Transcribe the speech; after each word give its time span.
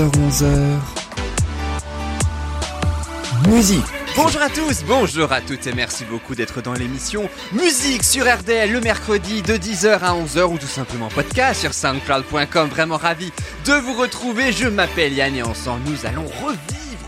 10h-11h 0.00 0.48
Musique 3.48 3.84
Bonjour 4.16 4.40
à 4.40 4.48
tous, 4.48 4.82
bonjour 4.86 5.30
à 5.30 5.42
toutes 5.42 5.66
et 5.66 5.74
merci 5.74 6.04
beaucoup 6.04 6.34
d'être 6.34 6.62
dans 6.62 6.72
l'émission 6.72 7.28
Musique 7.52 8.02
sur 8.02 8.24
RDL 8.24 8.72
le 8.72 8.80
mercredi 8.80 9.42
de 9.42 9.54
10h 9.54 9.98
à 9.98 10.14
11h 10.14 10.44
ou 10.44 10.58
tout 10.58 10.66
simplement 10.66 11.08
podcast 11.08 11.60
sur 11.60 11.74
soundcloud.com. 11.74 12.68
Vraiment 12.70 12.96
ravi 12.96 13.30
de 13.66 13.72
vous 13.74 13.92
retrouver. 13.92 14.52
Je 14.52 14.68
m'appelle 14.68 15.12
Yann 15.12 15.36
et 15.36 15.42
ensemble 15.42 15.82
nous 15.86 16.06
allons 16.06 16.26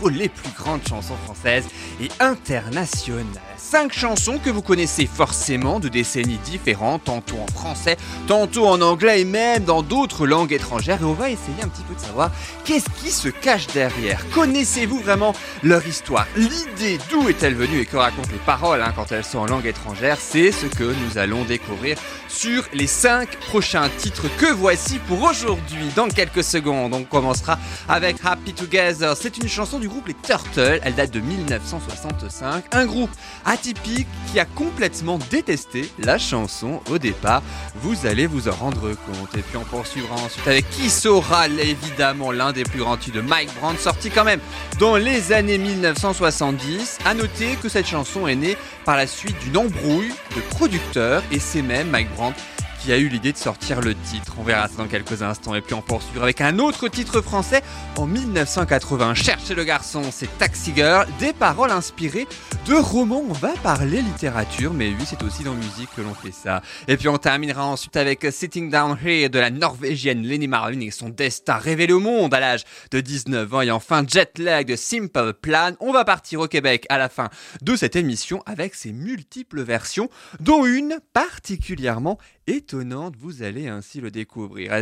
les 0.09 0.29
plus 0.29 0.51
grandes 0.57 0.87
chansons 0.87 1.15
françaises 1.25 1.65
et 2.01 2.09
internationales. 2.19 3.25
Cinq 3.57 3.93
chansons 3.93 4.39
que 4.43 4.49
vous 4.49 4.61
connaissez 4.61 5.07
forcément 5.07 5.79
de 5.79 5.87
décennies 5.87 6.39
différentes, 6.45 7.05
tantôt 7.05 7.37
en 7.37 7.47
français, 7.47 7.97
tantôt 8.27 8.67
en 8.67 8.81
anglais 8.81 9.21
et 9.21 9.25
même 9.25 9.63
dans 9.63 9.81
d'autres 9.81 10.27
langues 10.27 10.53
étrangères. 10.53 11.01
Et 11.01 11.05
on 11.05 11.13
va 11.13 11.29
essayer 11.29 11.63
un 11.63 11.67
petit 11.67 11.81
peu 11.83 11.95
de 11.95 11.99
savoir 11.99 12.31
qu'est-ce 12.65 12.89
qui 13.01 13.09
se 13.09 13.29
cache 13.29 13.67
derrière. 13.67 14.23
Connaissez-vous 14.33 14.99
vraiment 14.99 15.33
leur 15.63 15.85
histoire? 15.87 16.27
L'idée 16.35 16.99
d'où 17.09 17.29
est-elle 17.29 17.55
venue 17.55 17.79
et 17.79 17.85
que 17.85 17.97
racontent 17.97 18.29
les 18.31 18.37
paroles 18.39 18.81
hein, 18.81 18.93
quand 18.95 19.11
elles 19.11 19.23
sont 19.23 19.39
en 19.39 19.45
langue 19.45 19.65
étrangère? 19.65 20.17
C'est 20.19 20.51
ce 20.51 20.67
que 20.67 20.83
nous 20.83 21.17
allons 21.17 21.43
découvrir 21.43 21.97
sur 22.27 22.63
les 22.73 22.87
cinq 22.87 23.29
prochains 23.47 23.89
titres 23.97 24.27
que 24.37 24.51
voici 24.51 24.99
pour 25.07 25.21
aujourd'hui. 25.23 25.89
Dans 25.95 26.07
quelques 26.07 26.43
secondes, 26.43 26.93
on 26.93 27.03
commencera 27.03 27.57
avec 27.87 28.17
Happy 28.23 28.53
Together. 28.53 29.15
C'est 29.15 29.37
une 29.37 29.47
chanson 29.47 29.79
du 29.79 29.87
groupe 29.93 30.07
Les 30.07 30.15
Turtles. 30.15 30.79
Elle 30.83 30.95
date 30.95 31.11
de 31.11 31.19
1965. 31.19 32.65
Un 32.71 32.85
groupe 32.85 33.11
atypique 33.45 34.07
qui 34.31 34.39
a 34.39 34.45
complètement 34.45 35.19
détesté 35.29 35.89
la 35.99 36.17
chanson 36.17 36.81
au 36.89 36.97
départ. 36.97 37.43
Vous 37.75 38.05
allez 38.05 38.25
vous 38.25 38.47
en 38.47 38.53
rendre 38.53 38.89
compte. 38.91 39.37
Et 39.37 39.41
puis 39.41 39.57
on 39.57 39.63
poursuivra 39.63 40.15
ensuite 40.15 40.47
avec 40.47 40.69
Qui 40.71 40.89
saura 40.89 41.47
évidemment 41.47 42.31
l'un 42.31 42.51
des 42.51 42.63
plus 42.63 42.79
grands 42.79 42.97
titres 42.97 43.17
de 43.17 43.21
Mike 43.21 43.53
Brandt 43.59 43.79
sorti 43.79 44.09
quand 44.09 44.23
même 44.23 44.39
dans 44.79 44.97
les 44.97 45.31
années 45.31 45.59
1970. 45.59 46.99
À 47.05 47.13
noter 47.13 47.55
que 47.61 47.69
cette 47.69 47.87
chanson 47.87 48.27
est 48.27 48.35
née 48.35 48.57
par 48.85 48.97
la 48.97 49.05
suite 49.05 49.37
d'une 49.39 49.57
embrouille 49.57 50.13
de 50.35 50.41
producteurs 50.55 51.21
et 51.31 51.39
c'est 51.39 51.61
même 51.61 51.89
Mike 51.89 52.13
Brandt 52.15 52.39
qui 52.83 52.91
a 52.91 52.97
eu 52.97 53.07
l'idée 53.07 53.31
de 53.31 53.37
sortir 53.37 53.79
le 53.79 53.95
titre. 53.95 54.35
On 54.37 54.43
verra 54.43 54.67
ça 54.67 54.75
dans 54.77 54.87
quelques 54.87 55.21
instants. 55.21 55.55
Et 55.55 55.61
puis 55.61 55.73
on 55.73 55.81
poursuivra 55.81 56.25
avec 56.25 56.41
un 56.41 56.59
autre 56.59 56.89
titre 56.89 57.21
français 57.21 57.63
en 57.95 58.05
1980. 58.05 59.13
Cherchez 59.13 59.55
le 59.55 59.63
garçon, 59.63 60.01
c'est 60.11 60.37
Taxi 60.37 60.73
Girl. 60.75 61.07
Des 61.17 61.31
paroles 61.31 61.71
inspirées 61.71 62.27
de 62.67 62.73
romans. 62.73 63.23
On 63.29 63.33
va 63.33 63.53
parler 63.63 64.01
littérature, 64.01 64.73
mais 64.73 64.89
oui, 64.89 65.05
c'est 65.05 65.23
aussi 65.23 65.43
dans 65.43 65.53
musique 65.53 65.89
que 65.95 66.01
l'on 66.01 66.13
fait 66.13 66.33
ça. 66.33 66.61
Et 66.89 66.97
puis 66.97 67.07
on 67.07 67.17
terminera 67.17 67.65
ensuite 67.65 67.95
avec 67.95 68.27
Sitting 68.29 68.69
Down 68.69 68.97
Here 69.01 69.29
de 69.29 69.39
la 69.39 69.49
norvégienne 69.49 70.21
Lenny 70.23 70.49
Marlin 70.49 70.81
et 70.81 70.91
son 70.91 71.07
destin 71.07 71.55
révélé 71.55 71.93
au 71.93 72.01
monde 72.01 72.33
à 72.33 72.41
l'âge 72.41 72.63
de 72.91 72.99
19 72.99 73.53
ans. 73.53 73.61
Et 73.61 73.71
enfin 73.71 74.03
Jet 74.05 74.37
Lag 74.39 74.67
de 74.67 74.75
Simple 74.75 75.33
Plan. 75.33 75.71
On 75.79 75.93
va 75.93 76.03
partir 76.03 76.41
au 76.41 76.47
Québec 76.47 76.85
à 76.89 76.97
la 76.97 77.07
fin 77.07 77.29
de 77.61 77.77
cette 77.77 77.95
émission 77.95 78.43
avec 78.45 78.75
ses 78.75 78.91
multiples 78.91 79.61
versions, 79.61 80.09
dont 80.41 80.65
une 80.65 80.99
particulièrement 81.13 82.17
étonnante, 82.47 82.72
vous 83.19 83.43
allez 83.43 83.67
ainsi 83.67 84.01
le 84.01 84.11
découvrir. 84.11 84.73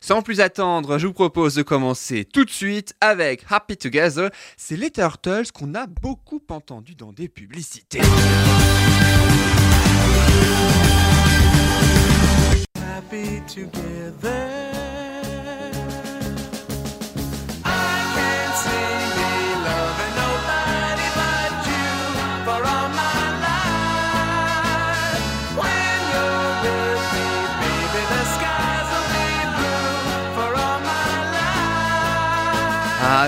Sans 0.00 0.22
plus 0.22 0.40
attendre, 0.40 0.98
je 0.98 1.06
vous 1.06 1.12
propose 1.12 1.54
de 1.54 1.62
commencer 1.62 2.24
tout 2.24 2.44
de 2.44 2.50
suite 2.50 2.94
avec 3.00 3.44
Happy 3.48 3.76
Together. 3.76 4.30
C'est 4.56 4.76
les 4.76 4.90
Turtles 4.90 5.50
qu'on 5.52 5.74
a 5.74 5.86
beaucoup 5.86 6.42
entendu 6.50 6.94
dans 6.94 7.12
des 7.12 7.28
publicités. 7.28 8.00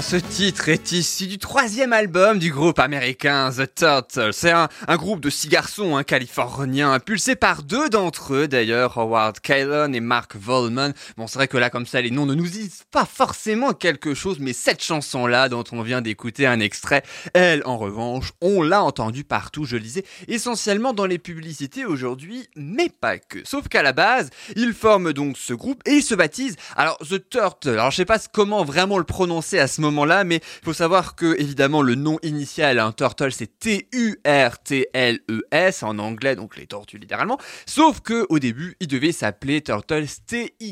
Ce 0.02 0.16
titre 0.16 0.70
est 0.70 0.92
issu 0.92 1.26
du 1.26 1.36
troisième 1.38 1.92
album 1.92 2.38
du 2.38 2.50
groupe 2.50 2.78
américain 2.78 3.50
The 3.50 3.74
Turtles. 3.74 4.32
C'est 4.32 4.50
un, 4.50 4.68
groupe 4.96 5.20
de 5.20 5.28
six 5.28 5.48
garçons 5.48 5.96
hein, 5.96 6.04
californiens, 6.04 6.92
impulsés 6.92 7.36
par 7.36 7.62
deux 7.62 7.90
d'entre 7.90 8.34
eux 8.34 8.48
d'ailleurs, 8.48 8.96
Howard 8.96 9.40
Kylon 9.40 9.92
et 9.92 10.00
Mark 10.00 10.36
Volman. 10.36 10.94
Bon, 11.18 11.26
c'est 11.26 11.38
vrai 11.38 11.48
que 11.48 11.58
là, 11.58 11.68
comme 11.68 11.84
ça, 11.84 12.00
les 12.00 12.10
noms 12.10 12.24
ne 12.24 12.34
nous 12.34 12.48
disent 12.48 12.84
pas 12.90 13.04
forcément 13.04 13.74
quelque 13.74 14.14
chose, 14.14 14.38
mais 14.40 14.54
cette 14.54 14.82
chanson-là, 14.82 15.48
dont 15.50 15.64
on 15.70 15.82
vient 15.82 16.00
d'écouter 16.00 16.46
un 16.46 16.60
extrait, 16.60 17.02
elle, 17.34 17.62
en 17.66 17.76
revanche, 17.76 18.32
on 18.40 18.62
l'a 18.62 18.82
entendue 18.82 19.24
partout, 19.24 19.64
je 19.64 19.76
le 19.76 19.82
disais, 19.82 20.04
essentiellement 20.28 20.94
dans 20.94 21.06
les 21.06 21.18
publicités 21.18 21.84
aujourd'hui, 21.84 22.48
mais 22.56 22.88
pas 22.88 23.18
que. 23.18 23.38
Sauf 23.44 23.68
qu'à 23.68 23.82
la 23.82 23.92
base, 23.92 24.30
ils 24.56 24.72
forment 24.72 25.12
donc 25.12 25.36
ce 25.36 25.52
groupe 25.52 25.82
et 25.84 25.96
ils 25.96 26.02
se 26.02 26.14
baptisent, 26.14 26.56
alors 26.74 26.98
The 26.98 27.28
Turtles, 27.28 27.68
alors 27.70 27.90
je 27.90 27.96
sais 27.96 28.04
pas 28.06 28.18
comment 28.32 28.64
vraiment 28.64 28.98
le 28.98 29.04
prononcer 29.04 29.58
à 29.58 29.68
ce 29.68 29.80
moment-là, 29.90 30.24
mais 30.24 30.36
il 30.36 30.64
faut 30.64 30.72
savoir 30.72 31.14
que 31.14 31.38
évidemment 31.40 31.82
le 31.82 31.94
nom 31.94 32.18
initial, 32.22 32.78
un 32.78 32.92
turtle, 32.92 33.32
c'est 33.32 33.58
T-U-R-T-L-E-S 33.58 34.22
en 35.82 35.98
anglais, 35.98 36.36
donc 36.36 36.56
les 36.56 36.66
tortues 36.66 36.98
littéralement. 36.98 37.38
Sauf 37.66 38.00
que 38.00 38.26
au 38.28 38.38
début, 38.38 38.76
il 38.80 38.88
devait 38.88 39.12
s'appeler 39.12 39.60
Turtles 39.60 40.06
T-Y-R-T-L-E-S. 40.26 40.66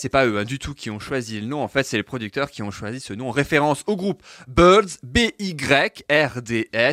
C'est 0.00 0.08
pas 0.08 0.26
eux 0.26 0.38
hein, 0.38 0.44
du 0.44 0.58
tout 0.58 0.74
qui 0.74 0.90
ont 0.90 0.98
choisi 0.98 1.40
le 1.40 1.46
nom. 1.46 1.62
En 1.62 1.68
fait, 1.68 1.84
c'est 1.84 1.96
les 1.96 2.02
producteurs 2.02 2.50
qui 2.50 2.62
ont 2.62 2.70
choisi 2.70 3.00
ce 3.00 3.12
nom 3.12 3.28
en 3.28 3.32
référence 3.32 3.82
au 3.86 3.96
groupe 3.96 4.22
Birds 4.48 4.98
B-Y-R-D-S 5.02 5.44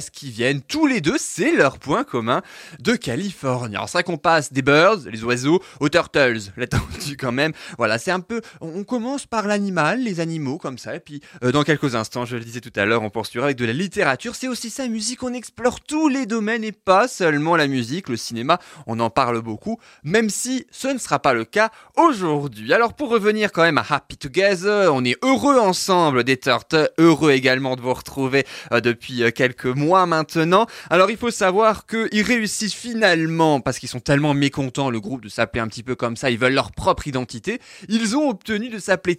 qui 0.09 0.31
viennent 0.31 0.61
tous 0.61 0.87
les 0.87 1.01
deux, 1.01 1.17
c'est 1.17 1.51
leur 1.51 1.79
point 1.79 2.03
commun 2.03 2.41
de 2.79 2.95
Californie. 2.95 3.75
Alors 3.75 3.89
c'est 3.89 3.97
vrai 3.97 4.03
qu'on 4.03 4.17
passe 4.17 4.53
des 4.53 4.61
birds, 4.61 4.99
les 5.05 5.23
oiseaux, 5.23 5.61
aux 5.79 5.89
turtles, 5.89 6.51
la 6.57 6.67
tortue 6.67 7.17
quand 7.17 7.31
même. 7.31 7.53
Voilà, 7.77 7.97
c'est 7.97 8.11
un 8.11 8.19
peu, 8.19 8.41
on 8.61 8.83
commence 8.83 9.25
par 9.25 9.47
l'animal, 9.47 9.80
les 9.95 10.19
animaux 10.19 10.57
comme 10.57 10.77
ça. 10.77 10.95
Et 10.95 10.99
puis 10.99 11.21
euh, 11.43 11.51
dans 11.51 11.63
quelques 11.63 11.95
instants, 11.95 12.25
je 12.25 12.37
le 12.37 12.43
disais 12.43 12.61
tout 12.61 12.71
à 12.75 12.85
l'heure, 12.85 13.03
on 13.03 13.09
poursuivra 13.09 13.47
avec 13.47 13.57
de 13.57 13.65
la 13.65 13.73
littérature. 13.73 14.35
C'est 14.35 14.47
aussi 14.47 14.69
ça, 14.69 14.87
musique, 14.87 15.23
on 15.23 15.33
explore 15.33 15.81
tous 15.81 16.07
les 16.07 16.25
domaines 16.25 16.63
et 16.63 16.71
pas 16.71 17.07
seulement 17.07 17.55
la 17.55 17.67
musique, 17.67 18.09
le 18.09 18.17
cinéma, 18.17 18.59
on 18.87 18.99
en 18.99 19.09
parle 19.09 19.41
beaucoup, 19.41 19.79
même 20.03 20.29
si 20.29 20.65
ce 20.71 20.87
ne 20.87 20.97
sera 20.97 21.19
pas 21.19 21.33
le 21.33 21.45
cas 21.45 21.71
aujourd'hui. 21.97 22.73
Alors 22.73 22.93
pour 22.93 23.09
revenir 23.09 23.51
quand 23.51 23.63
même 23.63 23.77
à 23.77 23.85
Happy 23.89 24.17
Together, 24.17 24.93
on 24.93 25.03
est 25.03 25.17
heureux 25.23 25.57
ensemble 25.57 26.23
des 26.23 26.37
Turtles, 26.37 26.89
heureux 26.97 27.31
également 27.31 27.75
de 27.75 27.81
vous 27.81 27.93
retrouver 27.93 28.45
euh, 28.71 28.81
depuis 28.81 29.23
euh, 29.23 29.31
quelques 29.31 29.65
mois 29.65 30.05
maintenant. 30.05 30.67
Alors 30.89 31.09
il 31.11 31.17
faut 31.17 31.31
savoir 31.31 31.85
qu'ils 31.85 32.23
réussissent 32.23 32.73
finalement, 32.73 33.61
parce 33.61 33.79
qu'ils 33.79 33.89
sont 33.89 33.99
tellement 33.99 34.33
mécontents, 34.33 34.89
le 34.89 34.99
groupe, 34.99 35.23
de 35.23 35.29
s'appeler 35.29 35.61
un 35.61 35.67
petit 35.67 35.83
peu 35.83 35.95
comme 35.95 36.15
ça, 36.15 36.29
ils 36.29 36.37
veulent 36.37 36.53
leur 36.53 36.71
propre 36.71 37.07
identité, 37.07 37.59
ils 37.89 38.15
ont 38.15 38.29
obtenu 38.29 38.69
de 38.69 38.79
s'appeler 38.79 39.15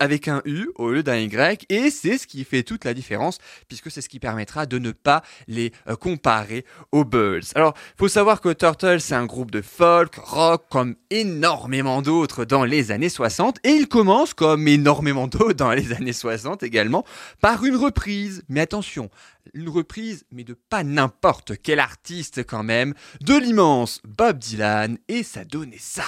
Avec 0.00 0.28
un 0.28 0.42
U 0.44 0.68
au 0.76 0.90
lieu 0.90 1.02
d'un 1.02 1.16
Y 1.16 1.66
et 1.68 1.90
c'est 1.90 2.18
ce 2.18 2.26
qui 2.26 2.44
fait 2.44 2.62
toute 2.62 2.84
la 2.84 2.94
différence 2.94 3.38
puisque 3.68 3.90
c'est 3.90 4.00
ce 4.00 4.08
qui 4.08 4.18
permettra 4.18 4.66
de 4.66 4.78
ne 4.78 4.92
pas 4.92 5.22
les 5.48 5.72
euh, 5.88 5.96
comparer 5.96 6.64
aux 6.90 7.04
Birds. 7.04 7.52
Alors, 7.54 7.74
faut 7.98 8.08
savoir 8.08 8.40
que 8.40 8.52
Turtles 8.52 9.00
c'est 9.00 9.14
un 9.14 9.26
groupe 9.26 9.50
de 9.50 9.62
folk, 9.62 10.14
rock 10.16 10.64
comme 10.70 10.96
énormément 11.10 12.02
d'autres 12.02 12.44
dans 12.44 12.64
les 12.64 12.90
années 12.90 13.08
60 13.08 13.58
et 13.64 13.70
il 13.70 13.88
commence 13.88 14.34
comme 14.34 14.68
énormément 14.68 15.26
d'autres 15.26 15.52
dans 15.52 15.72
les 15.72 15.92
années 15.92 16.12
60 16.12 16.62
également 16.62 17.04
par 17.40 17.64
une 17.64 17.76
reprise. 17.76 18.42
Mais 18.48 18.60
attention, 18.60 19.10
une 19.54 19.68
reprise, 19.68 20.24
mais 20.30 20.44
de 20.44 20.54
pas 20.54 20.84
n'importe 20.84 21.52
quel 21.62 21.80
artiste 21.80 22.44
quand 22.44 22.62
même, 22.62 22.94
de 23.20 23.34
l'immense 23.34 24.00
Bob 24.04 24.38
Dylan, 24.38 24.98
et 25.08 25.22
ça 25.22 25.44
donnait 25.44 25.76
ça. 25.78 26.04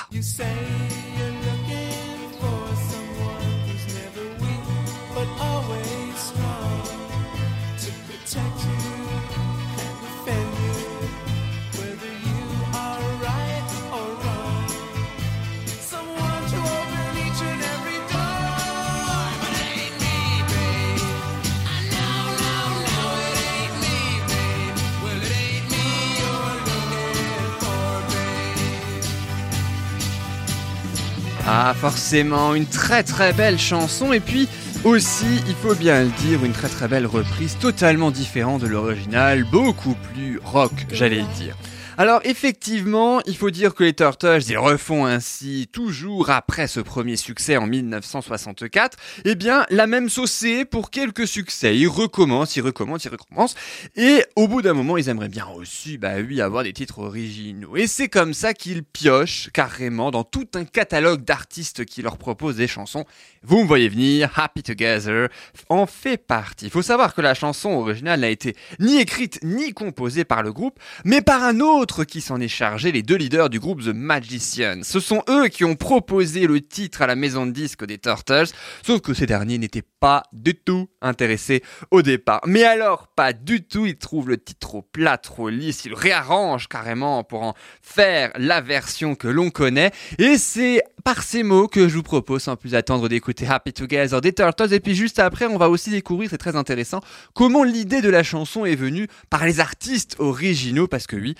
Ah, 31.46 31.74
forcément, 31.78 32.54
une 32.54 32.66
très 32.66 33.02
très 33.02 33.32
belle 33.32 33.58
chanson. 33.58 34.12
Et 34.12 34.20
puis, 34.20 34.48
Aussi, 34.84 35.40
il 35.48 35.54
faut 35.54 35.74
bien 35.74 36.02
le 36.02 36.10
dire, 36.10 36.44
une 36.44 36.52
très 36.52 36.68
très 36.68 36.88
belle 36.88 37.06
reprise 37.06 37.56
totalement 37.58 38.10
différente 38.10 38.60
de 38.60 38.66
l'original, 38.66 39.44
beaucoup 39.44 39.94
plus 40.12 40.38
rock, 40.44 40.72
j'allais 40.92 41.24
dire. 41.38 41.56
Alors 41.96 42.20
effectivement, 42.24 43.20
il 43.24 43.36
faut 43.36 43.50
dire 43.50 43.72
que 43.72 43.84
les 43.84 43.92
Turtles, 43.92 44.42
ils 44.48 44.58
refont 44.58 45.06
ainsi, 45.06 45.68
toujours 45.70 46.28
après 46.30 46.66
ce 46.66 46.80
premier 46.80 47.14
succès 47.14 47.56
en 47.56 47.68
1964, 47.68 48.98
eh 49.24 49.36
bien 49.36 49.64
la 49.70 49.86
même 49.86 50.08
saucée 50.08 50.64
pour 50.64 50.90
quelques 50.90 51.28
succès. 51.28 51.76
Ils 51.78 51.86
recommencent, 51.86 52.56
ils 52.56 52.62
recommencent, 52.62 53.04
ils 53.04 53.12
recommencent, 53.12 53.54
et 53.94 54.24
au 54.34 54.48
bout 54.48 54.60
d'un 54.60 54.72
moment, 54.72 54.96
ils 54.96 55.08
aimeraient 55.08 55.28
bien 55.28 55.46
aussi, 55.54 55.96
bah 55.96 56.14
oui, 56.16 56.40
avoir 56.40 56.64
des 56.64 56.72
titres 56.72 56.98
originaux. 56.98 57.76
Et 57.76 57.86
c'est 57.86 58.08
comme 58.08 58.34
ça 58.34 58.54
qu'ils 58.54 58.82
piochent 58.82 59.50
carrément 59.52 60.10
dans 60.10 60.24
tout 60.24 60.48
un 60.54 60.64
catalogue 60.64 61.22
d'artistes 61.24 61.84
qui 61.84 62.02
leur 62.02 62.18
proposent 62.18 62.56
des 62.56 62.66
chansons. 62.66 63.04
Vous 63.44 63.62
me 63.62 63.68
voyez 63.68 63.88
venir, 63.88 64.32
Happy 64.34 64.64
Together 64.64 65.28
en 65.68 65.86
fait 65.86 66.16
partie. 66.16 66.64
Il 66.64 66.70
faut 66.72 66.82
savoir 66.82 67.14
que 67.14 67.20
la 67.20 67.34
chanson 67.34 67.70
originale 67.70 68.20
n'a 68.20 68.30
été 68.30 68.56
ni 68.80 69.00
écrite 69.00 69.38
ni 69.44 69.72
composée 69.72 70.24
par 70.24 70.42
le 70.42 70.52
groupe, 70.52 70.80
mais 71.04 71.22
par 71.22 71.44
un 71.44 71.60
autre 71.60 71.83
qui 71.84 72.20
s'en 72.20 72.40
est 72.40 72.48
chargé, 72.48 72.92
les 72.92 73.02
deux 73.02 73.16
leaders 73.16 73.50
du 73.50 73.60
groupe 73.60 73.82
The 73.82 73.94
Magicians. 73.94 74.80
Ce 74.82 75.00
sont 75.00 75.22
eux 75.28 75.48
qui 75.48 75.64
ont 75.64 75.76
proposé 75.76 76.46
le 76.46 76.60
titre 76.60 77.02
à 77.02 77.06
la 77.06 77.14
maison 77.14 77.44
de 77.46 77.50
disques 77.52 77.84
des 77.84 77.98
Turtles, 77.98 78.46
sauf 78.84 79.00
que 79.02 79.12
ces 79.12 79.26
derniers 79.26 79.58
n'étaient 79.58 79.84
pas 80.00 80.22
du 80.32 80.54
tout 80.54 80.88
intéressés 81.02 81.62
au 81.90 82.00
départ. 82.00 82.40
Mais 82.46 82.64
alors, 82.64 83.08
pas 83.08 83.32
du 83.34 83.62
tout, 83.62 83.84
ils 83.84 83.98
trouvent 83.98 84.28
le 84.28 84.38
titre 84.38 84.60
trop 84.60 84.82
plat, 84.82 85.18
trop 85.18 85.50
lisse, 85.50 85.84
ils 85.84 85.94
réarrangent 85.94 86.68
carrément 86.68 87.22
pour 87.22 87.42
en 87.42 87.54
faire 87.82 88.32
la 88.36 88.62
version 88.62 89.14
que 89.14 89.28
l'on 89.28 89.50
connaît, 89.50 89.90
et 90.18 90.38
c'est 90.38 90.82
par 91.04 91.22
ces 91.22 91.42
mots 91.42 91.68
que 91.68 91.88
je 91.88 91.96
vous 91.96 92.02
propose 92.02 92.44
sans 92.44 92.56
plus 92.56 92.74
attendre 92.74 93.10
d'écouter 93.10 93.46
Happy 93.46 93.74
Together 93.74 94.22
des 94.22 94.32
Turtles, 94.32 94.72
et 94.72 94.80
puis 94.80 94.94
juste 94.94 95.18
après, 95.18 95.44
on 95.44 95.58
va 95.58 95.68
aussi 95.68 95.90
découvrir, 95.90 96.30
c'est 96.30 96.38
très 96.38 96.56
intéressant, 96.56 97.00
comment 97.34 97.62
l'idée 97.62 98.00
de 98.00 98.08
la 98.08 98.22
chanson 98.22 98.64
est 98.64 98.74
venue 98.74 99.06
par 99.28 99.44
les 99.44 99.60
artistes 99.60 100.16
originaux, 100.18 100.86
parce 100.86 101.06
que 101.06 101.16
oui, 101.16 101.34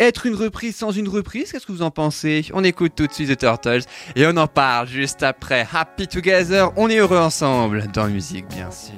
être 0.00 0.26
une 0.26 0.34
reprise 0.34 0.76
sans 0.76 0.90
une 0.90 1.08
reprise. 1.08 1.52
Qu'est-ce 1.52 1.66
que 1.66 1.72
vous 1.72 1.82
en 1.82 1.90
pensez? 1.90 2.46
On 2.52 2.64
écoute 2.64 2.92
tout 2.96 3.06
de 3.06 3.12
suite 3.12 3.30
The 3.30 3.38
Turtles 3.38 3.82
et 4.16 4.26
on 4.26 4.36
en 4.36 4.46
parle 4.46 4.88
juste 4.88 5.22
après. 5.22 5.66
Happy 5.72 6.08
Together, 6.08 6.70
on 6.76 6.88
est 6.88 6.96
heureux 6.98 7.18
ensemble 7.18 7.86
dans 7.92 8.04
la 8.04 8.10
musique, 8.10 8.46
bien 8.48 8.70
sûr. 8.70 8.94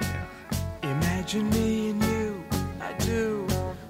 Imagine 0.83 1.45
me 1.51 1.91
and 1.91 2.03
you, 2.03 2.35
I 2.81 2.93
do. 3.05 3.47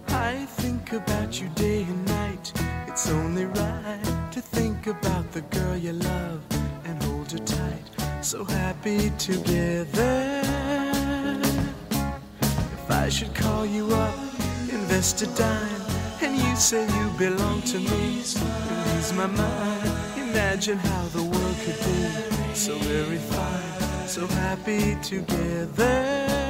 I 0.08 0.46
think 0.60 0.92
about 0.92 1.40
you 1.40 1.48
day 1.56 1.84
and 1.88 2.04
night. 2.06 2.52
It's 2.88 3.08
only 3.08 3.46
right 3.46 4.32
to 4.32 4.40
think 4.40 4.86
about 4.86 5.30
the 5.32 5.42
girl 5.56 5.76
you 5.76 5.92
love 5.92 6.40
and 6.86 7.02
hold 7.04 7.30
her 7.32 7.38
tight. 7.38 7.84
So 8.22 8.44
happy 8.44 9.10
together. 9.18 10.42
If 11.90 12.90
I 12.90 13.08
should 13.08 13.34
call 13.34 13.64
you 13.64 13.86
up, 13.94 14.14
invest 14.70 15.22
a 15.22 15.26
dime, 15.28 15.86
and 16.22 16.36
you 16.36 16.56
say 16.56 16.86
you 16.86 17.10
belong 17.18 17.62
to 17.62 17.78
me, 17.78 18.16
you 18.16 18.22
lose 18.22 19.12
my 19.14 19.26
mind. 19.26 19.90
Imagine 20.18 20.78
how 20.78 21.02
the 21.08 21.22
world 21.22 21.56
could 21.64 21.78
be 21.78 22.54
so 22.54 22.74
very 22.78 23.18
fine, 23.18 24.08
so 24.08 24.26
happy 24.26 24.96
together. 25.02 26.49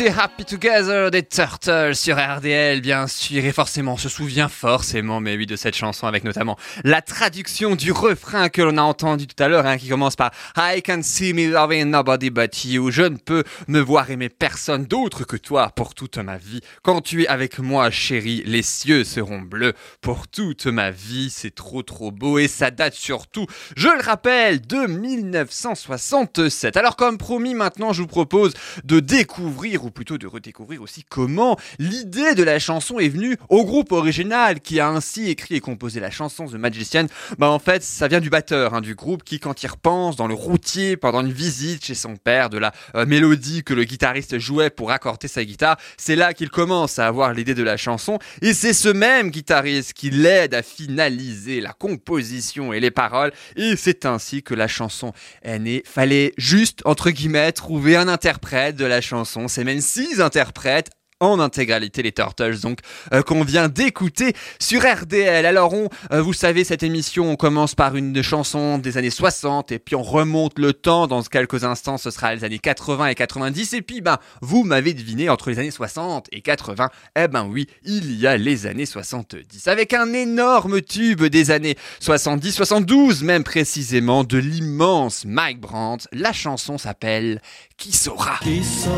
C'était 0.00 0.18
Happy 0.18 0.46
Together 0.46 1.10
des 1.10 1.22
Turtles 1.22 1.94
sur 1.94 2.16
RDL, 2.16 2.80
bien 2.80 3.06
sûr, 3.06 3.44
et 3.44 3.52
forcément, 3.52 3.92
on 3.92 3.96
se 3.98 4.08
souvient 4.08 4.48
forcément, 4.48 5.20
mais 5.20 5.36
oui, 5.36 5.44
de 5.44 5.56
cette 5.56 5.76
chanson 5.76 6.06
avec 6.06 6.24
notamment 6.24 6.56
la 6.84 7.02
traduction 7.02 7.76
du 7.76 7.92
refrain 7.92 8.48
que 8.48 8.62
l'on 8.62 8.78
a 8.78 8.82
entendu 8.82 9.26
tout 9.26 9.42
à 9.42 9.48
l'heure, 9.48 9.66
hein, 9.66 9.76
qui 9.76 9.90
commence 9.90 10.16
par 10.16 10.30
I 10.56 10.80
can 10.80 11.02
see 11.02 11.34
me 11.34 11.50
loving 11.50 11.90
nobody 11.90 12.30
but 12.30 12.64
you. 12.64 12.90
Je 12.90 13.02
ne 13.02 13.18
peux 13.18 13.44
me 13.68 13.78
voir 13.78 14.10
aimer 14.10 14.30
personne 14.30 14.86
d'autre 14.86 15.24
que 15.24 15.36
toi 15.36 15.70
pour 15.76 15.94
toute 15.94 16.16
ma 16.16 16.38
vie. 16.38 16.62
Quand 16.82 17.02
tu 17.02 17.24
es 17.24 17.28
avec 17.28 17.58
moi, 17.58 17.90
chérie, 17.90 18.42
les 18.46 18.62
cieux 18.62 19.04
seront 19.04 19.42
bleus 19.42 19.74
pour 20.00 20.28
toute 20.28 20.64
ma 20.64 20.90
vie. 20.90 21.28
C'est 21.28 21.54
trop 21.54 21.82
trop 21.82 22.10
beau 22.10 22.38
et 22.38 22.48
ça 22.48 22.70
date 22.70 22.94
surtout, 22.94 23.44
je 23.76 23.88
le 23.88 24.02
rappelle, 24.02 24.62
de 24.62 24.86
1967. 24.86 26.78
Alors 26.78 26.96
comme 26.96 27.18
promis, 27.18 27.52
maintenant, 27.52 27.92
je 27.92 28.00
vous 28.00 28.08
propose 28.08 28.54
de 28.84 28.98
découvrir 29.00 29.84
ou 29.84 29.89
plutôt 29.90 30.18
de 30.18 30.26
redécouvrir 30.26 30.82
aussi 30.82 31.04
comment 31.08 31.58
l'idée 31.78 32.34
de 32.34 32.42
la 32.42 32.58
chanson 32.58 32.98
est 32.98 33.08
venue 33.08 33.36
au 33.48 33.64
groupe 33.64 33.92
original 33.92 34.60
qui 34.60 34.80
a 34.80 34.88
ainsi 34.88 35.28
écrit 35.28 35.56
et 35.56 35.60
composé 35.60 36.00
la 36.00 36.10
chanson 36.10 36.46
The 36.46 36.54
Magician. 36.54 37.06
Bah 37.38 37.50
en 37.50 37.58
fait, 37.58 37.82
ça 37.82 38.08
vient 38.08 38.20
du 38.20 38.30
batteur 38.30 38.74
hein, 38.74 38.80
du 38.80 38.94
groupe 38.94 39.24
qui, 39.24 39.40
quand 39.40 39.62
il 39.62 39.66
repense 39.66 40.16
dans 40.16 40.26
le 40.26 40.34
routier 40.34 40.96
pendant 40.96 41.20
une 41.20 41.32
visite 41.32 41.84
chez 41.84 41.94
son 41.94 42.16
père 42.16 42.50
de 42.50 42.58
la 42.58 42.72
euh, 42.94 43.06
mélodie 43.06 43.62
que 43.62 43.74
le 43.74 43.84
guitariste 43.84 44.38
jouait 44.38 44.70
pour 44.70 44.90
accorder 44.90 45.28
sa 45.28 45.44
guitare, 45.44 45.76
c'est 45.96 46.16
là 46.16 46.34
qu'il 46.34 46.50
commence 46.50 46.98
à 46.98 47.06
avoir 47.06 47.32
l'idée 47.32 47.54
de 47.54 47.62
la 47.62 47.76
chanson 47.76 48.18
et 48.42 48.54
c'est 48.54 48.72
ce 48.72 48.88
même 48.88 49.30
guitariste 49.30 49.92
qui 49.92 50.10
l'aide 50.10 50.54
à 50.54 50.62
finaliser 50.62 51.60
la 51.60 51.72
composition 51.72 52.72
et 52.72 52.80
les 52.80 52.90
paroles 52.90 53.32
et 53.56 53.76
c'est 53.76 54.06
ainsi 54.06 54.42
que 54.42 54.54
la 54.54 54.68
chanson 54.68 55.12
est 55.42 55.58
née. 55.58 55.82
Fallait 55.84 56.32
juste 56.36 56.82
entre 56.84 57.10
guillemets 57.10 57.52
trouver 57.52 57.96
un 57.96 58.08
interprète 58.08 58.76
de 58.76 58.84
la 58.84 59.00
chanson. 59.00 59.48
C'est 59.48 59.64
semaine, 59.78 59.80
six 59.80 60.20
interprètes 60.20 60.90
en 61.20 61.38
intégralité 61.38 62.02
les 62.02 62.12
Turtles 62.12 62.60
donc 62.60 62.78
euh, 63.12 63.22
qu'on 63.22 63.44
vient 63.44 63.68
d'écouter 63.68 64.32
sur 64.58 64.82
RDL. 64.82 65.46
Alors 65.46 65.74
on, 65.74 65.88
euh, 66.12 66.22
vous 66.22 66.32
savez 66.32 66.64
cette 66.64 66.82
émission, 66.82 67.30
on 67.30 67.36
commence 67.36 67.74
par 67.74 67.96
une 67.96 68.22
chanson 68.22 68.78
des 68.78 68.96
années 68.96 69.10
60 69.10 69.72
et 69.72 69.78
puis 69.78 69.94
on 69.94 70.02
remonte 70.02 70.58
le 70.58 70.72
temps. 70.72 71.06
Dans 71.06 71.22
quelques 71.22 71.64
instants, 71.64 71.98
ce 71.98 72.10
sera 72.10 72.34
les 72.34 72.44
années 72.44 72.58
80 72.58 73.08
et 73.08 73.14
90 73.14 73.74
et 73.74 73.82
puis 73.82 74.00
ben 74.00 74.18
vous 74.40 74.64
m'avez 74.64 74.94
deviné 74.94 75.28
entre 75.28 75.50
les 75.50 75.58
années 75.58 75.70
60 75.70 76.28
et 76.32 76.40
80. 76.40 76.88
Eh 77.16 77.28
ben 77.28 77.46
oui, 77.46 77.66
il 77.84 78.18
y 78.18 78.26
a 78.26 78.36
les 78.36 78.66
années 78.66 78.86
70 78.86 79.68
avec 79.68 79.92
un 79.92 80.12
énorme 80.12 80.80
tube 80.80 81.22
des 81.24 81.50
années 81.50 81.76
70, 82.00 82.52
72 82.52 83.22
même 83.22 83.44
précisément 83.44 84.24
de 84.24 84.38
l'immense 84.38 85.24
Mike 85.24 85.60
Brandt. 85.60 86.08
La 86.12 86.32
chanson 86.32 86.78
s'appelle 86.78 87.40
Qui 87.76 87.92
saura. 87.92 88.38
Qui 88.42 88.64
saura, 88.64 88.90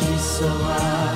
qui 0.00 0.22
saura, 0.22 1.09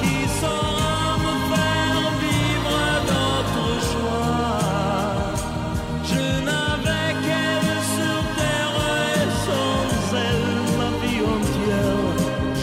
qui 0.00 0.16
saura, 0.40 1.16
me 1.24 1.34
faire 1.50 2.04
vivre 2.24 2.78
notre 3.12 3.66
joie. 3.90 5.26
Je 6.10 6.24
n'avais 6.46 7.10
qu'elle 7.24 7.80
sur 7.96 8.20
terre 8.38 8.78
et 9.14 9.26
sans 9.46 9.90
elle 10.26 10.56
ma 10.80 10.90
vie 11.02 11.22
entière. 11.36 12.04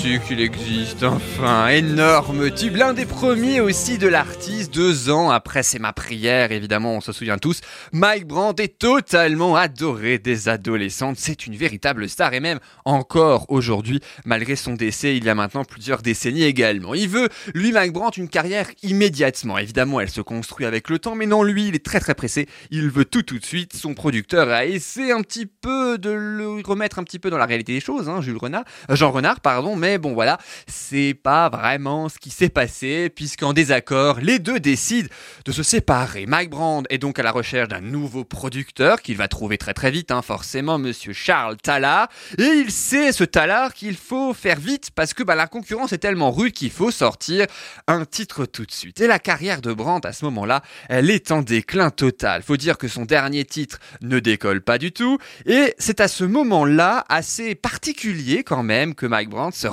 Qu'il 0.03 0.41
existe, 0.41 1.03
enfin, 1.03 1.69
énorme 1.69 2.51
tube, 2.51 2.75
l'un 2.75 2.93
des 2.93 3.05
premiers 3.05 3.61
aussi 3.61 3.97
de 3.97 4.09
l'artiste, 4.09 4.73
deux 4.73 5.09
ans 5.09 5.29
après 5.29 5.63
C'est 5.63 5.79
ma 5.79 5.93
prière, 5.93 6.51
évidemment, 6.51 6.95
on 6.95 6.99
se 6.99 7.13
souvient 7.13 7.37
tous, 7.37 7.61
Mike 7.93 8.27
Brandt 8.27 8.61
est 8.61 8.77
totalement 8.77 9.55
adoré 9.55 10.17
des 10.17 10.49
adolescentes, 10.49 11.15
c'est 11.17 11.47
une 11.47 11.55
véritable 11.55 12.09
star, 12.09 12.33
et 12.33 12.41
même 12.41 12.59
encore 12.83 13.45
aujourd'hui, 13.47 14.01
malgré 14.25 14.57
son 14.57 14.73
décès 14.73 15.15
il 15.15 15.23
y 15.23 15.29
a 15.29 15.35
maintenant 15.35 15.63
plusieurs 15.63 16.01
décennies 16.01 16.43
également. 16.43 16.93
Il 16.95 17.07
veut, 17.07 17.29
lui, 17.55 17.71
Mike 17.71 17.93
Brandt, 17.93 18.19
une 18.19 18.27
carrière 18.27 18.67
immédiatement, 18.83 19.57
évidemment, 19.57 20.01
elle 20.01 20.09
se 20.09 20.21
construit 20.21 20.65
avec 20.65 20.89
le 20.89 20.99
temps, 20.99 21.15
mais 21.15 21.27
non, 21.27 21.43
lui, 21.43 21.69
il 21.69 21.75
est 21.75 21.85
très 21.85 22.01
très 22.01 22.13
pressé, 22.13 22.49
il 22.71 22.89
veut 22.89 23.05
tout 23.05 23.23
tout 23.23 23.39
de 23.39 23.45
suite, 23.45 23.73
son 23.73 23.93
producteur 23.93 24.49
a 24.49 24.65
essayé 24.65 25.13
un 25.13 25.21
petit 25.21 25.45
peu 25.45 25.97
de 25.97 26.09
le 26.09 26.61
remettre 26.61 26.99
un 26.99 27.05
petit 27.05 27.19
peu 27.19 27.29
dans 27.29 27.37
la 27.37 27.45
réalité 27.45 27.71
des 27.71 27.79
choses, 27.79 28.09
hein, 28.09 28.19
Jules 28.21 28.37
euh, 28.43 28.95
Jean 28.95 29.11
Renard, 29.11 29.39
pardon, 29.39 29.77
mais 29.77 29.92
bon 29.97 30.13
voilà, 30.13 30.37
c'est 30.67 31.13
pas 31.13 31.49
vraiment 31.49 32.09
ce 32.09 32.17
qui 32.19 32.29
s'est 32.29 32.49
passé, 32.49 33.09
puisqu'en 33.09 33.53
désaccord, 33.53 34.19
les 34.19 34.39
deux 34.39 34.59
décident 34.59 35.09
de 35.45 35.51
se 35.51 35.63
séparer. 35.63 36.25
Mike 36.25 36.49
Brand 36.49 36.85
est 36.89 36.97
donc 36.97 37.19
à 37.19 37.23
la 37.23 37.31
recherche 37.31 37.69
d'un 37.69 37.81
nouveau 37.81 38.23
producteur 38.23 39.01
qu'il 39.01 39.17
va 39.17 39.27
trouver 39.27 39.57
très 39.57 39.73
très 39.73 39.91
vite, 39.91 40.11
hein, 40.11 40.21
forcément, 40.21 40.77
monsieur 40.77 41.13
Charles 41.13 41.57
Tallard, 41.57 42.09
et 42.37 42.43
il 42.43 42.71
sait, 42.71 43.11
ce 43.11 43.23
Tallard, 43.23 43.73
qu'il 43.73 43.95
faut 43.95 44.33
faire 44.33 44.59
vite, 44.59 44.91
parce 44.95 45.13
que 45.13 45.23
bah, 45.23 45.35
la 45.35 45.47
concurrence 45.47 45.93
est 45.93 45.97
tellement 45.97 46.31
rude 46.31 46.53
qu'il 46.53 46.71
faut 46.71 46.91
sortir 46.91 47.47
un 47.87 48.05
titre 48.05 48.45
tout 48.45 48.65
de 48.65 48.71
suite. 48.71 49.01
Et 49.01 49.07
la 49.07 49.19
carrière 49.19 49.61
de 49.61 49.73
Brandt, 49.73 50.07
à 50.07 50.13
ce 50.13 50.25
moment-là, 50.25 50.61
elle 50.89 51.09
est 51.09 51.31
en 51.31 51.41
déclin 51.41 51.89
total. 51.89 52.43
Faut 52.43 52.57
dire 52.57 52.77
que 52.77 52.87
son 52.87 53.05
dernier 53.05 53.45
titre 53.45 53.79
ne 54.01 54.19
décolle 54.19 54.61
pas 54.61 54.77
du 54.77 54.91
tout, 54.91 55.17
et 55.45 55.73
c'est 55.77 55.99
à 55.99 56.07
ce 56.07 56.23
moment-là, 56.23 57.05
assez 57.09 57.55
particulier 57.55 58.43
quand 58.43 58.63
même, 58.63 58.95
que 58.95 59.05
Mike 59.05 59.29
Brandt 59.29 59.57
se 59.57 59.67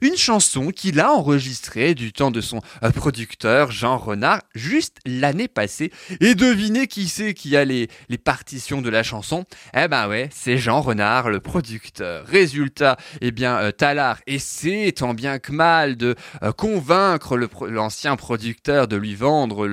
une 0.00 0.16
chanson 0.16 0.70
qu'il 0.70 0.98
a 0.98 1.12
enregistrée 1.12 1.94
du 1.94 2.12
temps 2.12 2.30
de 2.30 2.40
son 2.40 2.60
euh, 2.82 2.90
producteur 2.90 3.70
Jean 3.70 3.96
Renard 3.96 4.40
juste 4.54 4.98
l'année 5.06 5.48
passée. 5.48 5.92
Et 6.20 6.34
devinez 6.34 6.86
qui 6.86 7.08
c'est 7.08 7.34
qui 7.34 7.56
a 7.56 7.64
les, 7.64 7.88
partitions 8.24 8.80
de 8.80 8.90
la 8.90 9.02
chanson? 9.02 9.44
Eh 9.76 9.88
ben 9.88 10.08
ouais, 10.08 10.30
c'est 10.32 10.58
Jean 10.58 10.80
Renard, 10.80 11.30
le 11.30 11.40
producteur. 11.40 12.26
Résultat, 12.26 12.96
eh 13.20 13.30
bien, 13.30 13.56
euh, 13.58 13.70
Tallard 13.70 14.18
essaie 14.26 14.92
tant 14.92 15.14
bien 15.14 15.38
que 15.38 15.52
mal 15.52 15.96
de 15.96 16.14
euh, 16.42 16.52
convaincre 16.52 17.36
l'ancien 17.66 18.16
producteur 18.16 18.88
de 18.88 18.96
lui 18.96 19.14
vendre 19.14 19.66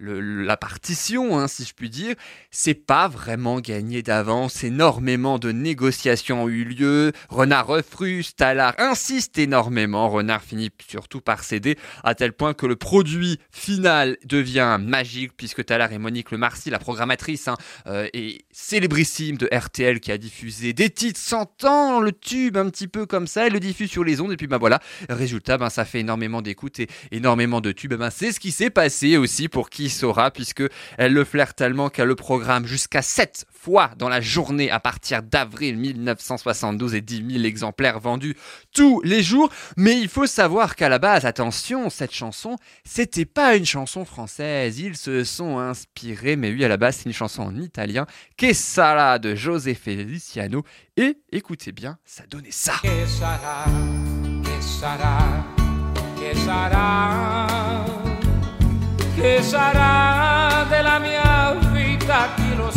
la 0.00 0.56
partition, 0.56 1.38
hein, 1.38 1.48
si 1.48 1.64
je 1.64 1.74
puis 1.74 1.90
dire. 1.90 2.14
C'est 2.50 2.74
pas 2.74 3.08
vraiment 3.08 3.60
gagné 3.60 4.02
d'avance. 4.02 4.64
Énormément 4.64 5.38
de 5.38 5.52
négociations 5.52 6.44
ont 6.44 6.48
eu 6.48 6.64
lieu. 6.64 7.12
Renard 7.28 7.66
refuse, 7.66 8.34
Insiste 8.78 9.38
énormément. 9.38 10.08
Renard 10.08 10.42
finit 10.42 10.70
surtout 10.88 11.20
par 11.20 11.44
céder 11.44 11.76
à 12.04 12.14
tel 12.14 12.32
point 12.32 12.54
que 12.54 12.66
le 12.66 12.76
produit 12.76 13.38
final 13.50 14.16
devient 14.24 14.78
magique 14.80 15.32
puisque 15.36 15.64
Tallard 15.64 15.92
et 15.92 15.98
Monique 15.98 16.30
Le 16.30 16.38
Marcy, 16.38 16.70
la 16.70 16.78
programmatrice, 16.78 17.48
hein, 17.48 17.56
euh, 17.86 18.08
et 18.14 18.44
célébrissime 18.50 19.36
de 19.36 19.48
RTL 19.52 20.00
qui 20.00 20.12
a 20.12 20.18
diffusé 20.18 20.72
des 20.72 20.90
titres 20.90 21.20
sentant 21.20 22.00
le 22.00 22.12
tube 22.12 22.56
un 22.56 22.70
petit 22.70 22.88
peu 22.88 23.06
comme 23.06 23.26
ça, 23.26 23.46
elle 23.46 23.52
le 23.52 23.60
diffuse 23.60 23.90
sur 23.90 24.04
les 24.04 24.20
ondes 24.20 24.32
et 24.32 24.36
puis 24.36 24.46
ben 24.46 24.58
voilà, 24.58 24.80
résultat, 25.08 25.58
ben 25.58 25.70
ça 25.70 25.84
fait 25.84 26.00
énormément 26.00 26.42
d'écoute 26.42 26.80
et 26.80 26.88
énormément 27.10 27.60
de 27.60 27.72
tubes. 27.72 27.94
Ben 27.94 28.10
c'est 28.10 28.32
ce 28.32 28.40
qui 28.40 28.52
s'est 28.52 28.70
passé 28.70 29.16
aussi 29.16 29.48
pour 29.48 29.70
qui 29.70 29.90
saura 29.90 30.30
puisque 30.30 30.62
elle 30.96 31.12
le 31.12 31.24
flaire 31.24 31.54
tellement 31.54 31.90
qu'elle 31.90 32.08
le 32.08 32.16
programme 32.16 32.66
jusqu'à 32.66 33.02
7 33.02 33.46
fois 33.58 33.90
dans 33.98 34.08
la 34.08 34.20
journée 34.20 34.70
à 34.70 34.80
partir 34.80 35.22
d'avril 35.22 35.76
1972 35.76 36.94
et 36.94 37.00
10 37.00 37.24
000 37.32 37.44
exemplaires 37.44 37.98
vendus 37.98 38.36
tous 38.72 39.00
les 39.02 39.22
jours. 39.22 39.50
Mais 39.76 39.98
il 39.98 40.08
faut 40.08 40.26
savoir 40.26 40.76
qu'à 40.76 40.88
la 40.88 40.98
base, 40.98 41.24
attention, 41.24 41.90
cette 41.90 42.14
chanson, 42.14 42.56
c'était 42.84 43.24
pas 43.24 43.56
une 43.56 43.66
chanson 43.66 44.04
française. 44.04 44.78
Ils 44.78 44.96
se 44.96 45.24
sont 45.24 45.58
inspirés, 45.58 46.36
mais 46.36 46.52
oui, 46.52 46.64
à 46.64 46.68
la 46.68 46.76
base, 46.76 46.96
c'est 46.96 47.06
une 47.06 47.12
chanson 47.12 47.42
en 47.42 47.56
italien, 47.56 48.06
Che 48.40 48.52
sarà 48.54 49.18
de 49.18 49.34
José 49.34 49.74
Feliciano. 49.74 50.62
Et 50.96 51.18
écoutez 51.32 51.72
bien, 51.72 51.98
ça 52.04 52.24
donnait 52.28 52.50
ça. 52.50 52.74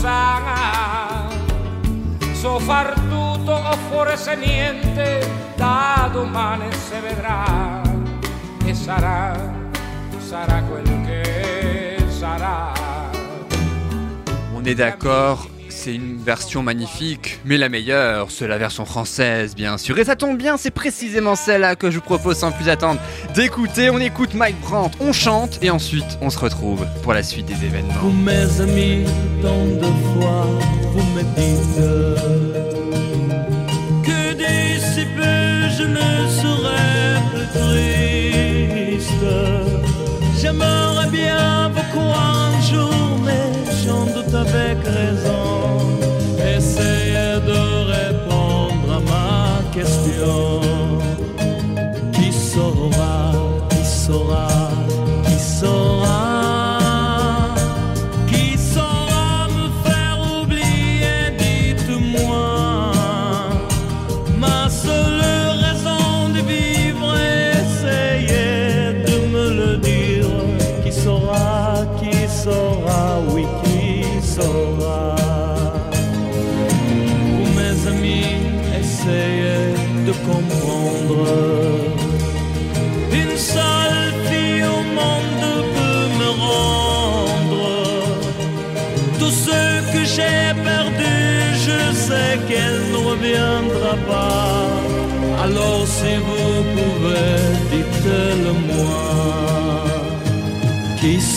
Chi 0.01 0.07
lo 0.07 0.07
sa. 0.07 1.29
So 2.33 2.59
far 2.59 2.93
tutto 3.07 3.51
o 3.51 3.77
forse 3.89 4.35
niente, 4.35 5.29
da 5.55 6.09
domani 6.11 6.71
si 6.71 6.99
vedrà. 6.99 7.81
E 8.65 8.73
sarà, 8.73 9.35
sarà 10.17 10.63
quel 10.63 11.01
che 11.05 12.03
sarà. 12.09 12.71
On 14.53 14.65
est 14.65 14.75
d'accord, 14.75 15.47
c'est 15.71 15.95
une 15.95 16.17
version 16.17 16.61
magnifique, 16.61 17.39
mais 17.45 17.57
la 17.57 17.69
meilleure, 17.69 18.29
c'est 18.29 18.47
la 18.47 18.57
version 18.57 18.85
française, 18.85 19.55
bien 19.55 19.77
sûr. 19.77 19.97
Et 19.97 20.03
ça 20.03 20.15
tombe 20.15 20.37
bien, 20.37 20.57
c'est 20.57 20.71
précisément 20.71 21.35
celle-là 21.35 21.75
que 21.75 21.89
je 21.89 21.95
vous 21.95 22.03
propose 22.03 22.37
sans 22.37 22.51
plus 22.51 22.69
attendre 22.69 22.99
d'écouter. 23.33 23.89
On 23.89 23.99
écoute 23.99 24.33
Mike 24.33 24.59
Brandt, 24.61 24.97
on 24.99 25.13
chante, 25.13 25.59
et 25.61 25.69
ensuite 25.69 26.17
on 26.21 26.29
se 26.29 26.37
retrouve 26.39 26.85
pour 27.03 27.13
la 27.13 27.23
suite 27.23 27.45
des 27.45 27.65
événements. 27.65 27.93
Mes 28.23 28.61
amis, 28.61 29.05
tant 29.41 29.65
de 29.65 29.91
fois 30.13 30.45
vous 30.93 31.03
me 31.15 31.23
dites 31.35 31.77
que 34.03 34.33
d'ici 34.33 35.07
je 35.77 35.83
ne 35.83 36.27
serai 36.39 37.21
plus 37.31 37.49
triste. 38.97 39.25
J'aimerais 40.39 41.09
bien 41.09 41.69
vous 41.69 41.97
croire 41.97 42.51
un 42.53 42.61
jour, 42.61 43.19
mais 43.23 43.51
j'en 43.85 44.05
doute 44.05 44.33
avec 44.33 44.77
raison. 44.85 45.50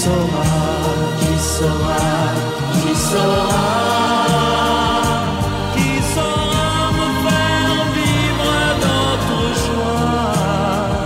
Qui 0.05 0.11
saura, 0.11 2.05
qui 2.73 2.95
saura, 3.09 3.69
qui 5.75 5.91
saura 6.15 6.73
me 6.99 7.07
faire 7.25 7.79
vivre 7.99 8.53
d'autres 8.83 9.47
joies. 9.65 10.99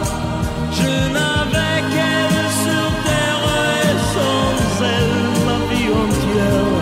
Je 0.78 0.93
n'avais 1.14 1.78
qu'elle 1.93 2.49
sur 2.64 2.88
terre 3.07 3.45
et 3.87 3.97
sans 4.14 4.52
elle 4.95 5.19
ma 5.47 5.59
vie 5.71 5.90
entière. 6.02 6.76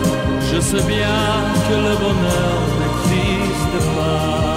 Je 0.50 0.58
sais 0.68 0.85
bien 0.94 1.23
que 1.66 1.76
le 1.87 1.94
bonheur 2.04 2.61
n'existe 2.80 3.78
pas. 3.94 4.54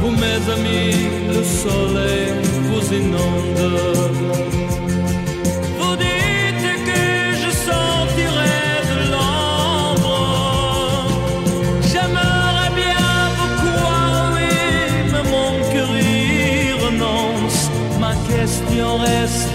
Vous 0.00 0.12
mes 0.12 0.42
amis, 0.56 0.96
le 1.28 1.42
soleil 1.44 2.32
vous 2.68 2.86
inonde. 2.94 4.01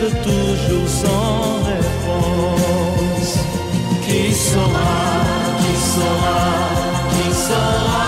Toujours 0.06 0.88
sans 0.88 1.64
réponse. 1.66 3.40
Qui 4.06 4.34
saura, 4.34 4.96
qui 5.60 5.76
saura, 5.76 6.40
qui 7.12 7.34
saura? 7.34 8.07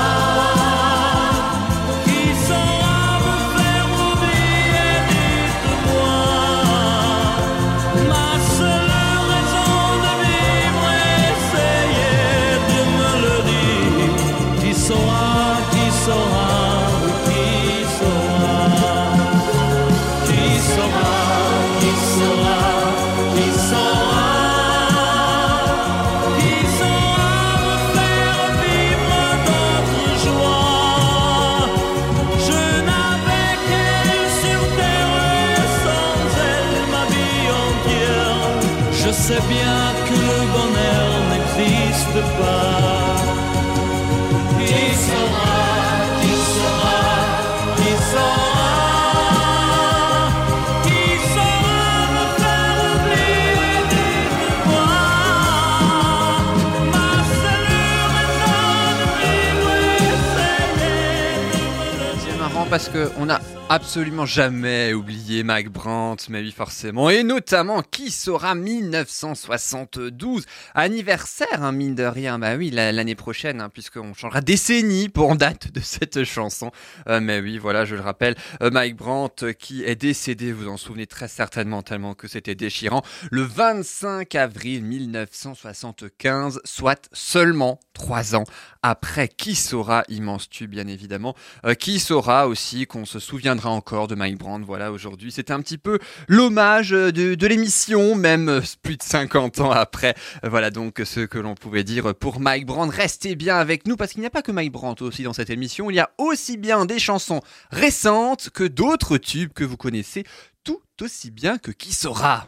Marrant 62.99 63.09
parce 63.09 63.13
que 63.13 63.19
on 63.19 63.29
a 63.29 63.39
absolument 63.69 64.25
jamais 64.25 64.93
oublié 64.93 65.43
Mike 65.43 65.69
Brandt, 65.69 66.25
mais 66.29 66.41
oui 66.41 66.51
forcément, 66.51 67.09
et 67.09 67.23
notamment 67.23 67.81
qui 67.83 68.09
saura 68.11 68.55
1972, 68.55 70.45
anniversaire, 70.73 71.63
hein, 71.63 71.71
mine 71.71 71.95
de 71.95 72.03
rien, 72.03 72.39
bah 72.39 72.55
oui, 72.55 72.71
la- 72.71 72.91
l'année 72.91 73.15
prochaine, 73.15 73.61
hein, 73.61 73.69
puisqu'on 73.69 74.13
changera 74.13 74.41
décennie 74.41 75.09
pour 75.09 75.35
date 75.35 75.71
de 75.71 75.79
cette 75.81 76.23
chanson. 76.23 76.71
Euh, 77.07 77.19
mais 77.21 77.39
oui, 77.39 77.57
voilà, 77.57 77.85
je 77.85 77.95
le 77.95 78.01
rappelle, 78.01 78.35
euh, 78.63 78.71
Mike 78.71 78.95
Brandt 78.95 79.45
euh, 79.45 79.53
qui 79.53 79.83
est 79.83 79.95
décédé, 79.95 80.51
vous 80.51 80.67
en 80.67 80.77
souvenez 80.77 81.05
très 81.07 81.27
certainement 81.27 81.83
tellement 81.83 82.15
que 82.15 82.27
c'était 82.27 82.55
déchirant, 82.55 83.03
le 83.31 83.43
25 83.43 84.33
avril 84.35 84.83
1975, 84.83 86.59
soit 86.65 87.07
seulement 87.13 87.79
trois 87.93 88.35
ans 88.35 88.45
après 88.81 89.27
Qui 89.27 89.55
saura, 89.55 90.03
immense 90.07 90.49
tube 90.49 90.71
bien 90.71 90.87
évidemment, 90.87 91.35
euh, 91.65 91.73
qui 91.73 91.99
saura 91.99 92.47
aussi 92.47 92.85
qu'on 92.85 93.05
se 93.05 93.19
souviendra 93.19 93.69
encore 93.69 94.07
de 94.07 94.15
Mike 94.15 94.37
Brandt, 94.37 94.65
voilà, 94.65 94.91
aujourd'hui. 94.91 95.31
C'était 95.31 95.53
un 95.53 95.61
petit 95.61 95.77
peu 95.77 95.99
l'hommage 96.27 96.93
euh, 96.93 97.11
de, 97.11 97.47
l'émission, 97.47 98.15
même 98.15 98.49
euh, 98.49 98.61
plus 98.81 98.97
de 98.97 99.03
50 99.03 99.59
ans 99.59 99.71
après. 99.71 100.15
Voilà 100.43 100.71
donc 100.71 101.01
ce 101.03 101.21
que 101.21 101.37
l'on 101.37 101.55
pouvait 101.55 101.83
dire 101.83 102.15
pour 102.15 102.39
Mike 102.39 102.65
Brandt. 102.65 102.95
Restez 102.95 103.35
bien 103.35 103.57
avec 103.57 103.87
nous 103.87 103.97
parce 103.97 104.11
qu'il 104.11 104.21
n'y 104.21 104.27
a 104.27 104.31
pas 104.31 104.41
que 104.41 104.51
Mike 104.51 104.71
Brandt 104.71 105.03
aussi 105.03 105.23
dans 105.23 105.33
cette 105.33 105.49
émission. 105.49 105.89
Il 105.89 105.95
y 105.95 105.99
a 105.99 106.11
aussi 106.17 106.57
bien 106.57 106.85
des 106.85 106.99
chansons 106.99 107.41
récentes 107.71 108.49
que 108.49 108.63
d'autres 108.63 109.17
tubes 109.17 109.53
que 109.53 109.63
vous 109.63 109.77
connaissez 109.77 110.23
tout 110.63 110.81
aussi 111.01 111.31
bien 111.31 111.57
que 111.57 111.71
Qui 111.71 111.93
saura? 111.93 112.45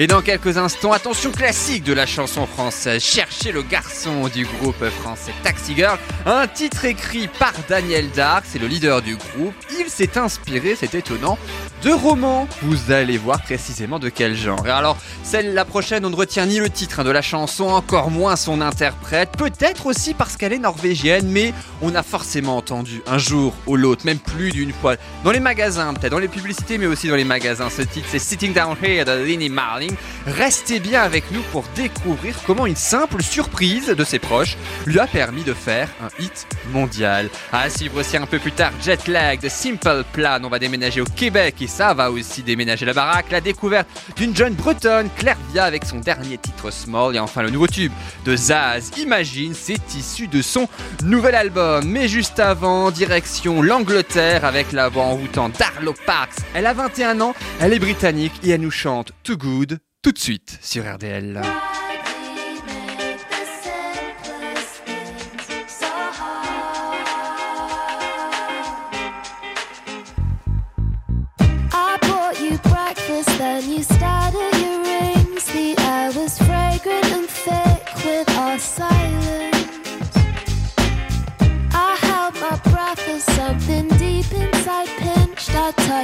Et 0.00 0.06
dans 0.06 0.22
quelques 0.22 0.58
instants, 0.58 0.92
attention 0.92 1.32
classique 1.32 1.82
de 1.82 1.92
la 1.92 2.06
chanson 2.06 2.46
française, 2.46 3.02
Cherchez 3.02 3.50
le 3.50 3.62
garçon 3.62 4.28
du 4.28 4.46
groupe 4.46 4.88
français 4.90 5.32
Taxi 5.42 5.74
Girl, 5.74 5.98
un 6.24 6.46
titre 6.46 6.84
écrit 6.84 7.26
par 7.26 7.52
Daniel 7.68 8.08
Dark, 8.12 8.44
c'est 8.46 8.60
le 8.60 8.68
leader 8.68 9.02
du 9.02 9.16
groupe. 9.16 9.54
Il 9.76 9.90
s'est 9.90 10.16
inspiré, 10.16 10.76
c'est 10.76 10.94
étonnant, 10.94 11.36
de 11.82 11.90
romans. 11.90 12.48
Vous 12.62 12.92
allez 12.92 13.18
voir 13.18 13.42
précisément 13.42 13.98
de 13.98 14.08
quel 14.08 14.34
genre. 14.34 14.66
Alors, 14.66 14.96
celle 15.22 15.54
la 15.54 15.64
prochaine, 15.64 16.04
on 16.04 16.10
ne 16.10 16.16
retient 16.16 16.46
ni 16.46 16.58
le 16.58 16.70
titre 16.70 17.00
hein, 17.00 17.04
de 17.04 17.10
la 17.10 17.22
chanson, 17.22 17.64
encore 17.64 18.10
moins 18.10 18.36
son 18.36 18.60
interprète, 18.60 19.30
peut-être 19.36 19.86
aussi 19.86 20.14
parce 20.14 20.36
qu'elle 20.36 20.52
est 20.52 20.58
norvégienne, 20.58 21.28
mais 21.28 21.52
on 21.82 21.94
a 21.94 22.02
forcément 22.02 22.56
entendu 22.56 23.02
un 23.06 23.18
jour 23.18 23.54
ou 23.66 23.76
l'autre, 23.76 24.04
même 24.04 24.18
plus 24.18 24.50
d'une 24.50 24.72
fois, 24.72 24.96
dans 25.24 25.30
les 25.30 25.40
magasins, 25.40 25.94
peut-être 25.94 26.12
dans 26.12 26.18
les 26.18 26.28
publicités, 26.28 26.78
mais 26.78 26.86
aussi 26.86 27.08
dans 27.08 27.16
les 27.16 27.24
magasins. 27.24 27.70
Ce 27.70 27.82
titre, 27.82 28.06
c'est 28.10 28.18
Sitting 28.18 28.52
Down 28.52 28.76
Here 28.82 29.04
de 29.04 29.24
Linny 29.24 29.48
Marling. 29.48 29.94
Restez 30.26 30.80
bien 30.80 31.02
avec 31.02 31.30
nous 31.30 31.42
pour 31.52 31.64
découvrir 31.76 32.34
comment 32.46 32.66
une 32.66 32.76
simple 32.76 33.22
surprise 33.22 33.88
de 33.88 34.04
ses 34.04 34.18
proches 34.18 34.56
lui 34.86 34.98
a 34.98 35.06
permis 35.06 35.42
de 35.42 35.54
faire 35.54 35.88
un 36.02 36.22
hit 36.22 36.46
mondial. 36.72 37.28
À 37.52 37.70
suivre 37.70 38.00
aussi 38.00 38.16
un 38.16 38.26
peu 38.26 38.38
plus 38.38 38.52
tard, 38.52 38.72
Jet 38.82 39.06
Lag 39.08 39.40
de 39.40 39.48
Simple 39.48 40.04
Plan. 40.12 40.38
On 40.42 40.48
va 40.48 40.58
déménager 40.58 41.00
au 41.00 41.04
Québec 41.04 41.56
ça 41.68 41.94
va 41.94 42.10
aussi 42.10 42.42
déménager 42.42 42.84
la 42.84 42.92
baraque. 42.92 43.30
La 43.30 43.40
découverte 43.40 43.88
d'une 44.16 44.34
jeune 44.34 44.54
bretonne, 44.54 45.08
Claire 45.16 45.36
Via, 45.52 45.64
avec 45.64 45.84
son 45.84 45.98
dernier 45.98 46.38
titre 46.38 46.70
Small. 46.70 47.16
Et 47.16 47.18
enfin 47.18 47.42
le 47.42 47.50
nouveau 47.50 47.66
tube 47.66 47.92
de 48.24 48.36
Zaz, 48.36 48.90
Imagine, 48.98 49.54
c'est 49.54 49.94
issu 49.94 50.26
de 50.28 50.42
son 50.42 50.68
nouvel 51.04 51.34
album. 51.34 51.84
Mais 51.86 52.08
juste 52.08 52.40
avant, 52.40 52.90
direction 52.90 53.62
l'Angleterre 53.62 54.44
avec 54.44 54.72
la 54.72 54.88
voix 54.88 55.04
envoûtante 55.04 55.58
d'Arlo 55.58 55.94
Parks. 56.06 56.38
Elle 56.54 56.66
a 56.66 56.72
21 56.72 57.20
ans, 57.20 57.34
elle 57.60 57.72
est 57.72 57.78
britannique 57.78 58.32
et 58.42 58.50
elle 58.50 58.60
nous 58.60 58.70
chante 58.70 59.12
Too 59.22 59.36
Good 59.36 59.78
tout 60.02 60.12
de 60.12 60.18
suite 60.18 60.58
sur 60.62 60.84
RDL. 60.84 61.42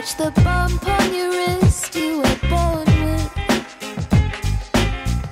Touched 0.05 0.19
the 0.19 0.43
bump 0.43 0.87
on 0.87 1.15
your 1.15 1.31
wrist 1.31 1.95
you 1.95 2.19
were 2.19 2.39
born 2.51 2.85
with. 2.85 3.31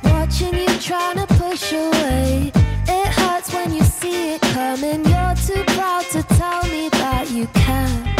Watching 0.02 0.54
you 0.54 0.66
trying 0.80 1.18
to 1.18 1.26
push 1.34 1.74
away. 1.74 2.50
It 2.88 3.08
hurts 3.08 3.52
when 3.52 3.74
you 3.74 3.82
see 3.82 4.32
it 4.32 4.40
coming. 4.40 5.04
You're 5.04 5.34
too 5.34 5.62
proud 5.74 6.04
to 6.12 6.22
tell 6.22 6.62
me 6.68 6.88
that 6.88 7.30
you 7.30 7.46
can. 7.48 8.16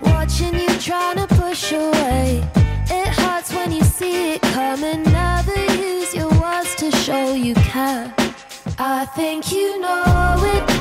Watching 0.00 0.54
you 0.54 0.74
trying 0.78 1.18
to 1.18 1.26
push 1.34 1.72
away. 1.72 2.42
It 2.88 3.08
hurts 3.08 3.52
when 3.52 3.72
you 3.72 3.82
see 3.82 4.36
it 4.36 4.40
coming. 4.40 5.02
Never 5.02 5.66
use 5.74 6.14
your 6.14 6.30
words 6.40 6.74
to 6.76 6.90
show 6.92 7.34
you 7.34 7.52
care. 7.56 8.10
I 8.78 9.04
think 9.16 9.52
you 9.52 9.80
know 9.80 10.34
it. 10.38 10.71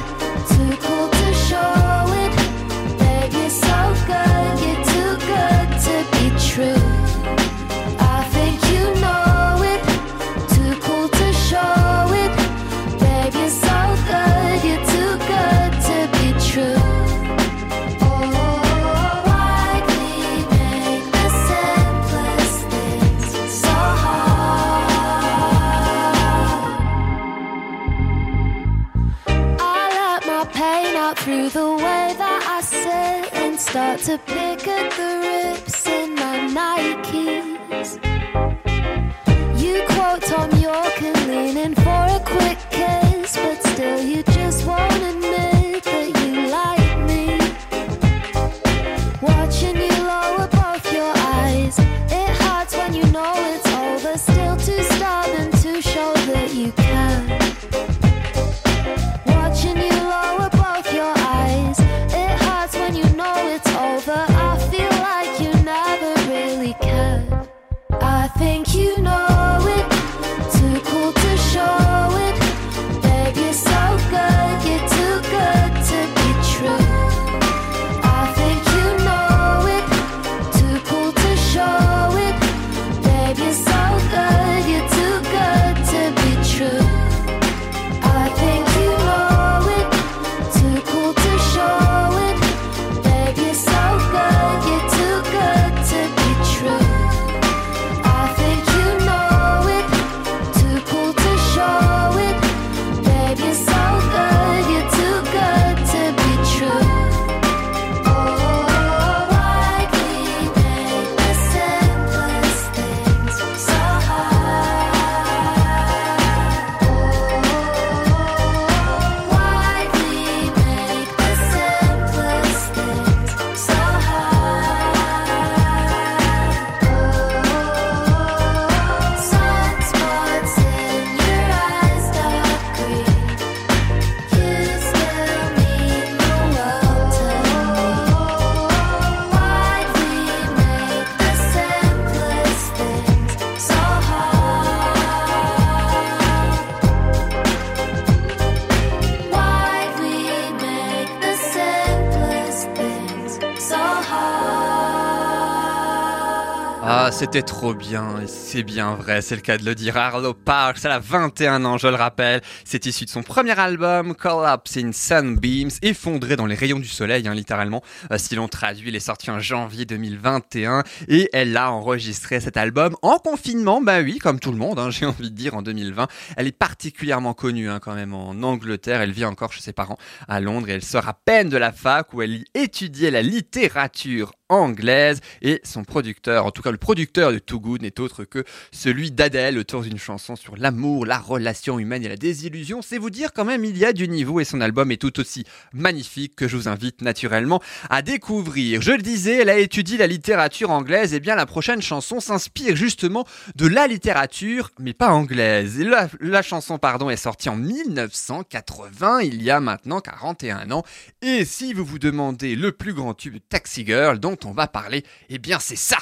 C'était 157.32 157.44
trop 157.46 157.74
bien, 157.74 158.20
et 158.20 158.28
c'est 158.28 158.62
bien 158.62 158.94
vrai, 158.96 159.22
c'est 159.22 159.36
le 159.36 159.42
cas 159.42 159.58
de 159.58 159.64
le 159.64 159.74
dire. 159.74 159.96
Arlo 159.96 160.34
Parks, 160.34 160.80
elle 160.84 160.92
a 160.92 161.00
21 161.00 161.64
ans, 161.64 161.78
je 161.78 161.88
le 161.88 161.96
rappelle. 161.96 162.42
C'est 162.66 162.86
issu 162.86 163.06
de 163.06 163.10
son 163.10 163.24
premier 163.24 163.58
album, 163.58 164.16
Collapse 164.16 164.76
in 164.76 164.92
Sunbeams, 164.92 165.70
effondré 165.82 166.36
dans 166.36 166.46
les 166.46 166.56
rayons 166.56 166.80
du 166.80 166.90
soleil, 166.90 167.26
hein, 167.30 167.34
littéralement. 167.34 167.84
Euh, 168.12 168.18
si 168.18 168.36
l'on 168.36 168.50
traduit, 168.50 168.90
il 168.90 168.98
est 168.98 169.00
sorti 169.00 169.32
en 169.32 169.40
janvier 169.40 169.86
2021, 169.86 170.84
et 171.08 171.30
elle 171.32 171.56
a 171.56 171.72
enregistré 171.72 172.42
cet 172.42 172.58
album 172.58 172.98
en 173.02 173.18
confinement, 173.18 173.82
bah 173.82 174.02
oui, 174.02 174.18
comme 174.18 174.42
tout 174.42 174.52
le 174.52 174.58
monde, 174.58 174.78
hein, 174.78 174.90
j'ai 174.92 175.06
envie 175.06 175.32
de 175.32 175.36
dire, 175.36 175.54
en 175.54 175.62
2020. 175.62 176.08
Elle 176.36 176.48
est 176.48 176.52
particulièrement 176.52 177.34
connue 177.34 177.70
hein, 177.70 177.80
quand 177.80 177.96
même 177.96 178.14
en 178.14 178.32
Angleterre, 178.44 179.00
elle 179.00 179.14
vit 179.14 179.24
encore 179.24 179.54
chez 179.54 179.62
ses 179.62 179.72
parents 179.72 179.98
à 180.28 180.42
Londres, 180.42 180.68
et 180.68 180.74
elle 180.74 180.84
sort 180.84 181.08
à 181.08 181.14
peine 181.14 181.48
de 181.48 181.56
la 181.56 181.72
fac 181.72 182.14
où 182.14 182.22
elle 182.22 182.34
y 182.34 182.46
étudiait 182.56 183.10
la 183.10 183.22
littérature 183.22 184.34
anglaise 184.52 185.22
et 185.42 185.62
son 185.64 185.84
producteur, 185.84 186.46
en 186.46 186.52
tout 186.52 186.62
cas 186.62 186.72
le 186.72 186.78
producteur 186.78 187.32
de 187.32 187.40
Too 187.40 187.60
Good 187.60 187.82
n'est 187.82 188.00
autre 188.00 188.26
que 188.26 188.44
celui 188.72 189.10
d'Adèle 189.12 189.58
autour 189.58 189.82
d'une 189.82 189.98
chanson 189.98 190.36
sur 190.36 190.58
l'amour, 190.58 191.06
la 191.06 191.18
relation 191.18 191.80
humaine 191.80 192.04
et 192.04 192.10
la 192.10 192.18
désillusion. 192.18 192.82
C'est 192.82 192.98
vous 192.98 193.10
dire 193.10 193.32
quand 193.34 193.46
même 193.46 193.64
il 193.64 193.78
y 193.78 193.86
a 193.86 193.94
du 193.94 194.08
niveau 194.10 194.40
et 194.40 194.44
son 194.44 194.60
album 194.60 194.92
est 194.92 194.98
tout 194.98 195.20
aussi 195.20 195.46
magnifique 195.74 196.36
que 196.36 196.48
je 196.50 196.58
vous 196.58 196.68
invite 196.68 197.02
naturellement 197.02 197.62
à 197.90 198.02
découvrir. 198.02 198.82
Je 198.82 198.92
le 198.92 199.02
disais, 199.02 199.38
elle 199.38 199.50
a 199.50 199.58
étudié 199.58 199.98
la 199.98 200.08
littérature 200.08 200.70
anglaise 200.70 201.14
et 201.14 201.22
bien 201.22 201.36
la 201.36 201.46
prochaine 201.46 201.82
chanson 201.82 202.20
s'inspire 202.20 202.76
justement 202.76 203.26
de 203.56 203.68
la 203.68 203.88
littérature 203.88 204.72
mais 204.80 204.94
pas 204.94 205.12
anglaise. 205.12 205.80
La, 205.80 206.10
la 206.20 206.42
chanson 206.42 206.78
pardon 206.78 207.10
est 207.10 207.16
sortie 207.16 207.50
en 207.50 207.56
1980, 207.56 209.22
il 209.22 209.42
y 209.42 209.50
a 209.50 209.62
maintenant 209.62 210.02
41 210.02 210.72
ans 210.72 210.84
et 211.22 211.46
si 211.46 211.74
vous 211.74 211.86
vous 211.86 212.00
demandez 212.00 212.58
le 212.58 212.74
plus 212.74 212.94
grand 212.94 213.14
tube 213.14 213.38
Taxi 213.48 213.86
Girl 213.86 214.20
dont 214.20 214.41
on 214.46 214.52
va 214.52 214.68
parler, 214.68 215.04
eh 215.30 215.40
bien 215.40 215.60
c'est 215.60 215.76
ça. 215.76 215.98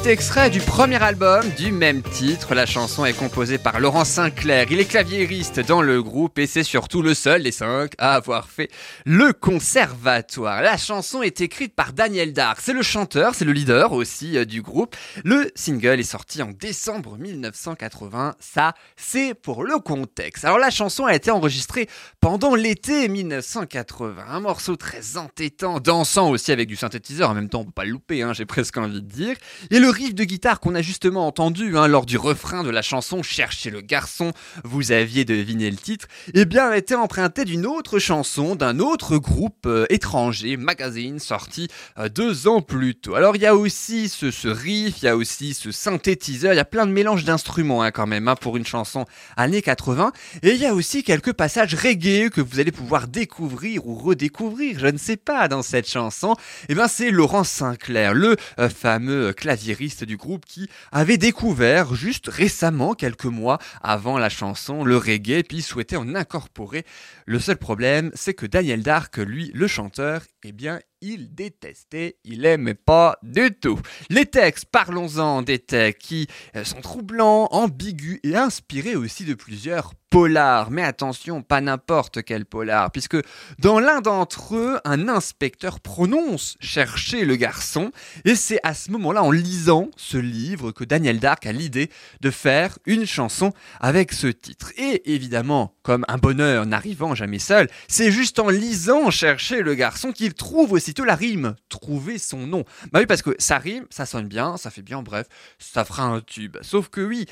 C'est 0.00 0.12
extrait 0.12 0.48
du 0.48 0.60
premier 0.60 1.02
album 1.02 1.44
du 1.58 1.72
même 1.72 2.02
titre. 2.02 2.54
La 2.54 2.66
chanson 2.66 3.04
est 3.04 3.12
composée 3.12 3.58
par 3.58 3.80
Laurent 3.80 4.04
Sinclair. 4.04 4.66
Il 4.70 4.80
est 4.80 4.84
claviériste 4.84 5.60
dans 5.60 5.82
le 5.82 6.02
groupe 6.02 6.38
et 6.38 6.46
c'est 6.46 6.62
surtout 6.62 7.02
le 7.02 7.14
seul 7.14 7.42
des 7.42 7.52
cinq 7.52 7.92
à 7.98 8.14
avoir 8.14 8.48
fait 8.48 8.70
le 9.04 9.32
conservatoire. 9.32 10.62
La 10.62 10.78
chanson 10.78 11.20
est 11.22 11.40
écrite 11.40 11.74
par 11.74 11.92
Daniel 11.92 12.32
Dark. 12.32 12.60
C'est 12.62 12.72
le 12.72 12.82
chanteur, 12.82 13.34
c'est 13.34 13.44
le 13.44 13.52
leader 13.52 13.92
aussi 13.92 14.38
euh, 14.38 14.44
du 14.44 14.62
groupe. 14.62 14.96
Le 15.24 15.50
single 15.54 16.00
est 16.00 16.04
sorti 16.04 16.42
en 16.42 16.52
décembre 16.52 17.18
1980. 17.18 18.36
Ça, 18.38 18.74
c'est 18.96 19.34
pour 19.34 19.64
le 19.64 19.78
contexte. 19.78 20.44
Alors 20.44 20.58
la 20.58 20.70
chanson 20.70 21.04
a 21.04 21.14
été 21.14 21.30
enregistrée 21.30 21.88
pendant 22.20 22.54
l'été 22.54 23.08
1980. 23.08 24.24
Un 24.28 24.40
morceau 24.40 24.76
très 24.76 25.18
entêtant, 25.18 25.80
dansant 25.80 26.30
aussi 26.30 26.52
avec 26.52 26.68
du 26.68 26.76
synthétiseur. 26.76 27.28
En 27.28 27.34
même 27.34 27.50
temps, 27.50 27.60
on 27.60 27.64
peut 27.64 27.72
pas 27.72 27.84
le 27.84 27.90
louper, 27.90 28.22
hein, 28.22 28.32
j'ai 28.32 28.46
presque 28.46 28.76
envie 28.78 29.02
de 29.02 29.06
dire. 29.06 29.36
Et 29.70 29.80
le 29.80 29.87
riff 29.88 30.14
de 30.14 30.24
guitare 30.24 30.60
qu'on 30.60 30.74
a 30.74 30.82
justement 30.82 31.26
entendu 31.26 31.76
hein, 31.76 31.88
lors 31.88 32.06
du 32.06 32.16
refrain 32.16 32.62
de 32.62 32.70
la 32.70 32.82
chanson 32.82 33.22
Cherchez 33.22 33.70
le 33.70 33.80
garçon, 33.80 34.32
vous 34.64 34.92
aviez 34.92 35.24
deviné 35.24 35.70
le 35.70 35.76
titre, 35.76 36.06
eh 36.34 36.44
bien 36.44 36.68
a 36.68 36.76
été 36.76 36.94
emprunté 36.94 37.44
d'une 37.44 37.66
autre 37.66 37.98
chanson 37.98 38.54
d'un 38.54 38.78
autre 38.78 39.18
groupe 39.18 39.66
euh, 39.66 39.86
étranger, 39.90 40.56
Magazine, 40.56 41.18
sorti 41.18 41.68
euh, 41.98 42.08
deux 42.08 42.48
ans 42.48 42.60
plus 42.60 42.94
tôt. 42.94 43.14
Alors 43.14 43.36
il 43.36 43.42
y 43.42 43.46
a 43.46 43.54
aussi 43.54 44.08
ce, 44.08 44.30
ce 44.30 44.48
riff, 44.48 45.02
il 45.02 45.06
y 45.06 45.08
a 45.08 45.16
aussi 45.16 45.54
ce 45.54 45.70
synthétiseur, 45.70 46.52
il 46.52 46.56
y 46.56 46.60
a 46.60 46.64
plein 46.64 46.86
de 46.86 46.92
mélanges 46.92 47.24
d'instruments 47.24 47.82
hein, 47.82 47.90
quand 47.90 48.06
même 48.06 48.28
hein, 48.28 48.36
pour 48.36 48.56
une 48.56 48.66
chanson 48.66 49.04
années 49.36 49.62
80, 49.62 50.12
et 50.42 50.52
il 50.52 50.58
y 50.58 50.66
a 50.66 50.74
aussi 50.74 51.02
quelques 51.02 51.32
passages 51.32 51.74
reggae 51.74 52.30
que 52.30 52.40
vous 52.40 52.60
allez 52.60 52.72
pouvoir 52.72 53.08
découvrir 53.08 53.86
ou 53.86 53.94
redécouvrir, 53.94 54.78
je 54.78 54.86
ne 54.86 54.98
sais 54.98 55.16
pas, 55.16 55.48
dans 55.48 55.62
cette 55.62 55.88
chanson. 55.88 56.34
Eh 56.68 56.74
bien 56.74 56.88
c'est 56.88 57.10
Laurent 57.10 57.44
Sinclair, 57.44 58.14
le 58.14 58.36
euh, 58.58 58.68
fameux 58.68 59.32
du 59.78 60.16
groupe 60.16 60.44
qui 60.44 60.68
avait 60.90 61.18
découvert 61.18 61.94
juste 61.94 62.28
récemment, 62.28 62.94
quelques 62.94 63.26
mois 63.26 63.58
avant 63.80 64.18
la 64.18 64.28
chanson, 64.28 64.84
le 64.84 64.96
reggae, 64.96 65.44
puis 65.48 65.62
souhaitait 65.62 65.96
en 65.96 66.16
incorporer. 66.16 66.84
Le 67.26 67.38
seul 67.38 67.56
problème, 67.56 68.10
c'est 68.14 68.34
que 68.34 68.46
Daniel 68.46 68.82
Dark, 68.82 69.18
lui, 69.18 69.52
le 69.54 69.68
chanteur, 69.68 70.22
eh 70.42 70.52
bien, 70.52 70.80
il 71.00 71.34
détestait, 71.34 72.16
il 72.24 72.44
aimait 72.44 72.74
pas 72.74 73.18
du 73.22 73.50
tout. 73.52 73.80
Les 74.10 74.26
textes, 74.26 74.66
parlons-en 74.66 75.42
des 75.42 75.58
textes 75.58 76.00
qui 76.00 76.26
euh, 76.56 76.64
sont 76.64 76.80
troublants, 76.80 77.48
ambigus 77.50 78.20
et 78.22 78.36
inspirés 78.36 78.96
aussi 78.96 79.24
de 79.24 79.34
plusieurs 79.34 79.92
polars. 80.10 80.70
Mais 80.70 80.82
attention, 80.82 81.42
pas 81.42 81.60
n'importe 81.60 82.22
quel 82.22 82.46
polar, 82.46 82.90
puisque 82.90 83.16
dans 83.58 83.78
l'un 83.78 84.00
d'entre 84.00 84.56
eux, 84.56 84.78
un 84.84 85.08
inspecteur 85.08 85.80
prononce 85.80 86.56
chercher 86.60 87.24
le 87.24 87.36
garçon, 87.36 87.92
et 88.24 88.34
c'est 88.34 88.60
à 88.62 88.74
ce 88.74 88.90
moment-là, 88.92 89.22
en 89.22 89.30
lisant 89.30 89.90
ce 89.96 90.16
livre, 90.16 90.72
que 90.72 90.84
Daniel 90.84 91.20
Dark 91.20 91.46
a 91.46 91.52
l'idée 91.52 91.90
de 92.20 92.30
faire 92.30 92.78
une 92.86 93.06
chanson 93.06 93.52
avec 93.80 94.12
ce 94.12 94.28
titre. 94.28 94.72
Et 94.76 95.12
évidemment, 95.14 95.74
comme 95.82 96.04
un 96.08 96.18
bonheur 96.18 96.66
n'arrivant 96.66 97.14
jamais 97.14 97.38
seul, 97.38 97.68
c'est 97.86 98.10
juste 98.10 98.38
en 98.38 98.48
lisant 98.48 99.10
chercher 99.10 99.62
le 99.62 99.74
garçon 99.74 100.12
qu'il 100.12 100.34
trouve 100.34 100.72
aussi 100.72 100.87
aussitôt 100.88 101.04
la 101.04 101.16
rime, 101.16 101.54
trouver 101.68 102.16
son 102.16 102.46
nom. 102.46 102.64
Bah 102.92 103.00
oui, 103.00 103.06
parce 103.06 103.20
que 103.20 103.36
ça 103.38 103.58
rime, 103.58 103.84
ça 103.90 104.06
sonne 104.06 104.26
bien, 104.26 104.56
ça 104.56 104.70
fait 104.70 104.80
bien, 104.80 105.02
bref, 105.02 105.26
ça 105.58 105.84
fera 105.84 106.04
un 106.04 106.22
tube. 106.22 106.56
Sauf 106.62 106.88
que 106.88 107.02
oui, 107.02 107.26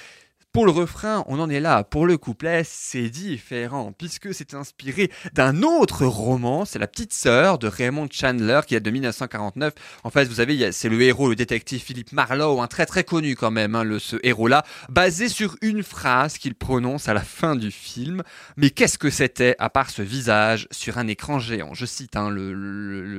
pour 0.57 0.65
le 0.65 0.73
refrain, 0.73 1.23
on 1.27 1.39
en 1.39 1.51
est 1.51 1.61
là. 1.61 1.85
Pour 1.85 2.07
le 2.07 2.17
couplet, 2.17 2.63
c'est 2.65 3.11
différent, 3.11 3.93
puisque 3.93 4.33
c'est 4.33 4.55
inspiré 4.55 5.11
d'un 5.35 5.63
autre 5.63 6.07
roman. 6.07 6.65
C'est 6.65 6.79
La 6.79 6.87
petite 6.87 7.13
sœur 7.13 7.59
de 7.59 7.69
Raymond 7.69 8.09
Chandler, 8.11 8.61
qui 8.67 8.75
est 8.75 8.81
de 8.81 8.91
1949. 8.91 9.75
En 10.03 10.09
fait, 10.09 10.25
vous 10.25 10.37
savez, 10.37 10.55
il 10.55 10.61
y 10.61 10.65
a- 10.65 10.73
c'est 10.73 10.89
le 10.89 11.03
héros, 11.03 11.29
le 11.29 11.37
détective 11.37 11.83
Philippe 11.83 12.11
Marlowe, 12.13 12.63
un 12.63 12.69
très 12.69 12.87
très 12.87 13.05
connu 13.05 13.37
quand 13.37 13.51
même, 13.51 13.75
hein, 13.75 13.99
ce 14.01 14.17
héros-là, 14.23 14.65
basé 14.89 15.29
sur 15.29 15.57
une 15.61 15.83
phrase 15.83 16.39
qu'il 16.39 16.55
prononce 16.55 17.07
à 17.11 17.13
la 17.13 17.21
fin 17.21 17.55
du 17.55 17.71
film. 17.71 18.23
Mais 18.57 18.71
qu'est-ce 18.71 18.97
que 18.97 19.11
c'était, 19.11 19.57
à 19.59 19.69
part 19.69 19.91
ce 19.91 20.01
visage 20.01 20.69
sur 20.71 20.97
un 20.97 21.07
écran 21.07 21.39
géant? 21.39 21.75
Je 21.75 21.85
cite 21.85 22.17
hein, 22.17 22.31
le- 22.31 22.55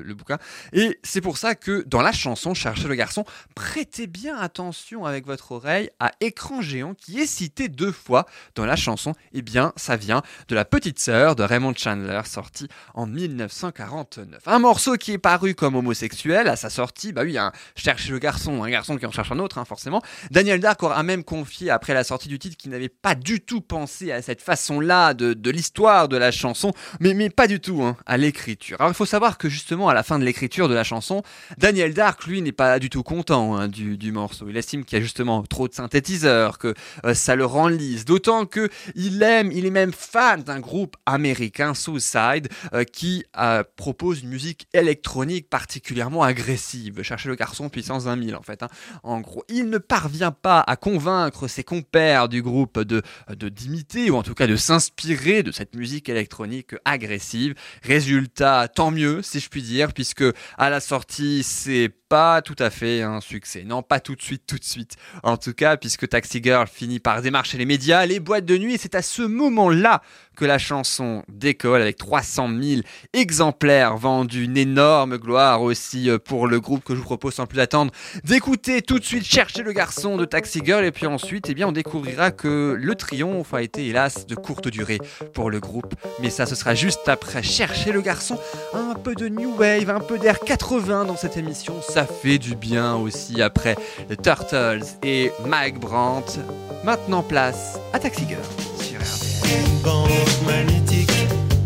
le 0.02 0.13
bouquin. 0.15 0.39
Et 0.73 1.00
c'est 1.04 1.21
pour 1.21 1.38
ça 1.38 1.54
que 1.54 1.84
dans 1.86 2.02
la 2.02 2.13
chanson 2.13 2.56
Cherchez 2.56 2.88
le 2.88 2.95
garçon, 2.95 3.26
prêtez 3.54 4.08
bien 4.08 4.36
attention 4.38 5.06
avec 5.06 5.28
votre 5.28 5.52
oreille 5.52 5.91
à 6.00 6.13
écran 6.19 6.62
géant 6.62 6.95
qui 6.95 7.19
est 7.19 7.27
cité 7.28 7.70
deux 7.70 7.92
fois 7.92 8.26
dans 8.56 8.66
la 8.66 8.76
chanson. 8.76 9.13
Eh 9.34 9.42
bien, 9.42 9.74
ça 9.76 9.96
vient 9.96 10.22
de 10.48 10.56
La 10.56 10.66
petite 10.66 11.00
sœur 11.00 11.36
de 11.36 11.44
Raymond 11.44 11.74
Chandler, 11.76 12.22
sorti 12.26 12.68
en 12.94 13.06
1949. 13.06 14.42
Un 14.48 14.60
morceau 14.60 14.96
qui 14.96 15.12
est 15.12 15.18
paru 15.18 15.54
comme 15.54 15.76
homosexuel 15.76 16.48
à 16.48 16.56
sa 16.56 16.70
sortie. 16.70 17.13
Bah 17.13 17.22
oui, 17.24 17.38
un 17.38 17.52
Cherchez 17.76 18.12
le 18.12 18.20
garçon, 18.20 18.63
un 18.63 18.70
garçon 18.70 18.98
qui 18.98 19.06
en 19.06 19.12
cherche 19.12 19.32
un 19.32 19.40
autre, 19.40 19.58
hein, 19.58 19.66
forcément. 19.66 20.02
Daniel 20.32 20.60
Dark 20.60 20.80
a 20.84 21.04
même 21.04 21.24
confié 21.24 21.70
après 21.70 21.94
la 21.94 22.04
sortie 22.04 22.28
du 22.28 22.40
titre 22.40 22.58
qu'il 22.58 22.72
n'avait 22.72 22.90
pas 22.90 23.16
du 23.16 23.42
tout 23.42 23.62
pensé 23.62 24.12
à 24.12 24.22
cette 24.22 24.42
façon-là 24.42 25.13
de, 25.13 25.34
de 25.34 25.52
l'histoire 25.52 26.08
de 26.08 26.18
la 26.18 26.32
chanson, 26.32 26.72
mais, 27.00 27.13
mais 27.13 27.30
pas 27.30 27.48
du 27.48 27.60
tout 27.60 27.84
hein, 27.84 27.98
à 28.06 28.18
l'écriture. 28.18 28.78
Alors 28.80 28.92
il 28.92 28.96
faut 28.96 29.06
savoir 29.06 29.38
que 29.38 29.50
justement 29.50 29.90
à 29.90 29.94
la 29.94 30.04
fin 30.04 30.20
de 30.20 30.24
l'écriture 30.24 30.70
de 30.70 30.74
la 30.74 30.84
chanson, 30.84 31.24
Daniel 31.58 31.94
Dark, 31.94 32.26
lui, 32.26 32.42
n'est 32.42 32.52
pas 32.52 32.80
du 32.80 32.90
tout 32.90 33.04
content 33.04 33.56
hein, 33.56 33.68
du, 33.68 33.98
du 33.98 34.12
morceau. 34.12 34.48
Il 34.50 34.58
estime 34.58 34.86
qu'il 34.86 34.98
y 34.98 35.02
a 35.02 35.04
justement 35.04 35.44
trop 35.44 35.68
de 35.68 35.74
synthétiseurs, 35.74 36.58
que 36.58 36.74
euh, 37.06 37.13
ça 37.17 37.36
le 37.36 37.45
rend 37.45 37.67
lisse. 37.67 38.06
D'autant 38.06 38.45
que 38.45 38.69
il 38.95 39.21
aime, 39.21 39.51
il 39.51 39.65
est 39.65 39.71
même 39.71 39.93
fan 39.93 40.43
d'un 40.43 40.60
groupe 40.60 40.95
américain, 41.06 41.73
Suicide, 41.73 42.47
euh, 42.73 42.84
qui 42.84 43.25
euh, 43.38 43.63
propose 43.75 44.23
une 44.23 44.30
musique 44.30 44.67
électronique 44.73 45.49
particulièrement 45.49 46.23
agressive. 46.23 47.01
Cherchez 47.03 47.30
le 47.30 47.36
garçon 47.36 47.69
puissance 47.69 48.03
20 48.03 48.23
000 48.25 48.39
en 48.39 48.43
fait. 48.43 48.63
hein. 48.63 48.69
En 49.03 49.19
gros, 49.19 49.43
il 49.49 49.69
ne 49.69 49.77
parvient 49.77 50.32
pas 50.32 50.63
à 50.65 50.75
convaincre 50.75 51.47
ses 51.47 51.63
compères 51.63 52.30
du 52.30 52.41
groupe 52.41 52.80
de 52.80 53.01
d'imiter 53.49 54.10
ou 54.12 54.15
en 54.15 54.23
tout 54.23 54.34
cas 54.34 54.47
de 54.47 54.56
s'inspirer 54.56 55.43
de 55.43 55.51
cette 55.51 55.75
musique 55.75 56.10
électronique 56.10 56.75
agressive. 56.86 57.56
Résultat, 57.84 58.67
tant 58.67 58.91
mieux 58.91 59.21
si 59.21 59.39
je 59.39 59.49
puis 59.49 59.62
dire, 59.62 59.93
puisque 59.93 60.23
à 60.58 60.69
la 60.69 60.80
sortie 60.80 61.43
c'est 61.43 61.91
pas 62.10 62.41
tout 62.41 62.56
à 62.60 62.69
fait 62.69 63.01
un 63.01 63.19
succès. 63.19 63.63
Non, 63.65 63.82
pas 63.84 63.99
tout 63.99 64.15
de 64.15 64.21
suite, 64.21 64.43
tout 64.47 64.58
de 64.58 64.63
suite. 64.63 64.95
En 65.23 65.36
tout 65.38 65.53
cas, 65.53 65.75
puisque 65.77 66.08
Taxi 66.08 66.41
Girl 66.41 66.67
finit 66.67 66.99
par 67.08 67.22
démarcher 67.22 67.58
les 67.58 67.65
médias, 67.65 68.06
les 68.06 68.20
boîtes 68.20 68.43
de 68.43 68.58
nuit, 68.58 68.74
et 68.74 68.78
c'est 68.78 68.93
à 68.93 69.02
ce 69.02 69.22
moment-là 69.22 70.02
que 70.36 70.43
la 70.43 70.58
chanson 70.58 71.24
décolle 71.30 71.82
avec 71.82 71.96
300 71.96 72.50
000 72.62 72.82
exemplaires 73.13 73.96
vendus. 73.96 74.43
Une 74.43 74.58
énorme 74.58 75.17
gloire 75.17 75.62
aussi 75.62 76.10
euh, 76.10 76.20
pour 76.20 76.48
le 76.48 76.60
groupe 76.60 76.84
que 76.84 76.93
je 76.93 77.00
vous 77.00 77.06
propose 77.06 77.36
sans 77.36 77.48
plus 77.48 77.62
attendre 77.62 77.91
d'écouter 78.26 78.82
tout 78.82 79.00
de 79.00 79.06
suite 79.06 79.26
Chercher 79.26 79.63
le 79.63 79.72
garçon 79.72 80.17
de 80.17 80.26
Taxi 80.26 80.62
Girl. 80.63 80.84
Et 80.84 80.91
puis 80.91 81.08
ensuite, 81.08 81.50
eh 81.50 81.54
bien, 81.54 81.70
on 81.70 81.72
découvrira 81.72 82.32
que 82.32 82.78
le 82.78 82.96
triomphe 82.96 83.54
a 83.54 83.62
été 83.62 83.88
hélas 83.88 84.28
de 84.28 84.36
courte 84.36 84.67
durée 84.67 85.00
pour 85.34 85.50
le 85.50 85.62
groupe. 85.62 85.96
Mais 86.22 86.30
ça, 86.30 86.46
ce 86.46 86.56
sera 86.56 86.76
juste 86.76 87.08
après 87.08 87.41
Chercher 87.41 87.93
le 87.93 88.02
garçon. 88.02 88.38
Un 88.74 88.96
peu 88.96 89.15
de 89.15 89.30
New 89.30 89.56
Wave, 89.56 89.89
un 89.89 90.02
peu 90.02 90.20
d'air 90.20 90.39
80 90.41 91.06
dans 91.06 91.17
cette 91.17 91.38
émission. 91.38 91.82
Ça 91.82 92.06
fait 92.06 92.38
du 92.38 92.56
bien 92.56 92.96
aussi 92.96 93.41
après 93.41 93.76
les 94.10 94.17
Turtles 94.17 94.84
et 95.04 95.32
Mike 95.46 95.80
Brandt. 95.80 96.39
Maintenant, 96.88 97.21
place 97.21 97.78
à 97.91 98.00
Taxi 98.00 98.26
Girl 98.30 98.41
sur 98.80 98.97
RDL. 98.97 99.82
Bande 99.84 100.10
magnétique, 100.45 101.12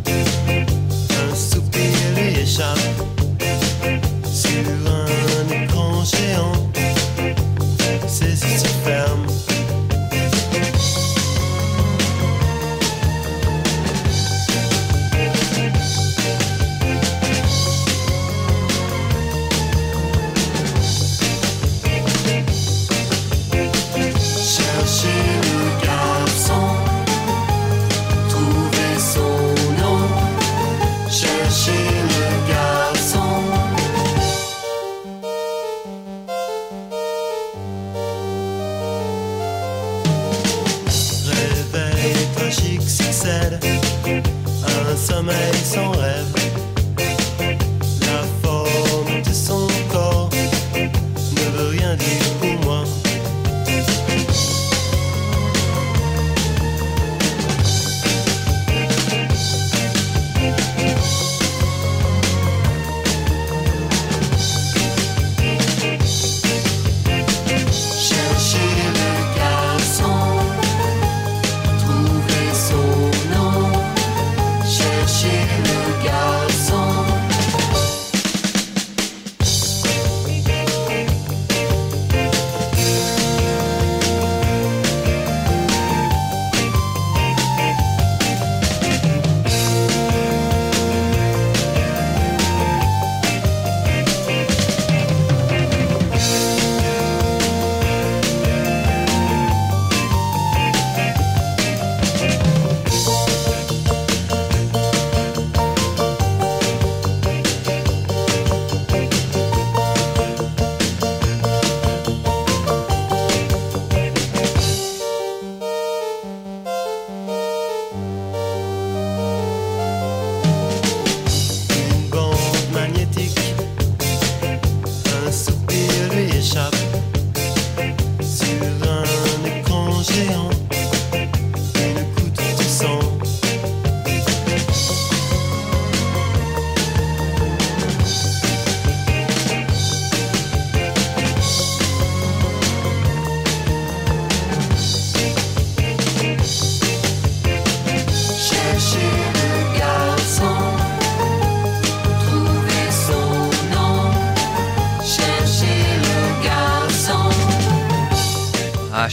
un 0.07 1.35
soupir 1.35 1.79
lui 2.15 2.39
échappe 2.39 2.79
sur 4.25 4.65
un 4.89 5.63
écran 5.63 6.03
géant. 6.05 6.50
Un 45.21 45.90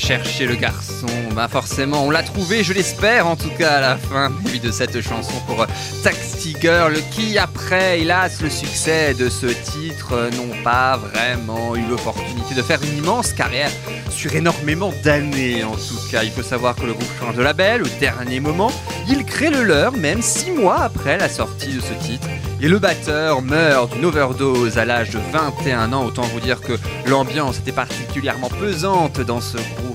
chercher 0.08 0.46
le 0.46 0.54
garçon. 0.54 1.06
Bah 1.36 1.48
forcément, 1.48 2.06
on 2.06 2.10
l'a 2.10 2.22
trouvé, 2.22 2.64
je 2.64 2.72
l'espère 2.72 3.26
en 3.26 3.36
tout 3.36 3.50
cas 3.58 3.72
à 3.72 3.80
la 3.82 3.96
fin 3.98 4.32
de 4.62 4.70
cette 4.70 5.02
chanson 5.02 5.34
pour 5.46 5.60
euh, 5.60 5.66
Taxi 6.02 6.56
Girl 6.58 6.94
qui 7.10 7.36
après, 7.36 8.00
hélas, 8.00 8.40
le 8.40 8.48
succès 8.48 9.12
de 9.12 9.28
ce 9.28 9.46
titre 9.46 10.14
euh, 10.14 10.30
n'ont 10.30 10.62
pas 10.64 10.96
vraiment 10.96 11.76
eu 11.76 11.82
l'opportunité 11.90 12.54
de 12.54 12.62
faire 12.62 12.82
une 12.82 13.04
immense 13.04 13.34
carrière 13.34 13.70
sur 14.08 14.34
énormément 14.34 14.94
d'années 15.04 15.62
en 15.62 15.72
tout 15.72 16.00
cas. 16.10 16.22
Il 16.22 16.30
faut 16.30 16.42
savoir 16.42 16.74
que 16.74 16.86
le 16.86 16.94
groupe 16.94 17.12
change 17.20 17.36
de 17.36 17.42
label 17.42 17.82
au 17.82 17.88
dernier 18.00 18.40
moment. 18.40 18.72
Il 19.10 19.26
crée 19.26 19.50
le 19.50 19.62
leur 19.62 19.92
même 19.92 20.22
six 20.22 20.50
mois 20.50 20.80
après 20.80 21.18
la 21.18 21.28
sortie 21.28 21.74
de 21.74 21.80
ce 21.80 21.92
titre. 22.06 22.28
Et 22.60 22.66
le 22.66 22.80
batteur 22.80 23.40
meurt 23.40 23.92
d'une 23.92 24.04
overdose 24.04 24.78
à 24.78 24.84
l'âge 24.84 25.10
de 25.10 25.20
21 25.32 25.92
ans. 25.92 26.04
Autant 26.04 26.22
vous 26.22 26.40
dire 26.40 26.60
que 26.60 26.72
l'ambiance 27.06 27.60
était 27.60 27.70
particulièrement 27.70 28.48
pesante 28.48 29.20
dans 29.20 29.40
ce 29.40 29.58
groupe, 29.58 29.87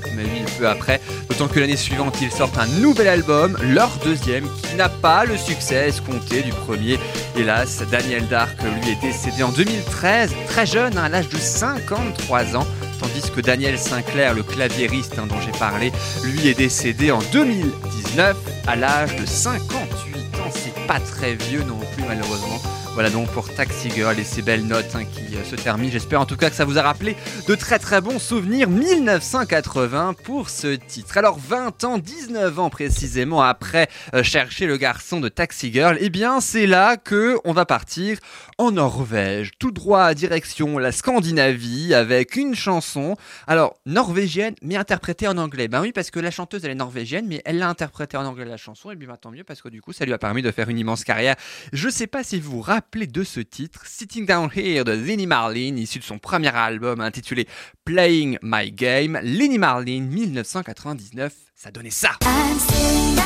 après. 0.65 1.01
D'autant 1.29 1.47
que 1.47 1.59
l'année 1.59 1.77
suivante, 1.77 2.17
ils 2.21 2.31
sortent 2.31 2.57
un 2.57 2.67
nouvel 2.79 3.07
album, 3.07 3.57
leur 3.61 3.89
deuxième, 4.03 4.45
qui 4.63 4.75
n'a 4.75 4.89
pas 4.89 5.25
le 5.25 5.37
succès 5.37 5.89
escompté 5.89 6.41
du 6.41 6.51
premier. 6.51 6.99
Hélas, 7.37 7.83
Daniel 7.91 8.27
Dark, 8.27 8.57
lui, 8.61 8.91
est 8.91 9.01
décédé 9.01 9.43
en 9.43 9.51
2013, 9.51 10.31
très 10.47 10.65
jeune, 10.65 10.97
à 10.97 11.09
l'âge 11.09 11.29
de 11.29 11.37
53 11.37 12.55
ans. 12.55 12.67
Tandis 12.99 13.29
que 13.31 13.41
Daniel 13.41 13.77
Sinclair, 13.77 14.33
le 14.33 14.43
claviériste 14.43 15.15
dont 15.17 15.41
j'ai 15.41 15.57
parlé, 15.59 15.91
lui 16.23 16.47
est 16.47 16.57
décédé 16.57 17.11
en 17.11 17.19
2019 17.31 18.35
à 18.67 18.75
l'âge 18.75 19.15
de 19.15 19.25
58 19.25 20.39
ans. 20.39 20.51
C'est 20.51 20.87
pas 20.87 20.99
très 20.99 21.35
vieux 21.35 21.63
non 21.63 21.79
plus, 21.93 22.03
malheureusement. 22.07 22.61
Voilà 22.93 23.09
donc 23.09 23.27
pour 23.31 23.51
Taxi 23.51 23.89
Girl 23.89 24.19
et 24.19 24.23
ces 24.23 24.43
belles 24.43 24.67
notes 24.67 24.93
hein, 24.93 25.03
qui 25.03 25.35
euh, 25.35 25.43
se 25.43 25.55
terminent. 25.55 25.91
J'espère 25.91 26.21
en 26.21 26.27
tout 26.27 26.37
cas 26.37 26.51
que 26.51 26.55
ça 26.55 26.63
vous 26.63 26.77
a 26.77 26.83
rappelé 26.83 27.15
de 27.47 27.55
très 27.55 27.79
très 27.79 28.01
bons 28.01 28.19
souvenirs 28.19 28.69
1980 28.69 30.13
pour 30.23 30.51
ce 30.51 30.75
titre. 30.75 31.17
Alors 31.17 31.39
20 31.39 31.85
ans, 31.85 31.97
19 31.97 32.59
ans 32.59 32.69
précisément 32.69 33.41
après 33.41 33.87
euh, 34.13 34.21
chercher 34.21 34.67
le 34.67 34.77
garçon 34.77 35.19
de 35.19 35.27
Taxi 35.27 35.73
Girl, 35.73 35.97
eh 35.99 36.11
bien 36.11 36.39
c'est 36.39 36.67
là 36.67 36.95
que 36.95 37.39
on 37.45 37.53
va 37.53 37.65
partir 37.65 38.19
en 38.57 38.71
Norvège, 38.71 39.51
tout 39.59 39.71
droit 39.71 40.13
direction 40.13 40.77
la 40.77 40.91
Scandinavie 40.91 41.93
avec 41.93 42.35
une 42.35 42.55
chanson, 42.55 43.15
alors 43.47 43.75
norvégienne 43.85 44.55
mais 44.61 44.75
interprétée 44.75 45.27
en 45.27 45.37
anglais. 45.37 45.67
Ben 45.67 45.81
oui 45.81 45.91
parce 45.91 46.11
que 46.11 46.19
la 46.19 46.31
chanteuse 46.31 46.65
elle 46.65 46.71
est 46.71 46.75
norvégienne 46.75 47.25
mais 47.27 47.41
elle 47.45 47.59
l'a 47.59 47.69
interprétée 47.69 48.17
en 48.17 48.25
anglais 48.25 48.45
la 48.45 48.57
chanson 48.57 48.91
et 48.91 48.95
bien 48.95 49.15
tant 49.15 49.31
mieux 49.31 49.43
parce 49.43 49.61
que 49.61 49.69
du 49.69 49.81
coup 49.81 49.93
ça 49.93 50.05
lui 50.05 50.13
a 50.13 50.17
permis 50.17 50.41
de 50.41 50.51
faire 50.51 50.69
une 50.69 50.79
immense 50.79 51.03
carrière. 51.03 51.35
Je 51.71 51.89
sais 51.89 52.07
pas 52.07 52.23
si 52.23 52.39
vous 52.39 52.51
vous 52.51 52.61
rappelez 52.61 53.07
de 53.07 53.23
ce 53.23 53.39
titre, 53.39 53.83
Sitting 53.85 54.25
Down 54.25 54.49
Here 54.55 54.83
de 54.83 54.91
Lenny 54.91 55.27
Marlin, 55.27 55.75
issu 55.77 55.99
de 55.99 56.03
son 56.03 56.19
premier 56.19 56.55
album 56.55 57.01
intitulé 57.01 57.47
Playing 57.85 58.37
My 58.41 58.71
Game. 58.71 59.19
Lenny 59.23 59.57
Marlin 59.57 60.01
1999, 60.01 61.33
ça 61.55 61.71
donnait 61.71 61.89
ça. 61.89 62.11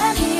I'm 0.07 0.36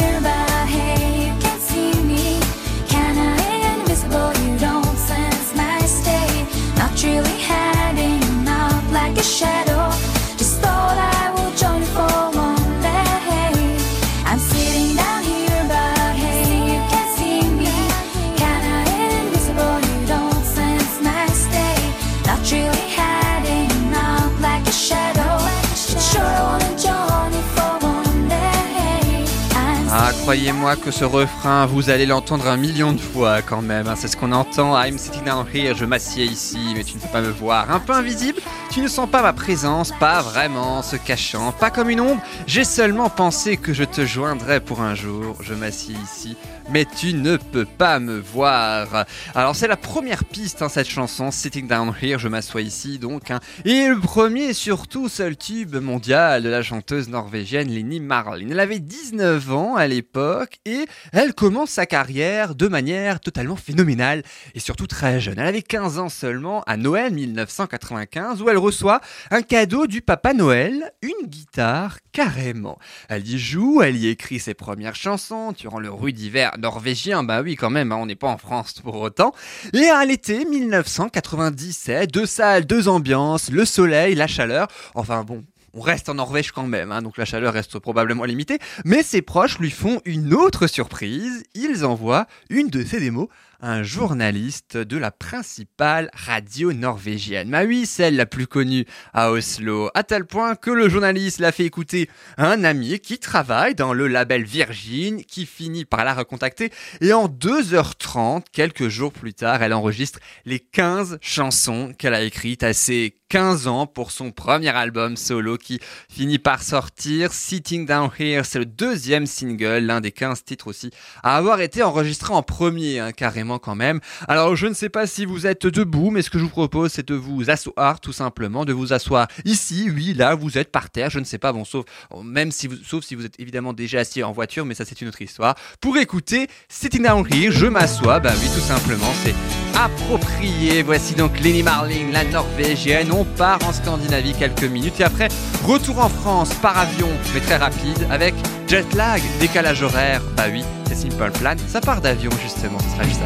croyez-moi 30.27 30.75
que 30.75 30.91
ce 30.91 31.05
refrain, 31.05 31.65
vous 31.67 31.89
allez 31.89 32.05
l'entendre 32.05 32.47
un 32.49 32.57
million 32.57 32.91
de 32.91 32.99
fois 32.99 33.41
quand 33.41 33.61
même. 33.61 33.87
hein. 33.87 33.93
C'est 33.95 34.09
ce 34.09 34.17
qu'on 34.17 34.33
entend. 34.33 34.75
I'm 34.77 34.97
sitting 34.97 35.23
down 35.23 35.45
here, 35.53 35.73
je 35.73 35.85
m'assieds 35.85 36.25
ici, 36.25 36.57
mais 36.75 36.83
tu 36.83 36.95
ne 36.97 36.99
peux 36.99 37.07
pas 37.07 37.21
me 37.21 37.29
voir. 37.29 37.71
Un 37.71 37.79
peu 37.79 37.93
invisible, 37.93 38.41
tu 38.69 38.81
ne 38.81 38.89
sens 38.89 39.09
pas 39.09 39.21
ma 39.21 39.31
présence, 39.31 39.93
pas 40.01 40.21
vraiment, 40.21 40.81
se 40.81 40.97
cachant, 40.97 41.53
pas 41.53 41.69
comme 41.69 41.89
une 41.89 42.01
ombre. 42.01 42.21
J'ai 42.45 42.65
seulement 42.65 43.09
pensé 43.09 43.55
que 43.55 43.73
je 43.73 43.85
te 43.85 44.05
joindrais 44.05 44.59
pour 44.59 44.81
un 44.81 44.95
jour. 44.95 45.37
Je 45.41 45.53
m'assieds 45.53 45.95
ici, 46.03 46.35
mais 46.73 46.83
tu 46.83 47.13
ne 47.13 47.37
peux 47.37 47.63
pas 47.63 47.99
me 47.99 48.19
voir. 48.19 49.05
Alors 49.33 49.55
c'est 49.55 49.69
la 49.69 49.77
première 49.77 50.25
piste, 50.25 50.61
hein, 50.61 50.67
cette 50.67 50.89
chanson, 50.89 51.31
Sitting 51.31 51.69
Down 51.69 51.93
Here, 52.01 52.19
je 52.19 52.27
m'assois 52.27 52.63
ici 52.63 52.99
donc. 52.99 53.31
hein. 53.31 53.39
Et 53.63 53.87
le 53.87 53.97
premier 53.97 54.51
surtout 54.51 55.07
seul 55.07 55.37
tube 55.37 55.77
mondial 55.77 56.43
de 56.43 56.49
la 56.49 56.63
chanteuse 56.63 57.07
norvégienne 57.07 57.69
Lenny 57.69 58.01
Marlin. 58.01 58.47
Elle 58.51 58.59
avait 58.59 58.79
19 58.79 59.53
ans 59.53 59.75
à 59.77 59.87
l'époque 59.87 60.16
et 60.65 60.85
elle 61.11 61.33
commence 61.33 61.71
sa 61.71 61.85
carrière 61.85 62.55
de 62.55 62.67
manière 62.67 63.19
totalement 63.19 63.55
phénoménale 63.55 64.23
et 64.55 64.59
surtout 64.59 64.87
très 64.87 65.19
jeune. 65.19 65.35
Elle 65.37 65.47
avait 65.47 65.61
15 65.61 65.99
ans 65.99 66.09
seulement 66.09 66.63
à 66.63 66.77
Noël 66.77 67.13
1995 67.13 68.41
où 68.41 68.49
elle 68.49 68.57
reçoit 68.57 69.01
un 69.31 69.41
cadeau 69.41 69.87
du 69.87 70.01
Papa 70.01 70.33
Noël, 70.33 70.91
une 71.01 71.27
guitare 71.27 71.97
carrément. 72.11 72.79
Elle 73.09 73.27
y 73.27 73.37
joue, 73.37 73.81
elle 73.81 73.95
y 73.95 74.07
écrit 74.07 74.39
ses 74.39 74.53
premières 74.53 74.95
chansons 74.95 75.51
durant 75.51 75.79
le 75.79 75.91
rude 75.91 76.19
hiver 76.19 76.53
norvégien. 76.57 77.23
Bah 77.23 77.41
oui 77.41 77.55
quand 77.55 77.69
même, 77.69 77.91
hein, 77.91 77.97
on 77.99 78.05
n'est 78.05 78.15
pas 78.15 78.27
en 78.27 78.37
France 78.37 78.73
pour 78.83 78.95
autant. 78.95 79.33
Et 79.73 79.89
à 79.89 80.03
l'été 80.05 80.45
1997, 80.45 82.11
deux 82.11 82.25
salles, 82.25 82.65
deux 82.65 82.87
ambiances, 82.87 83.51
le 83.51 83.65
soleil, 83.65 84.15
la 84.15 84.27
chaleur. 84.27 84.67
Enfin 84.95 85.23
bon, 85.23 85.43
on 85.77 85.81
reste 85.81 86.09
en 86.09 86.15
Norvège 86.15 86.51
quand 86.51 86.65
même, 86.65 86.91
hein, 86.91 87.03
donc 87.03 87.17
la 87.17 87.25
chaleur 87.25 87.53
reste 87.53 87.77
probablement 87.77 88.25
limitée. 88.25 88.57
Mais 88.83 89.03
ses 89.03 89.21
proches 89.21 89.59
lui 89.59 89.69
font 89.69 90.01
une 90.05 90.33
autre 90.33 90.65
surprise. 90.65 91.43
Ils 91.53 91.85
envoient 91.85 92.25
une 92.49 92.69
de 92.69 92.83
ses 92.83 92.99
démos 92.99 93.27
un 93.61 93.83
journaliste 93.83 94.77
de 94.77 94.97
la 94.97 95.11
principale 95.11 96.09
radio 96.13 96.73
norvégienne. 96.73 97.49
Bah 97.49 97.63
oui, 97.65 97.85
celle 97.85 98.15
la 98.15 98.25
plus 98.25 98.47
connue 98.47 98.85
à 99.13 99.31
Oslo, 99.31 99.89
à 99.93 100.03
tel 100.03 100.25
point 100.25 100.55
que 100.55 100.71
le 100.71 100.89
journaliste 100.89 101.39
l'a 101.39 101.51
fait 101.51 101.65
écouter 101.65 102.09
à 102.37 102.51
un 102.51 102.63
ami 102.63 102.99
qui 102.99 103.19
travaille 103.19 103.75
dans 103.75 103.93
le 103.93 104.07
label 104.07 104.43
Virgin, 104.43 105.23
qui 105.23 105.45
finit 105.45 105.85
par 105.85 106.05
la 106.05 106.13
recontacter. 106.13 106.71
Et 107.01 107.13
en 107.13 107.27
2h30, 107.27 108.43
quelques 108.51 108.87
jours 108.87 109.11
plus 109.11 109.33
tard, 109.33 109.63
elle 109.63 109.73
enregistre 109.73 110.19
les 110.45 110.59
15 110.59 111.17
chansons 111.21 111.93
qu'elle 111.97 112.13
a 112.13 112.21
écrites 112.21 112.63
à 112.63 112.73
ses 112.73 113.15
15 113.29 113.67
ans 113.67 113.87
pour 113.87 114.11
son 114.11 114.31
premier 114.31 114.69
album 114.69 115.17
solo 115.17 115.57
qui 115.57 115.81
finit 116.09 116.39
par 116.39 116.63
sortir. 116.63 117.33
Sitting 117.33 117.85
Down 117.85 118.09
Here, 118.17 118.45
c'est 118.45 118.59
le 118.59 118.65
deuxième 118.65 119.25
single, 119.25 119.79
l'un 119.79 119.99
des 119.99 120.11
15 120.11 120.45
titres 120.45 120.67
aussi, 120.67 120.91
à 121.23 121.35
avoir 121.35 121.59
été 121.59 121.83
enregistré 121.83 122.33
en 122.33 122.41
premier, 122.41 122.99
hein, 122.99 123.11
carrément 123.11 123.46
quand 123.57 123.75
même. 123.75 123.99
Alors 124.27 124.55
je 124.55 124.67
ne 124.67 124.73
sais 124.73 124.89
pas 124.89 125.07
si 125.07 125.25
vous 125.25 125.47
êtes 125.47 125.65
debout, 125.65 126.11
mais 126.11 126.21
ce 126.21 126.29
que 126.29 126.37
je 126.37 126.43
vous 126.43 126.49
propose, 126.49 126.91
c'est 126.91 127.07
de 127.07 127.15
vous 127.15 127.49
asseoir 127.49 127.99
tout 128.01 128.13
simplement, 128.13 128.65
de 128.65 128.73
vous 128.73 128.93
asseoir 128.93 129.27
ici, 129.45 129.89
oui, 129.93 130.13
là, 130.13 130.35
vous 130.35 130.57
êtes 130.57 130.71
par 130.71 130.89
terre, 130.89 131.09
je 131.09 131.19
ne 131.19 131.25
sais 131.25 131.37
pas, 131.37 131.53
bon, 131.53 131.63
sauf, 131.65 131.85
même 132.23 132.51
si 132.51 132.67
vous, 132.67 132.75
sauf 132.85 133.03
si 133.03 133.15
vous 133.15 133.25
êtes 133.25 133.39
évidemment 133.39 133.73
déjà 133.73 133.99
assis 133.99 134.23
en 134.23 134.33
voiture, 134.33 134.65
mais 134.65 134.73
ça 134.73 134.83
c'est 134.85 135.01
une 135.01 135.07
autre 135.07 135.21
histoire. 135.21 135.55
Pour 135.79 135.97
écouter 135.97 136.47
Sitting 136.67 137.03
Down 137.03 137.25
Here, 137.31 137.51
je 137.51 137.67
m'assois, 137.67 138.19
bah 138.19 138.33
oui, 138.41 138.49
tout 138.53 138.61
simplement, 138.61 139.13
c'est 139.23 139.35
approprié. 139.77 140.81
Voici 140.83 141.13
donc 141.13 141.39
Lenny 141.39 141.63
Marling, 141.63 142.11
la 142.11 142.23
norvégienne. 142.23 143.11
On 143.11 143.23
part 143.23 143.59
en 143.67 143.73
Scandinavie 143.73 144.33
quelques 144.33 144.63
minutes 144.63 144.99
et 144.99 145.03
après, 145.03 145.27
retour 145.63 145.99
en 145.99 146.09
France 146.09 146.53
par 146.55 146.77
avion, 146.77 147.09
mais 147.33 147.41
très 147.41 147.57
rapide, 147.57 148.07
avec 148.09 148.33
jet 148.67 148.91
lag, 148.95 149.21
décalage 149.39 149.83
horaire. 149.83 150.21
Bah 150.35 150.45
oui, 150.51 150.63
Simple 150.97 151.29
Plan, 151.31 151.53
ça 151.67 151.79
part 151.79 152.01
d'avion 152.01 152.31
justement, 152.41 152.79
ce 152.79 152.89
sera 152.89 153.03
juste 153.03 153.21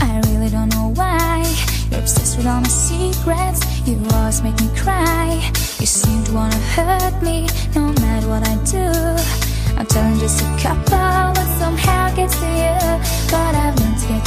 I 0.00 0.20
really 0.30 0.48
don't 0.48 0.70
know 0.70 0.88
why. 0.94 1.44
You're 1.90 2.00
obsessed 2.00 2.38
with 2.38 2.46
all 2.46 2.62
my 2.62 2.68
secrets, 2.68 3.60
you 3.86 3.98
always 4.14 4.42
make 4.42 4.58
me 4.58 4.68
cry. 4.74 5.38
You 5.78 5.86
seem 5.86 6.24
to 6.24 6.32
wanna 6.32 6.56
hurt 6.74 7.22
me, 7.22 7.46
no 7.74 7.92
matter 8.00 8.28
what 8.28 8.48
I 8.48 8.56
do. 8.64 8.88
I'm 9.76 9.84
telling 9.86 10.18
just 10.18 10.40
a 10.40 10.48
couple, 10.58 11.34
but 11.34 11.46
somehow 11.58 12.14
gets 12.14 12.36
to. 12.40 13.00
But 13.30 13.54
I've 13.54 13.78
learned 13.78 13.98
to 13.98 14.06
get 14.08 14.26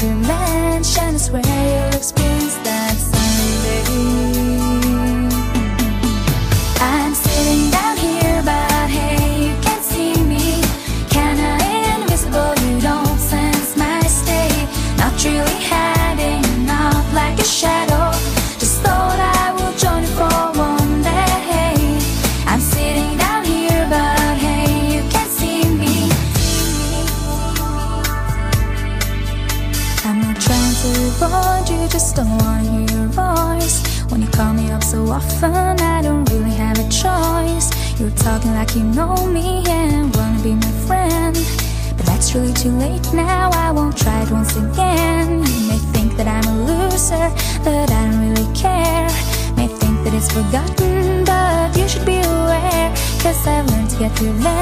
learned 54.22 54.44
to 54.44 54.59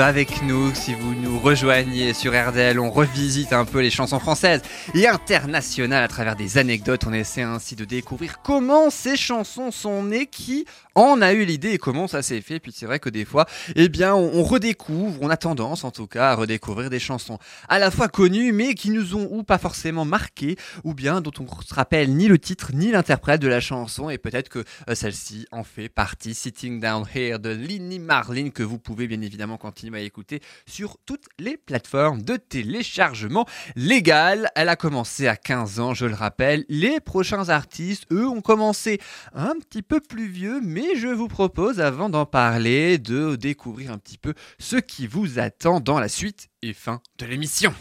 avec 0.00 0.42
nous. 0.42 0.74
Si 0.74 0.94
vous 0.94 1.14
nous 1.14 1.38
rejoignez 1.38 2.14
sur 2.14 2.32
RDL, 2.32 2.78
on 2.78 2.90
revisite 2.90 3.52
un 3.52 3.64
peu 3.64 3.80
les 3.80 3.90
chansons 3.90 4.20
françaises 4.20 4.62
et 4.94 5.08
internationales 5.08 6.02
à 6.02 6.08
travers 6.08 6.36
des 6.36 6.58
anecdotes. 6.58 7.04
On 7.06 7.12
essaie 7.12 7.42
ainsi 7.42 7.76
de 7.76 7.84
découvrir 7.84 8.42
comment 8.42 8.90
ces 8.90 9.16
chansons 9.16 9.70
sont 9.70 10.02
nées, 10.02 10.26
qui 10.26 10.66
en 10.94 11.22
a 11.22 11.32
eu 11.32 11.44
l'idée 11.44 11.70
et 11.70 11.78
comment 11.78 12.06
ça 12.08 12.22
s'est 12.22 12.40
fait. 12.40 12.60
Puis 12.60 12.72
c'est 12.72 12.86
vrai 12.86 12.98
que 12.98 13.08
des 13.08 13.24
fois, 13.24 13.46
eh 13.74 13.88
bien, 13.88 14.14
on, 14.14 14.42
redécouvre, 14.42 15.18
on 15.22 15.30
a 15.30 15.36
tendance 15.36 15.84
en 15.84 15.90
tout 15.90 16.06
cas 16.06 16.30
à 16.30 16.34
redécouvrir 16.34 16.90
des 16.90 16.98
chansons 16.98 17.38
à 17.68 17.78
la 17.78 17.90
fois 17.90 18.08
connues 18.08 18.52
mais 18.52 18.74
qui 18.74 18.90
nous 18.90 19.16
ont 19.16 19.28
ou 19.30 19.42
pas 19.42 19.58
forcément 19.58 20.04
marqué 20.04 20.56
ou 20.84 20.94
bien 20.94 21.20
dont 21.20 21.32
on 21.38 21.46
se 21.62 21.74
rappelle 21.74 22.14
ni 22.14 22.28
le 22.28 22.38
titre 22.38 22.72
ni 22.74 22.90
l'interprète 22.90 23.40
de 23.40 23.48
la 23.48 23.60
chanson 23.60 24.10
et 24.10 24.18
peut-être 24.18 24.48
que 24.48 24.64
euh, 24.88 24.94
celle-ci 24.94 25.46
en 25.52 25.64
fait 25.64 25.88
partie. 25.88 26.34
Sitting 26.34 26.80
Down 26.80 27.04
Here 27.14 27.38
de 27.38 27.50
Linny 27.50 27.98
Marlin 27.98 28.50
que 28.50 28.62
vous 28.62 28.78
pouvez 28.78 29.06
bien 29.06 29.20
évidemment 29.22 29.56
continuer 29.56 30.00
à 30.00 30.02
écouter 30.02 30.40
sur 30.66 30.98
toutes 31.06 31.26
les 31.38 31.56
plateformes 31.56 32.22
de 32.22 32.36
téléchargement 32.36 33.46
légal. 33.76 34.50
Elle 34.54 34.68
a 34.68 34.76
commencé 34.82 35.28
à 35.28 35.36
15 35.36 35.78
ans, 35.78 35.94
je 35.94 36.06
le 36.06 36.14
rappelle. 36.14 36.64
Les 36.68 36.98
prochains 36.98 37.50
artistes, 37.50 38.04
eux, 38.10 38.26
ont 38.26 38.40
commencé 38.40 39.00
un 39.32 39.54
petit 39.54 39.80
peu 39.80 40.00
plus 40.00 40.26
vieux, 40.26 40.60
mais 40.60 40.96
je 40.96 41.06
vous 41.06 41.28
propose, 41.28 41.80
avant 41.80 42.08
d'en 42.08 42.26
parler, 42.26 42.98
de 42.98 43.36
découvrir 43.36 43.92
un 43.92 43.98
petit 43.98 44.18
peu 44.18 44.34
ce 44.58 44.74
qui 44.74 45.06
vous 45.06 45.38
attend 45.38 45.78
dans 45.78 46.00
la 46.00 46.08
suite 46.08 46.48
et 46.62 46.72
fin 46.72 47.00
de 47.18 47.26
l'émission. 47.26 47.72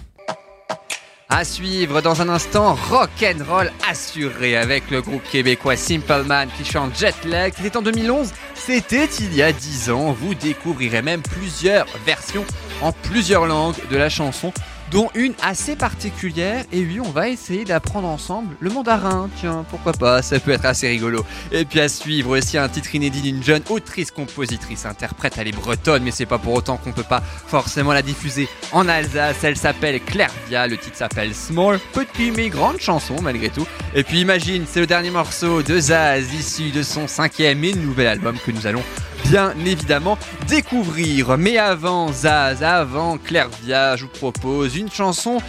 À 1.28 1.44
suivre 1.44 2.02
dans 2.02 2.22
un 2.22 2.30
instant, 2.30 2.76
rock'n'roll 2.76 3.72
assuré 3.90 4.56
avec 4.56 4.92
le 4.92 5.02
groupe 5.02 5.24
québécois 5.24 5.78
Simple 5.78 6.24
Man 6.28 6.50
qui 6.56 6.66
chante 6.66 6.96
Jetlag. 6.96 7.54
C'était 7.56 7.78
en 7.78 7.82
2011, 7.82 8.32
c'était 8.54 9.06
il 9.06 9.34
y 9.34 9.42
a 9.42 9.52
10 9.52 9.90
ans. 9.90 10.12
Vous 10.12 10.36
découvrirez 10.36 11.02
même 11.02 11.22
plusieurs 11.24 11.88
versions 12.06 12.46
en 12.82 12.92
plusieurs 12.92 13.46
langues 13.46 13.78
de 13.90 13.96
la 13.96 14.10
chanson, 14.10 14.52
dont 14.92 15.10
une 15.16 15.34
assez 15.42 15.76
particulière. 15.76 16.66
Et 16.72 16.84
oui, 16.84 17.00
on 17.00 17.10
va 17.10 17.30
essayer 17.30 17.66
d'apprendre 17.66 18.08
ensemble 18.08 18.56
le 18.60 18.70
mandarin. 18.70 19.30
Tiens, 19.40 19.66
pourquoi 19.70 19.94
pas, 19.94 20.22
ça 20.22 20.40
peut 20.40 20.52
être 20.52 20.66
assez 20.66 20.88
rigolo. 20.88 21.26
Et 21.52 21.66
puis 21.66 21.80
à 21.80 21.90
suivre 21.90 22.38
aussi 22.38 22.58
un 22.58 22.70
titre 22.70 22.94
inédit 22.94 23.22
d'une 23.22 23.44
jeune 23.44 23.64
autrice, 23.70 24.12
compositrice, 24.12 24.86
interprète. 24.86 25.36
Elle 25.38 25.48
est 25.48 25.56
bretonne, 25.56 26.04
mais 26.04 26.12
c'est 26.12 26.26
pas 26.26 26.38
pour 26.38 26.54
autant 26.54 26.78
qu'on 26.78 26.92
peut 26.92 27.04
pas 27.04 27.22
forcément 27.22 27.94
la 27.94 28.02
diffuser 28.02 28.48
en 28.72 28.88
Alsace. 28.88 29.44
Elle 29.44 29.58
s'appelle 29.58 30.00
Claire 30.02 30.32
Via, 30.48 30.68
le 30.68 30.78
titre 30.78 30.98
s'appelle 30.98 31.34
Small, 31.34 31.80
petite 31.94 32.36
mais 32.36 32.50
grande 32.50 32.80
chanson 32.80 33.16
malgré 33.22 33.50
tout. 33.50 33.66
Et 33.96 34.04
puis 34.04 34.20
imagine, 34.20 34.66
c'est 34.68 34.82
le 34.82 34.88
dernier 34.88 35.12
morceau 35.12 35.64
de 35.64 35.80
Zaz, 35.80 36.34
issu 36.34 36.72
de 36.72 36.84
son 36.84 37.08
cinquième 37.08 37.64
et 37.64 37.74
nouvel 37.74 38.08
album 38.08 38.38
que 38.46 38.52
nous 38.52 38.68
allons 38.68 38.84
bien 39.24 39.54
évidemment 39.66 40.18
découvrir. 40.48 41.38
Mais 41.38 41.58
avant 41.58 42.12
Zaz, 42.12 42.64
avant 42.64 43.18
Claire 43.18 43.50
Via, 43.64 43.96
je 43.96 44.04
vous 44.04 44.10
propose 44.10 44.76
une 44.76 44.81
chanson 44.90 45.40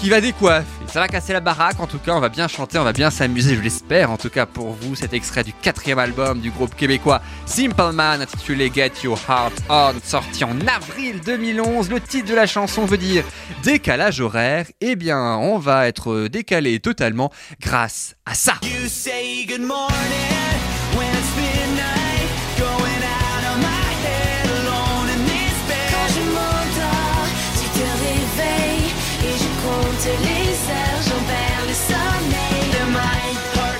qui 0.00 0.10
va 0.10 0.20
décoiffer. 0.20 0.66
Ça 0.88 1.00
va 1.00 1.08
casser 1.08 1.32
la 1.32 1.40
baraque, 1.40 1.80
en 1.80 1.86
tout 1.86 1.98
cas, 1.98 2.12
on 2.14 2.20
va 2.20 2.28
bien 2.28 2.48
chanter, 2.48 2.78
on 2.78 2.84
va 2.84 2.92
bien 2.92 3.10
s'amuser, 3.10 3.56
je 3.56 3.60
l'espère, 3.60 4.10
en 4.10 4.16
tout 4.16 4.30
cas 4.30 4.46
pour 4.46 4.72
vous, 4.72 4.94
cet 4.94 5.12
extrait 5.12 5.42
du 5.42 5.52
quatrième 5.52 5.98
album 5.98 6.40
du 6.40 6.50
groupe 6.50 6.74
québécois 6.74 7.20
Simple 7.44 7.92
Man, 7.92 8.22
intitulé 8.22 8.70
Get 8.72 8.92
Your 9.02 9.18
Heart 9.28 9.54
On, 9.68 9.92
sorti 10.04 10.44
en 10.44 10.56
avril 10.66 11.20
2011. 11.24 11.90
Le 11.90 12.00
titre 12.00 12.28
de 12.28 12.34
la 12.34 12.46
chanson 12.46 12.84
veut 12.84 12.98
dire 12.98 13.24
décalage 13.62 14.20
horaire. 14.20 14.66
Eh 14.80 14.96
bien, 14.96 15.36
on 15.36 15.58
va 15.58 15.88
être 15.88 16.28
décalé 16.28 16.78
totalement 16.80 17.32
grâce 17.60 18.16
à 18.24 18.34
ça. 18.34 18.54
You 18.62 18.88
say 18.88 19.44
good 19.46 19.62
morning 19.62 20.65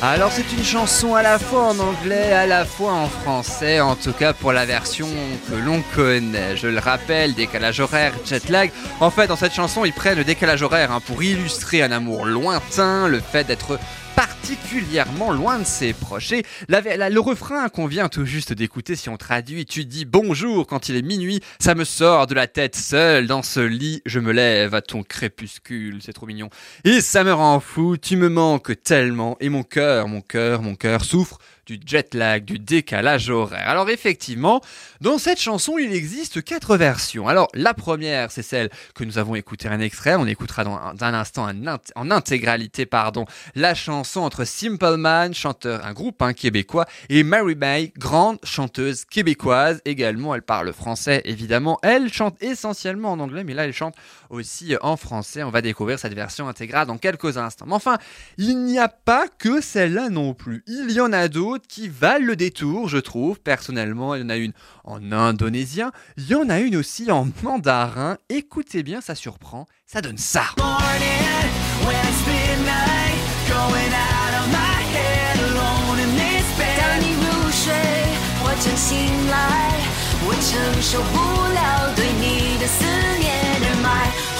Alors 0.03 0.30
c'est 0.30 0.53
une 0.53 0.62
chanson 0.62 1.14
à 1.14 1.22
la 1.22 1.38
fois 1.38 1.68
en 1.68 1.78
anglais, 1.78 2.30
à 2.32 2.47
la 2.47 2.66
fois 2.66 2.92
en 2.92 3.09
français, 3.09 3.80
en 3.80 3.97
tout 3.97 4.12
cas 4.12 4.34
pour 4.34 4.53
la 4.53 4.66
version 4.66 5.09
que 5.49 5.55
l'on 5.55 5.82
connaît. 5.94 6.55
Je 6.55 6.68
le 6.68 6.78
rappelle, 6.78 7.34
décalage 7.34 7.80
horaire, 7.80 8.12
jet 8.24 8.49
lag. 8.51 8.70
En 9.01 9.11
fait, 9.11 9.26
dans 9.26 9.36
cette 9.36 9.55
chanson, 9.55 9.86
ils 9.86 9.94
prennent 9.94 10.18
le 10.18 10.24
décalage 10.24 10.62
horaire 10.62 10.92
hein, 10.92 11.01
pour 11.01 11.22
illustrer 11.22 11.82
un 11.82 11.92
amour 11.92 12.26
lointain, 12.26 13.09
le 13.09 13.20
fait 13.20 13.44
d'être 13.44 13.78
particulièrement 14.17 15.33
loin 15.33 15.59
de 15.59 15.64
ses 15.64 15.93
proches. 15.93 16.33
Et 16.33 16.43
la- 16.69 17.11
le 17.11 17.21
refrain 17.21 17.69
qu'on 17.69 17.87
vient 17.87 18.09
tout 18.09 18.25
juste 18.25 18.53
d'écouter, 18.53 18.97
si 18.97 19.09
on 19.09 19.17
traduit, 19.17 19.67
tu 19.67 19.85
dis 19.85 20.05
bonjour 20.05 20.67
quand 20.67 20.89
il 20.89 20.97
est 20.97 21.03
minuit, 21.03 21.41
ça 21.61 21.75
me 21.75 21.85
sort 21.85 22.27
de 22.27 22.35
la 22.35 22.47
tête 22.47 22.75
seul 22.77 23.27
dans 23.27 23.43
ce 23.43 23.61
lit, 23.61 24.03
je 24.07 24.19
me 24.19 24.33
lève 24.33 24.75
à 24.75 24.81
ton 24.81 25.03
crépuscule, 25.03 25.99
c'est 26.01 26.12
trop 26.12 26.27
mignon. 26.27 26.49
Et 26.85 27.01
ça 27.01 27.23
me 27.23 27.33
rend 27.33 27.61
fou, 27.61 27.97
tu 27.97 28.17
me 28.17 28.29
manques 28.29 28.83
tellement, 28.83 29.37
et 29.41 29.49
mon 29.49 29.62
cœur, 29.62 30.09
mon 30.09 30.21
cœur, 30.23 30.62
mon 30.62 30.75
cœur 30.75 31.05
souffre 31.05 31.39
du 31.67 31.81
jet 31.85 32.14
lag, 32.14 32.45
du 32.45 32.59
décalage 32.59 33.29
horaire. 33.29 33.69
Alors 33.69 33.91
effectivement, 33.91 34.61
dans 35.01 35.19
cette 35.19 35.41
chanson, 35.41 35.79
il 35.79 35.93
existe 35.93 36.43
quatre 36.43 36.77
versions. 36.77 37.29
Alors 37.29 37.49
la 37.55 37.75
première, 37.75 38.31
c'est 38.31 38.43
celle 38.43 38.71
que 38.95 39.03
nous 39.05 39.19
avons 39.19 39.35
écoutée 39.35 39.69
un 39.69 39.81
extrait. 39.81 40.14
On 40.14 40.27
écoutera 40.27 40.64
dans 40.64 40.79
un, 40.79 41.14
instant 41.14 41.49
en 41.97 42.11
intégralité, 42.11 42.87
pardon, 42.87 43.27
la 43.55 43.75
chanson 43.75 44.21
entre 44.21 44.45
Simple 44.45 44.97
Man, 44.97 45.35
chanteur, 45.35 45.85
un 45.85 45.93
groupe 45.93 46.23
hein, 46.23 46.33
québécois, 46.33 46.87
et 47.09 47.25
Mary 47.25 47.57
May, 47.57 47.93
grande 47.99 48.39
chanteuse 48.45 49.05
québécoise. 49.05 49.81
Également, 49.85 50.35
elle 50.35 50.43
parle 50.43 50.73
français, 50.73 51.23
évidemment. 51.25 51.79
Elle 51.83 52.12
chante 52.12 52.41
essentiellement 52.43 53.12
en 53.12 53.21
anglais, 53.21 53.45
mais 53.45 53.55
là, 53.55 53.64
elle 53.64 53.73
chante 53.73 53.97
aussi 54.31 54.77
en 54.81 54.97
français. 54.97 55.43
On 55.43 55.51
va 55.51 55.62
découvrir 55.62 55.99
cette 55.99 56.14
version 56.14 56.49
intégrale 56.49 56.87
dans 56.87 56.99
quelques 56.99 57.37
instants. 57.37 57.66
Mais 57.66 57.74
enfin, 57.74 57.99
il 58.39 58.59
n'y 58.64 58.79
a 58.79 58.89
pas 58.89 59.27
que 59.29 59.61
celle-là 59.61 60.09
non 60.09 60.35
plus. 60.35 60.62
Il 60.66 60.91
y 60.91 61.01
en 61.01 61.12
a 61.12 61.29
d'autres 61.29 61.66
qui 61.68 61.89
valent 61.89 62.27
le 62.27 62.37
détour, 62.37 62.89
je 62.89 62.99
trouve. 62.99 63.41
Personnellement, 63.41 64.14
il 64.14 64.22
y 64.22 64.24
en 64.24 64.31
a 64.31 64.37
une 64.37 64.53
en 64.85 65.12
indonésien, 65.12 65.93
il 66.16 66.27
y 66.29 66.35
en 66.35 66.49
a 66.49 66.61
une 66.61 66.77
aussi 66.77 67.11
en 67.11 67.29
mandarin. 67.43 68.18
Écoutez 68.29 68.83
bien, 68.83 69.01
ça 69.01 69.14
surprend. 69.14 69.66
Ça 69.87 70.01
donne 70.01 70.18
ça. 70.18 70.45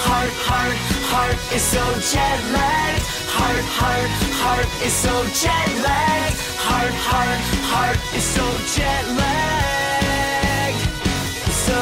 Heart, 0.09 0.33
heart, 0.47 0.77
heart 1.11 1.37
is 1.53 1.61
so 1.61 1.83
jet 2.11 2.39
lagged. 2.55 3.03
Heart, 3.35 3.65
heart, 3.79 4.09
heart 4.41 4.67
is 4.85 4.93
so 4.93 5.13
jet 5.35 5.67
lagged. 5.83 6.37
Heart, 6.63 6.93
heart, 7.09 7.39
heart 7.71 7.99
is 8.15 8.23
so 8.23 8.45
jet 8.73 9.05
lagged. 9.17 9.76
So. 11.67 11.73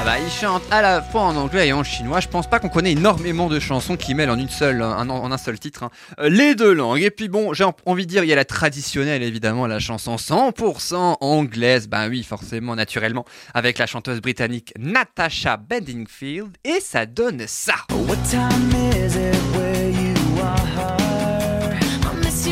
Ah 0.00 0.04
bah, 0.04 0.18
il 0.18 0.28
chante 0.30 0.62
à 0.72 0.82
la 0.82 1.00
fois 1.00 1.20
en 1.22 1.36
anglais 1.36 1.68
et 1.68 1.72
en 1.72 1.84
chinois. 1.84 2.18
Je 2.18 2.26
pense 2.26 2.48
pas 2.50 2.58
qu'on 2.58 2.68
connaît 2.68 2.92
énormément 2.92 3.48
de 3.48 3.60
chansons 3.60 3.96
qui 3.96 4.14
mêlent 4.16 4.30
en 4.30 4.38
une 4.38 4.48
seule, 4.48 4.82
un- 4.82 5.08
en 5.08 5.30
un 5.30 5.38
seul 5.38 5.60
titre, 5.60 5.84
hein, 5.84 5.90
euh, 6.18 6.28
les 6.28 6.56
deux 6.56 6.72
langues. 6.72 7.00
Et 7.02 7.10
puis 7.12 7.28
bon, 7.28 7.52
j'ai 7.52 7.62
en- 7.62 7.74
envie 7.86 8.04
de 8.06 8.10
dire, 8.10 8.24
il 8.24 8.28
y 8.28 8.32
a 8.32 8.36
la 8.36 8.44
traditionnelle 8.44 9.22
évidemment, 9.22 9.68
la 9.68 9.78
chanson 9.78 10.16
100% 10.18 11.18
anglaise. 11.20 11.88
Ben 11.88 12.08
oui, 12.08 12.24
forcément, 12.24 12.74
naturellement, 12.74 13.24
avec 13.54 13.78
la 13.78 13.86
chanteuse 13.86 14.20
britannique 14.20 14.72
Natasha 14.78 15.56
Bedingfield. 15.56 16.56
Et 16.64 16.80
ça 16.80 17.06
donne 17.06 17.44
ça. 17.46 17.74
What 17.92 18.16
time 18.28 18.70
is 18.92 19.14
it 19.16 19.36
where 19.56 19.90
you 19.90 20.14
are? 20.42 21.72
I 22.02 22.16
miss 22.24 22.48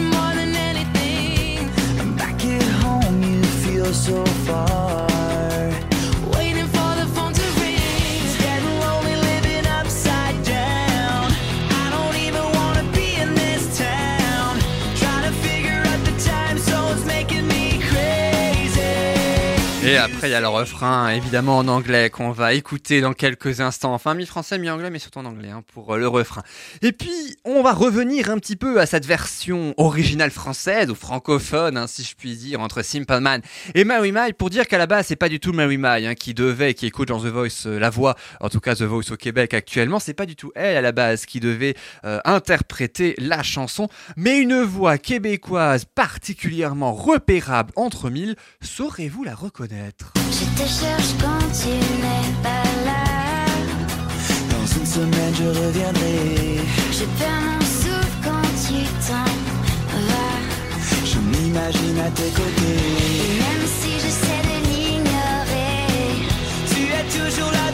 Et 19.91 19.97
après, 19.97 20.29
il 20.29 20.31
y 20.31 20.35
a 20.35 20.41
le 20.41 20.47
refrain, 20.47 21.09
évidemment 21.09 21.59
en 21.59 21.67
anglais, 21.67 22.11
qu'on 22.11 22.31
va 22.31 22.55
écouter 22.55 23.01
dans 23.01 23.13
quelques 23.13 23.61
instants. 23.61 23.93
Enfin, 23.93 24.15
mi-français, 24.15 24.57
mi-anglais, 24.57 24.89
mais 24.89 25.01
surtout 25.01 25.19
en 25.19 25.25
anglais, 25.25 25.51
hein, 25.51 25.65
pour 25.75 25.93
euh, 25.93 25.99
le 25.99 26.07
refrain. 26.07 26.45
Et 26.81 26.93
puis, 26.93 27.11
on 27.45 27.61
va 27.65 27.73
revenir 27.73 28.31
un 28.31 28.39
petit 28.39 28.55
peu 28.55 28.81
à 28.81 28.87
cette 28.87 29.05
version 29.05 29.75
originale 29.79 30.31
française, 30.31 30.91
ou 30.91 30.95
francophone, 30.95 31.77
hein, 31.77 31.89
si 31.89 32.05
je 32.05 32.15
puis 32.15 32.37
dire, 32.37 32.61
entre 32.61 32.83
Simple 32.83 33.19
Man 33.19 33.43
et 33.75 33.83
Mary 33.83 34.13
May, 34.13 34.33
pour 34.33 34.49
dire 34.49 34.69
qu'à 34.69 34.79
la 34.79 34.87
base, 34.87 35.09
c'est 35.09 35.17
pas 35.17 35.29
du 35.29 35.41
tout 35.41 35.53
Mary 35.53 35.77
May, 35.77 36.07
hein, 36.07 36.15
qui 36.15 36.35
devait, 36.35 36.75
qui 36.75 36.87
écoute 36.87 37.09
dans 37.09 37.19
The 37.19 37.27
Voice 37.27 37.67
euh, 37.67 37.81
la 37.81 37.91
voix, 37.91 38.15
en 38.39 38.49
tout 38.49 38.61
cas 38.61 38.77
The 38.77 38.83
Voice 38.83 39.11
au 39.11 39.17
Québec 39.17 39.55
actuellement, 39.55 39.99
c'est 39.99 40.15
pas 40.15 40.27
du 40.27 40.37
tout 40.37 40.53
elle, 40.55 40.77
à 40.77 40.83
la 40.83 40.93
base, 40.93 41.27
qui 41.27 41.41
devait 41.41 41.75
euh, 42.05 42.21
interpréter 42.25 43.17
la 43.19 43.43
chanson, 43.43 43.89
mais 44.17 44.39
une 44.39 44.63
voix 44.63 44.99
québécoise 44.99 45.85
particulièrement 45.85 46.93
repérable 46.93 47.73
entre 47.75 48.09
mille, 48.09 48.37
saurez-vous 48.63 49.25
la 49.25 49.35
reconnaître? 49.35 49.81
Je 49.99 50.45
te 50.63 50.69
cherche 50.69 51.13
quand 51.21 51.47
tu 51.61 51.69
n'es 52.03 52.29
pas 52.43 52.67
là. 52.85 53.05
Dans 54.51 54.67
une 54.79 54.87
semaine, 54.87 55.35
je 55.35 55.45
reviendrai. 55.45 56.61
Je 56.93 57.05
perds 57.19 57.43
mon 57.47 57.61
souffle 57.61 58.17
quand 58.25 58.49
tu 58.67 58.85
t'en 59.07 59.31
vas. 60.09 60.39
Je 61.05 61.19
m'imagine 61.19 61.99
à 61.99 62.11
tes 62.11 62.29
Et 62.29 62.31
côtés. 62.31 62.81
même 63.45 63.67
si 63.81 63.91
j'essaie 64.03 64.43
de 64.51 64.57
l'ignorer, 64.69 65.87
Tu 66.71 66.83
es 66.99 67.05
toujours 67.19 67.51
là. 67.53 67.70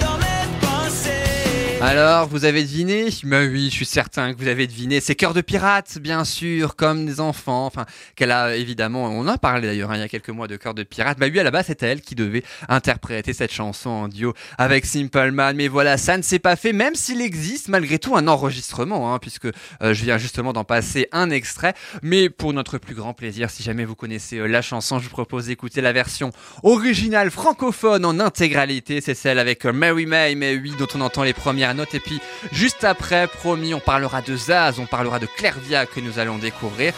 Alors, 1.88 2.26
vous 2.26 2.44
avez 2.44 2.64
deviné? 2.64 3.10
Mais 3.22 3.46
oui, 3.46 3.68
je 3.70 3.76
suis 3.76 3.86
certain 3.86 4.34
que 4.34 4.38
vous 4.40 4.48
avez 4.48 4.66
deviné. 4.66 4.98
C'est 4.98 5.14
Cœur 5.14 5.34
de 5.34 5.40
Pirate, 5.40 5.98
bien 6.00 6.24
sûr, 6.24 6.74
comme 6.74 7.06
des 7.06 7.20
enfants. 7.20 7.64
Enfin, 7.64 7.86
qu'elle 8.16 8.32
a 8.32 8.56
évidemment. 8.56 9.04
On 9.04 9.20
en 9.20 9.28
a 9.28 9.38
parlé 9.38 9.68
d'ailleurs 9.68 9.92
hein, 9.92 9.94
il 9.94 10.00
y 10.00 10.02
a 10.02 10.08
quelques 10.08 10.30
mois 10.30 10.48
de 10.48 10.56
Cœur 10.56 10.74
de 10.74 10.82
Pirate. 10.82 11.16
Bah 11.16 11.26
oui, 11.30 11.38
à 11.38 11.44
la 11.44 11.52
base, 11.52 11.66
c'était 11.66 11.86
elle 11.86 12.00
qui 12.00 12.16
devait 12.16 12.42
interpréter 12.68 13.32
cette 13.32 13.52
chanson 13.52 13.90
en 13.90 14.08
duo 14.08 14.34
avec 14.58 14.84
Simple 14.84 15.30
Man. 15.30 15.54
Mais 15.54 15.68
voilà, 15.68 15.96
ça 15.96 16.16
ne 16.16 16.22
s'est 16.22 16.40
pas 16.40 16.56
fait, 16.56 16.72
même 16.72 16.96
s'il 16.96 17.20
existe 17.20 17.68
malgré 17.68 18.00
tout 18.00 18.16
un 18.16 18.26
enregistrement, 18.26 19.14
hein, 19.14 19.20
puisque 19.20 19.46
euh, 19.46 19.52
je 19.80 20.02
viens 20.02 20.18
justement 20.18 20.52
d'en 20.52 20.64
passer 20.64 21.06
un 21.12 21.30
extrait. 21.30 21.74
Mais 22.02 22.30
pour 22.30 22.52
notre 22.52 22.78
plus 22.78 22.96
grand 22.96 23.14
plaisir, 23.14 23.48
si 23.48 23.62
jamais 23.62 23.84
vous 23.84 23.94
connaissez 23.94 24.38
euh, 24.38 24.48
la 24.48 24.60
chanson, 24.60 24.98
je 24.98 25.04
vous 25.04 25.10
propose 25.10 25.46
d'écouter 25.46 25.82
la 25.82 25.92
version 25.92 26.32
originale 26.64 27.30
francophone 27.30 28.04
en 28.04 28.18
intégralité. 28.18 29.00
C'est 29.00 29.14
celle 29.14 29.38
avec 29.38 29.64
euh, 29.64 29.72
Mary 29.72 30.06
May, 30.06 30.34
mais 30.34 30.56
oui, 30.56 30.74
dont 30.76 30.88
on 30.96 31.00
entend 31.00 31.22
les 31.22 31.32
premières 31.32 31.75
Et 31.94 32.00
puis, 32.00 32.20
juste 32.52 32.84
après, 32.84 33.26
promis, 33.26 33.74
on 33.74 33.80
parlera 33.80 34.22
de 34.22 34.36
Zaz, 34.36 34.78
on 34.78 34.86
parlera 34.86 35.18
de 35.18 35.26
Clairvia 35.26 35.86
que 35.86 36.00
nous 36.00 36.18
allons 36.18 36.38
découvrir. 36.38 36.92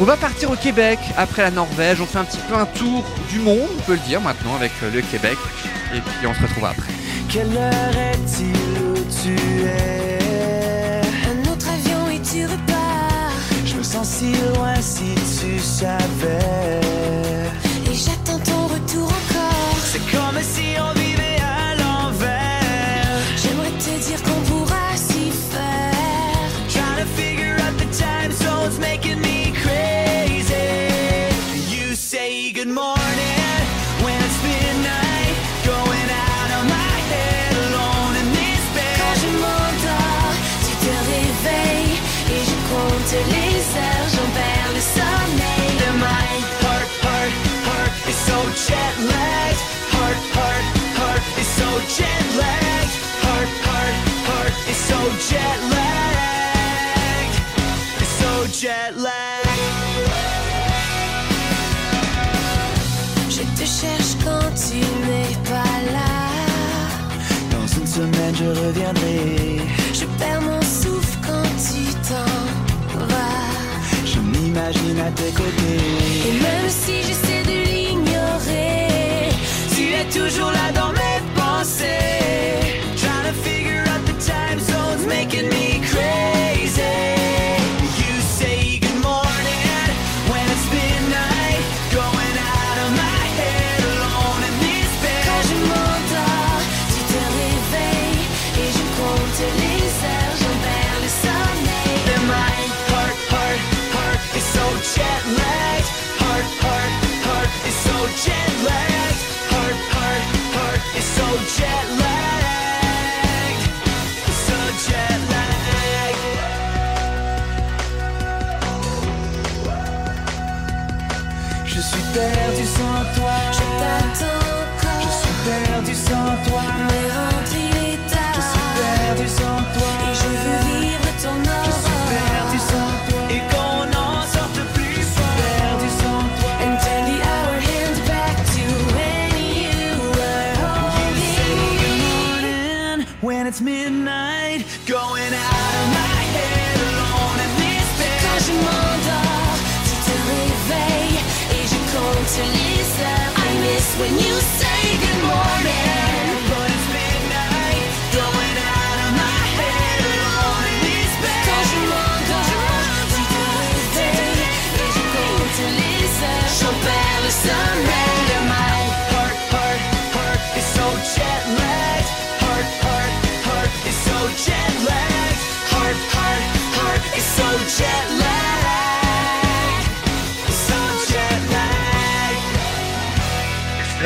On 0.00 0.04
va 0.04 0.16
partir 0.16 0.50
au 0.50 0.56
Québec, 0.56 0.98
après 1.16 1.42
la 1.42 1.50
Norvège. 1.50 2.00
On 2.00 2.06
fait 2.06 2.18
un 2.18 2.24
petit 2.24 2.40
peu 2.48 2.54
un 2.54 2.66
tour 2.66 3.04
du 3.30 3.38
monde, 3.40 3.68
on 3.78 3.82
peut 3.82 3.92
le 3.92 4.06
dire 4.08 4.20
maintenant, 4.20 4.56
avec 4.56 4.72
euh, 4.82 4.90
le 4.90 5.02
Québec. 5.02 5.38
Et 5.94 6.00
puis, 6.00 6.26
on 6.26 6.34
se 6.34 6.42
retrouve 6.42 6.64
après. 6.64 6.92
Quelle 7.28 7.56
heure 7.56 7.96
est-il 8.12 8.82
où 8.82 8.94
tu 9.22 9.34
es? 9.66 10.18
un 11.30 11.50
autre 11.52 11.68
avion 11.68 12.08
et 12.10 12.20
tu 12.20 12.44
repars. 12.46 13.32
Je 13.64 13.76
me 13.76 13.82
sens 13.82 14.08
si 14.08 14.32
loin 14.54 14.74
si 14.80 15.14
tu 15.14 15.58
savais. 15.58 16.80
Et 17.90 17.94
j'attends 17.94 18.38
ton 18.38 18.66
retour 18.66 19.06
encore. 19.06 19.76
C'est 19.84 20.00
comme 20.10 20.40
si 20.42 20.74
on 20.78 20.97
jet. 55.30 55.60
It's 58.00 58.12
so 58.20 58.30
jet 58.60 58.92
lagged. 58.96 59.48
Je 63.36 63.42
te 63.58 63.64
cherche 63.80 64.12
quand 64.24 64.50
tu 64.64 64.78
n'es 65.06 65.34
pas 65.50 65.76
là. 65.96 66.14
Dans 67.52 67.66
une 67.78 67.86
semaine, 67.86 68.34
je 68.34 68.48
reviendrai. 68.64 69.60
Je 69.92 70.04
perds 70.18 70.42
mon 70.42 70.62
souffle 70.62 71.18
quand 71.26 71.50
tu 71.66 71.82
t'en 72.08 72.32
vas. 73.12 73.50
Je 74.04 74.18
m'imagine 74.20 74.98
à 75.00 75.10
tes 75.10 75.28
Et 75.28 75.32
côtés. 75.32 76.32
même 76.42 76.68
si 76.82 76.94
j'essaie 77.06 77.42
de 77.52 77.58
l'ignorer, 77.70 79.28
Tu 79.74 79.82
es 79.92 80.04
toujours 80.18 80.50
là 80.50 80.68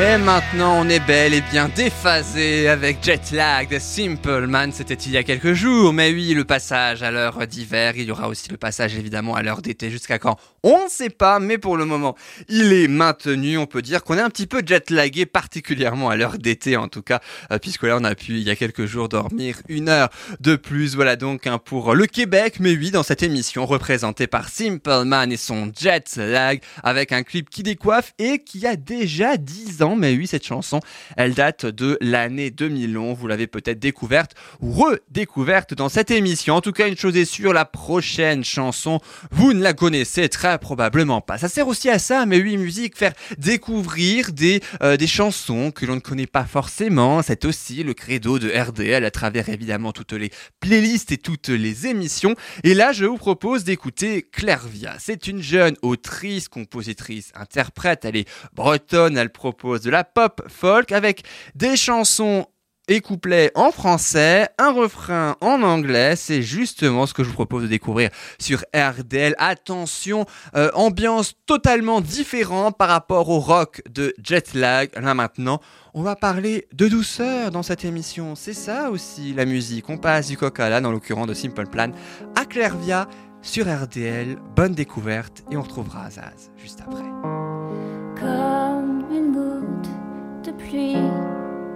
Et 0.03 0.17
maintenant, 0.17 0.81
on 0.81 0.89
est 0.89 0.99
bel 0.99 1.33
et 1.33 1.39
bien 1.39 1.69
déphasé 1.73 2.67
avec 2.67 3.01
Jetlag 3.01 3.69
de 3.69 3.79
Simple 3.79 4.47
Man. 4.47 4.73
C'était 4.73 4.95
il 4.95 5.13
y 5.13 5.17
a 5.17 5.23
quelques 5.23 5.53
jours, 5.53 5.93
mais 5.93 6.11
oui, 6.11 6.33
le 6.33 6.43
passage 6.43 7.03
à 7.03 7.09
l'heure 7.09 7.47
d'hiver. 7.47 7.93
Il 7.95 8.03
y 8.03 8.11
aura 8.11 8.27
aussi 8.27 8.49
le 8.49 8.57
passage 8.57 8.95
évidemment 8.95 9.33
à 9.33 9.41
l'heure 9.41 9.61
d'été. 9.61 9.89
Jusqu'à 9.89 10.19
quand? 10.19 10.37
On 10.61 10.83
ne 10.85 10.89
sait 10.89 11.09
pas, 11.09 11.39
mais 11.39 11.57
pour 11.57 11.77
le 11.77 11.85
moment, 11.85 12.17
il 12.49 12.73
est 12.73 12.89
maintenu. 12.89 13.57
On 13.57 13.65
peut 13.65 13.81
dire 13.81 14.03
qu'on 14.03 14.17
est 14.17 14.21
un 14.21 14.29
petit 14.29 14.45
peu 14.45 14.61
jetlagué, 14.65 15.25
particulièrement 15.25 16.09
à 16.09 16.17
l'heure 16.17 16.37
d'été 16.37 16.75
en 16.75 16.89
tout 16.89 17.01
cas, 17.01 17.21
euh, 17.51 17.57
puisque 17.57 17.83
là, 17.83 17.97
on 17.97 18.03
a 18.03 18.13
pu 18.13 18.33
il 18.33 18.43
y 18.43 18.49
a 18.49 18.57
quelques 18.57 18.85
jours 18.85 19.07
dormir 19.07 19.61
une 19.69 19.87
heure 19.87 20.09
de 20.41 20.57
plus. 20.57 20.95
Voilà 20.95 21.15
donc 21.15 21.47
hein, 21.47 21.59
pour 21.63 21.95
le 21.95 22.07
Québec, 22.07 22.57
mais 22.59 22.75
oui, 22.75 22.91
dans 22.91 23.03
cette 23.03 23.23
émission 23.23 23.65
représentée 23.65 24.27
par 24.27 24.49
Simple 24.49 25.05
Man 25.05 25.31
et 25.31 25.37
son 25.37 25.71
jet 25.77 26.17
lag, 26.17 26.61
avec 26.83 27.13
un 27.13 27.23
clip 27.23 27.49
qui 27.49 27.63
décoiffe 27.63 28.13
et 28.19 28.39
qui 28.39 28.67
a 28.67 28.75
déjà 28.75 29.37
10 29.37 29.81
ans. 29.81 29.92
Mais 29.95 30.15
oui, 30.15 30.27
cette 30.27 30.45
chanson, 30.45 30.79
elle 31.17 31.33
date 31.33 31.65
de 31.65 31.97
l'année 32.01 32.51
2011. 32.51 33.17
Vous 33.17 33.27
l'avez 33.27 33.47
peut-être 33.47 33.79
découverte 33.79 34.33
ou 34.61 34.71
redécouverte 34.71 35.73
dans 35.73 35.89
cette 35.89 36.11
émission. 36.11 36.55
En 36.55 36.61
tout 36.61 36.71
cas, 36.71 36.87
une 36.87 36.97
chose 36.97 37.15
est 37.17 37.25
sûre, 37.25 37.53
la 37.53 37.65
prochaine 37.65 38.43
chanson, 38.43 38.99
vous 39.31 39.53
ne 39.53 39.61
la 39.61 39.73
connaissez 39.73 40.29
très 40.29 40.57
probablement 40.57 41.21
pas. 41.21 41.37
Ça 41.37 41.49
sert 41.49 41.67
aussi 41.67 41.89
à 41.89 41.99
ça, 41.99 42.25
mais 42.25 42.41
oui, 42.41 42.57
musique, 42.57 42.97
faire 42.97 43.13
découvrir 43.37 44.31
des, 44.31 44.61
euh, 44.81 44.97
des 44.97 45.07
chansons 45.07 45.71
que 45.71 45.85
l'on 45.85 45.95
ne 45.95 45.99
connaît 45.99 46.27
pas 46.27 46.45
forcément. 46.45 47.21
C'est 47.21 47.45
aussi 47.45 47.83
le 47.83 47.93
credo 47.93 48.39
de 48.39 48.49
RDL 48.49 49.05
à 49.05 49.11
travers 49.11 49.49
évidemment 49.49 49.91
toutes 49.91 50.13
les 50.13 50.31
playlists 50.59 51.11
et 51.11 51.17
toutes 51.17 51.49
les 51.49 51.87
émissions. 51.87 52.35
Et 52.63 52.73
là, 52.73 52.91
je 52.91 53.05
vous 53.05 53.17
propose 53.17 53.63
d'écouter 53.63 54.25
Claire 54.31 54.67
Via. 54.67 54.95
C'est 54.99 55.27
une 55.27 55.41
jeune 55.41 55.75
autrice, 55.81 56.47
compositrice, 56.47 57.31
interprète. 57.35 58.05
Elle 58.05 58.17
est 58.17 58.29
bretonne. 58.53 59.17
Elle 59.17 59.31
propose 59.31 59.82
de 59.83 59.91
la 59.91 60.03
pop 60.03 60.41
folk 60.47 60.91
avec 60.91 61.23
des 61.55 61.75
chansons 61.75 62.47
et 62.87 63.01
couplets 63.01 63.51
en 63.55 63.71
français, 63.71 64.49
un 64.57 64.71
refrain 64.71 65.35
en 65.41 65.61
anglais. 65.63 66.15
C'est 66.15 66.41
justement 66.41 67.05
ce 67.05 67.13
que 67.13 67.23
je 67.23 67.29
vous 67.29 67.35
propose 67.35 67.63
de 67.63 67.67
découvrir 67.67 68.09
sur 68.39 68.63
RDL. 68.75 69.35
Attention, 69.37 70.25
euh, 70.55 70.69
ambiance 70.73 71.33
totalement 71.45 72.01
différente 72.01 72.77
par 72.77 72.89
rapport 72.89 73.29
au 73.29 73.39
rock 73.39 73.81
de 73.89 74.13
Jetlag. 74.21 74.89
Là 74.99 75.13
maintenant, 75.13 75.59
on 75.93 76.01
va 76.01 76.15
parler 76.15 76.67
de 76.73 76.87
douceur 76.87 77.51
dans 77.51 77.63
cette 77.63 77.85
émission. 77.85 78.35
C'est 78.35 78.53
ça 78.53 78.89
aussi 78.89 79.33
la 79.33 79.45
musique. 79.45 79.89
On 79.89 79.97
passe 79.97 80.27
du 80.27 80.37
coq 80.37 80.59
à 80.59 80.69
l'âne, 80.69 80.85
en 80.85 80.91
l'occurrence 80.91 81.27
de 81.27 81.33
Simple 81.33 81.67
Plan, 81.67 81.91
à 82.35 82.45
Clairvia 82.45 83.07
sur 83.41 83.65
RDL. 83.65 84.37
Bonne 84.55 84.73
découverte 84.73 85.43
et 85.51 85.57
on 85.57 85.61
retrouvera 85.61 86.05
Azaz 86.05 86.51
juste 86.57 86.81
après. 86.81 87.03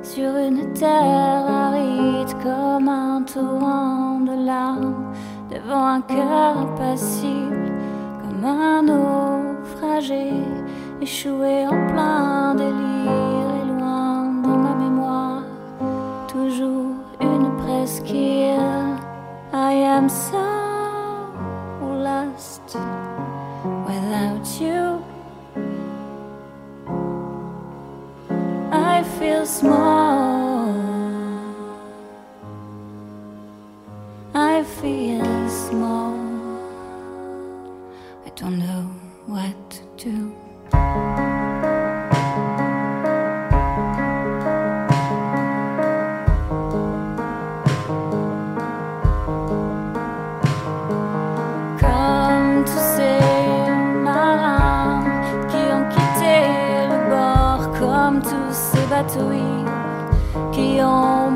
Sur 0.02 0.36
une 0.38 0.74
terre 0.74 1.46
aride, 1.48 2.34
comme 2.42 2.90
un 2.90 3.22
torrent 3.22 4.20
de 4.22 4.46
larmes 4.46 5.14
devant 5.52 5.86
un 5.86 6.02
cœur 6.02 6.58
impassible, 6.58 7.72
comme 8.22 8.44
un 8.44 8.82
naufragé 8.82 10.34
échoué 11.00 11.68
en 11.68 11.88
plein 11.88 12.56
délire 12.56 13.50
et 13.62 13.68
loin 13.68 14.32
dans 14.44 14.58
ma 14.58 14.74
mémoire, 14.74 15.44
toujours 16.28 16.96
une 17.22 17.56
presqu'île. 17.58 18.98
I 19.54 19.74
am 19.74 20.10
so 20.10 20.38
lost 21.82 22.78
without 23.86 24.60
you. 24.60 25.17
I 28.72 29.04
feel 29.18 29.46
small. 29.46 30.76
I 34.34 34.64
feel 34.64 35.50
small. 35.50 36.16
I 38.26 38.30
don't 38.36 38.60
know 38.60 38.92
what 39.26 39.56
to 39.72 39.82
do. 40.04 41.37
Ces 59.08 59.20
bateaux 59.20 59.32
ivres 59.32 60.52
qui 60.52 60.82
ont 60.82 61.27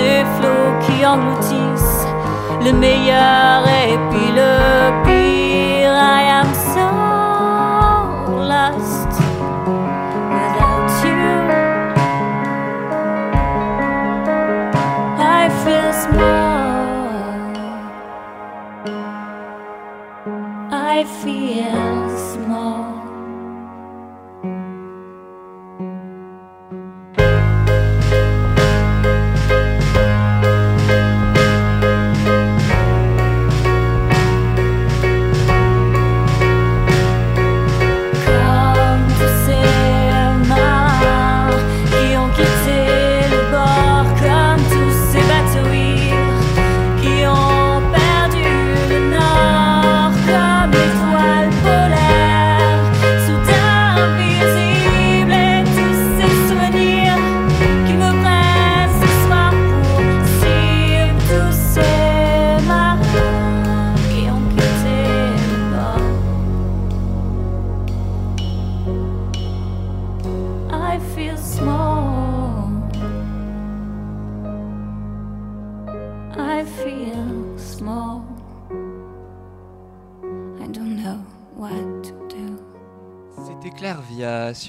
ces 0.00 0.24
flots 0.36 0.72
qui 0.84 1.06
engloutissent 1.06 2.06
le 2.64 2.72
meilleur 2.72 3.66
et 3.86 3.98
puis 4.10 4.30
le 4.40 4.52
pire. 5.04 5.92
I 5.92 6.22
am 6.38 6.48
so 6.74 6.88
lost 8.52 9.12
without 10.34 10.90
you. 11.04 11.30
I 15.18 15.48
feel 15.62 15.90
small. 16.04 16.40
I 20.72 21.04
feel 21.22 21.89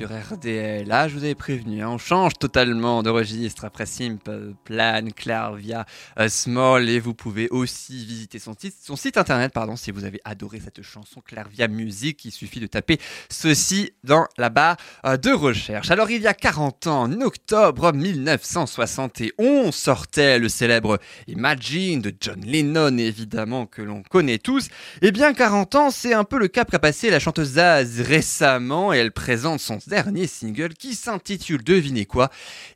sur 0.02 0.10
RDL. 0.10 0.88
Là, 0.88 1.08
je 1.08 1.14
vous 1.14 1.24
avais 1.24 1.36
prévenu, 1.36 1.84
hein, 1.84 1.90
on 1.90 2.00
change 2.00 2.34
totalement 2.40 3.04
de 3.04 3.12
registre 3.12 3.66
après 3.66 3.86
Simple 3.86 4.54
Plan, 4.64 5.06
Claire 5.16 5.54
Via 5.54 5.86
euh, 6.20 6.28
Small. 6.28 6.90
Et 6.90 7.00
vous 7.00 7.14
pouvez 7.14 7.48
aussi 7.50 8.04
visiter 8.04 8.40
son 8.40 8.56
site, 8.58 8.74
son 8.82 8.96
site 8.96 9.18
internet 9.18 9.54
pardon, 9.54 9.76
si 9.76 9.92
vous 9.92 10.04
avez 10.04 10.20
adoré 10.26 10.60
cette 10.60 10.82
chanson 10.82 11.22
Claire 11.22 11.50
Via 11.50 11.68
Musique. 11.68 12.26
Il 12.26 12.32
suffit 12.32 12.60
de 12.60 12.66
taper 12.66 12.98
ceci 13.30 13.92
dans 14.04 14.26
la 14.40 14.50
barre 14.50 14.78
euh, 15.06 15.18
de 15.18 15.30
recherche. 15.30 15.92
Alors, 15.92 16.10
il 16.10 16.24
y 16.24 16.28
a 16.28 16.34
40 16.34 16.88
ans, 16.88 17.04
en 17.04 17.22
octobre 17.22 17.94
1971, 17.94 19.76
sortait 19.76 20.40
le 20.40 20.50
célèbre 20.50 20.98
Imagine 21.28 22.02
de 22.02 22.12
John 22.20 22.42
Lennon, 22.44 22.98
évidemment, 22.98 23.68
que 23.68 23.84
l'on 23.84 24.02
connaît 24.02 24.40
tous. 24.40 24.70
Eh 25.04 25.12
bien, 25.12 25.36
40 25.36 25.76
ans, 25.76 25.92
c'est 25.92 26.16
un 26.16 26.24
peu 26.24 26.40
le 26.40 26.48
cap 26.48 26.72
qu'a 26.72 26.80
passé 26.80 27.12
la 27.12 27.20
chanteuse 27.20 27.52
Zaz 27.52 28.02
récemment 28.02 28.94
et 28.94 28.98
elle 28.98 29.12
présente 29.12 29.60
son 29.60 29.80
dernier 29.92 30.26
single 30.26 30.74
qui 30.74 30.96
s'intitule, 30.96 31.62
devinez 31.66 32.06
quoi, 32.06 32.30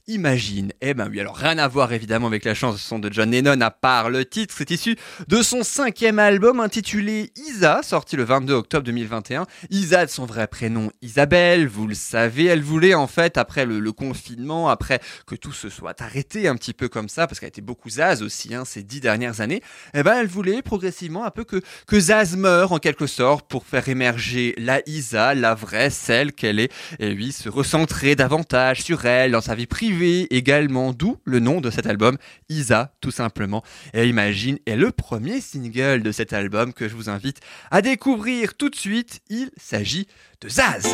Imagine. 0.08 0.74
Eh 0.82 0.94
ben 0.94 1.08
oui, 1.10 1.22
alors 1.22 1.38
rien 1.38 1.58
à 1.58 1.68
voir 1.70 1.94
évidemment 1.94 2.28
avec 2.28 2.44
la 2.44 2.54
chanson 2.54 3.00
de 3.00 3.12
John 3.12 3.32
Lennon 3.32 3.62
à 3.62 3.72
part 3.72 4.10
le 4.10 4.26
titre, 4.26 4.54
c'est 4.56 4.70
issu 4.70 4.98
de 5.30 5.42
son 5.42 5.64
cinquième 5.64 6.20
album 6.20 6.60
intitulé 6.60 7.32
Isa, 7.38 7.82
sorti 7.84 8.18
le 8.18 8.26
22 8.26 8.54
octobre 8.54 8.84
2021. 8.84 9.46
Isa 9.70 10.06
de 10.06 10.12
son 10.12 10.26
vrai 10.26 10.48
prénom 10.48 10.92
Isabelle, 11.02 11.68
vous 11.68 11.88
le 11.88 11.96
savez, 11.96 12.46
elle 12.46 12.62
voulait 12.62 12.94
en 12.94 13.08
fait, 13.08 13.38
après 13.38 13.66
le, 13.66 13.92
confinement, 13.94 14.68
après 14.68 15.00
que 15.26 15.36
tout 15.36 15.54
se 15.54 15.70
soit 15.70 16.02
arrêté 16.02 16.50
un 16.50 16.56
petit 16.56 16.74
peu 16.74 16.90
comme 16.90 17.08
ça, 17.08 17.28
parce 17.28 17.40
qu'elle 17.40 17.50
était 17.50 17.62
beaucoup 17.62 17.90
Zaz 17.90 18.24
aussi 18.24 18.54
hein, 18.54 18.66
ces 18.66 18.84
dix 18.84 19.00
dernières 19.00 19.40
années, 19.40 19.62
eh 19.94 20.04
ben 20.04 20.18
elle 20.20 20.28
voulait 20.28 20.62
progressivement 20.62 21.24
un 21.24 21.32
peu 21.32 21.46
que, 21.46 21.62
que 21.88 21.98
Zaz 21.98 22.36
meure 22.36 22.74
en 22.74 22.80
quelque 22.80 23.08
sorte 23.08 23.48
pour 23.48 23.66
faire 23.66 23.88
émerger 23.88 24.54
la 24.58 24.82
Isa, 24.86 25.34
la 25.34 25.56
vraie, 25.56 25.90
celle 25.90 26.34
qu'elle 26.34 26.60
est, 26.60 26.74
et 27.12 27.32
se 27.32 27.50
recentrer 27.50 28.16
davantage 28.16 28.82
sur 28.82 29.06
elle, 29.06 29.32
dans 29.32 29.42
sa 29.42 29.56
vie 29.56 29.68
privée 29.68 30.28
également, 30.36 30.94
d'où 30.94 31.18
le 31.24 31.40
nom 31.40 31.62
de 31.62 31.70
cet 31.70 31.86
album, 31.86 32.18
Isa 32.50 32.94
tout 33.02 33.12
simplement. 33.12 33.64
Et 33.94 34.08
Imagine 34.08 34.58
est 34.66 34.76
le 34.76 34.92
premier 34.92 35.42
single 35.42 36.02
de 36.02 36.12
cet 36.12 36.34
album 36.34 36.74
que 36.74 36.88
je 36.88 36.96
vous 36.96 37.10
invite 37.10 37.40
à 37.72 37.82
découvrir 37.82 38.56
tout 38.56 38.70
de 38.70 38.76
suite, 38.76 39.22
il 39.30 39.50
s'agit 39.58 40.08
de 40.42 40.50
Zaz. 40.50 40.88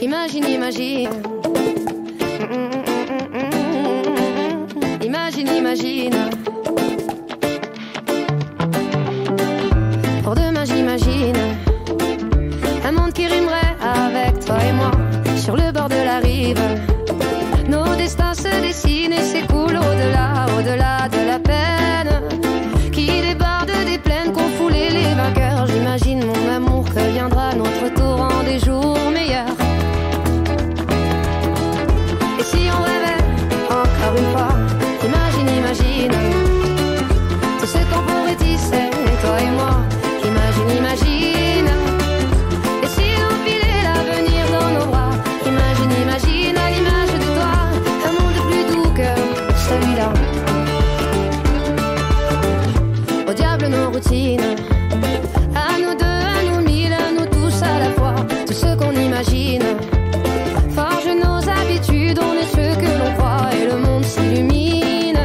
Imagine, 0.00 0.44
imagine. 0.44 1.10
Imagine, 5.02 5.48
imagine. 5.48 6.30
Un 12.86 12.92
monde 12.92 13.12
qui 13.12 13.26
rimerait 13.26 13.74
avec 13.82 14.44
toi 14.44 14.58
et 14.62 14.72
moi 14.72 14.92
sur 15.36 15.56
le 15.56 15.72
bord 15.72 15.88
de 15.88 16.02
la 16.04 16.18
rive. 16.18 16.62
Nos 17.68 17.96
destins 17.96 18.34
se 18.34 18.60
dessinent 18.60 19.12
et 19.12 19.22
s'écoulent 19.22 19.80
au-delà, 19.88 20.46
au-delà 20.56 21.08
de 21.08 21.26
la 21.26 21.38
routines, 53.96 54.56
à 55.54 55.78
nous 55.78 55.94
deux, 55.94 56.04
à 56.04 56.42
nous 56.44 56.60
mille, 56.66 56.92
à 56.92 57.10
nous 57.12 57.26
tous 57.26 57.62
à 57.62 57.78
la 57.78 57.90
fois, 57.92 58.14
tout 58.46 58.52
ce 58.52 58.76
qu'on 58.76 58.92
imagine. 58.92 59.62
Forge 60.74 61.08
nos 61.24 61.40
habitudes, 61.48 62.18
on 62.20 62.34
est 62.34 62.50
ce 62.56 62.76
que 62.78 62.90
l'on 62.98 63.14
croit 63.16 63.48
et 63.58 63.64
le 63.70 63.78
monde 63.78 64.04
s'illumine. 64.04 65.18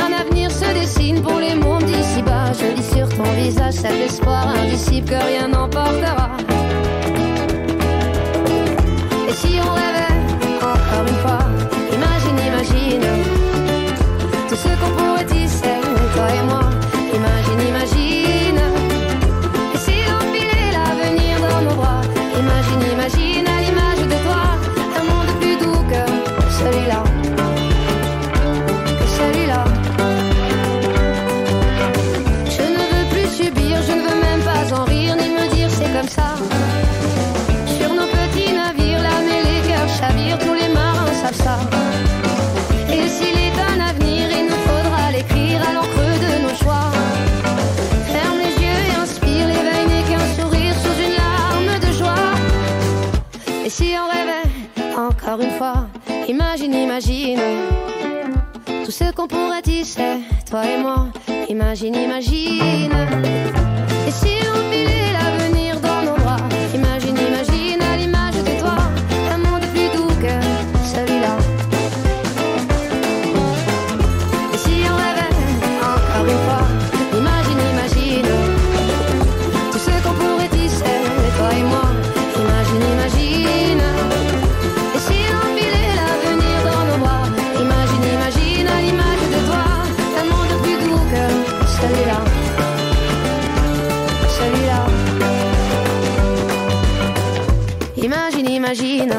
Un 0.00 0.12
avenir 0.20 0.50
se 0.50 0.72
dessine 0.78 1.22
pour 1.22 1.40
les 1.40 1.56
mondes 1.56 1.84
d'ici-bas. 1.84 2.52
Je 2.52 2.76
lis 2.76 2.88
sur 2.96 3.08
ton 3.16 3.28
visage 3.32 3.74
cet 3.74 4.00
espoir 4.00 4.46
indicible 4.48 5.08
que 5.08 5.16
rien 5.16 5.48
n'emportera. 5.48 6.41
Qu'on 59.22 59.28
pourrait 59.28 59.62
tisser, 59.62 60.18
toi 60.50 60.64
et 60.64 60.80
moi. 60.80 61.08
Imagine, 61.48 61.94
imagine. 61.94 62.92
Et 64.06 64.10
si 64.10 64.34
on 64.52 64.72
filait 64.72 65.11
t'imagines. 98.30 99.14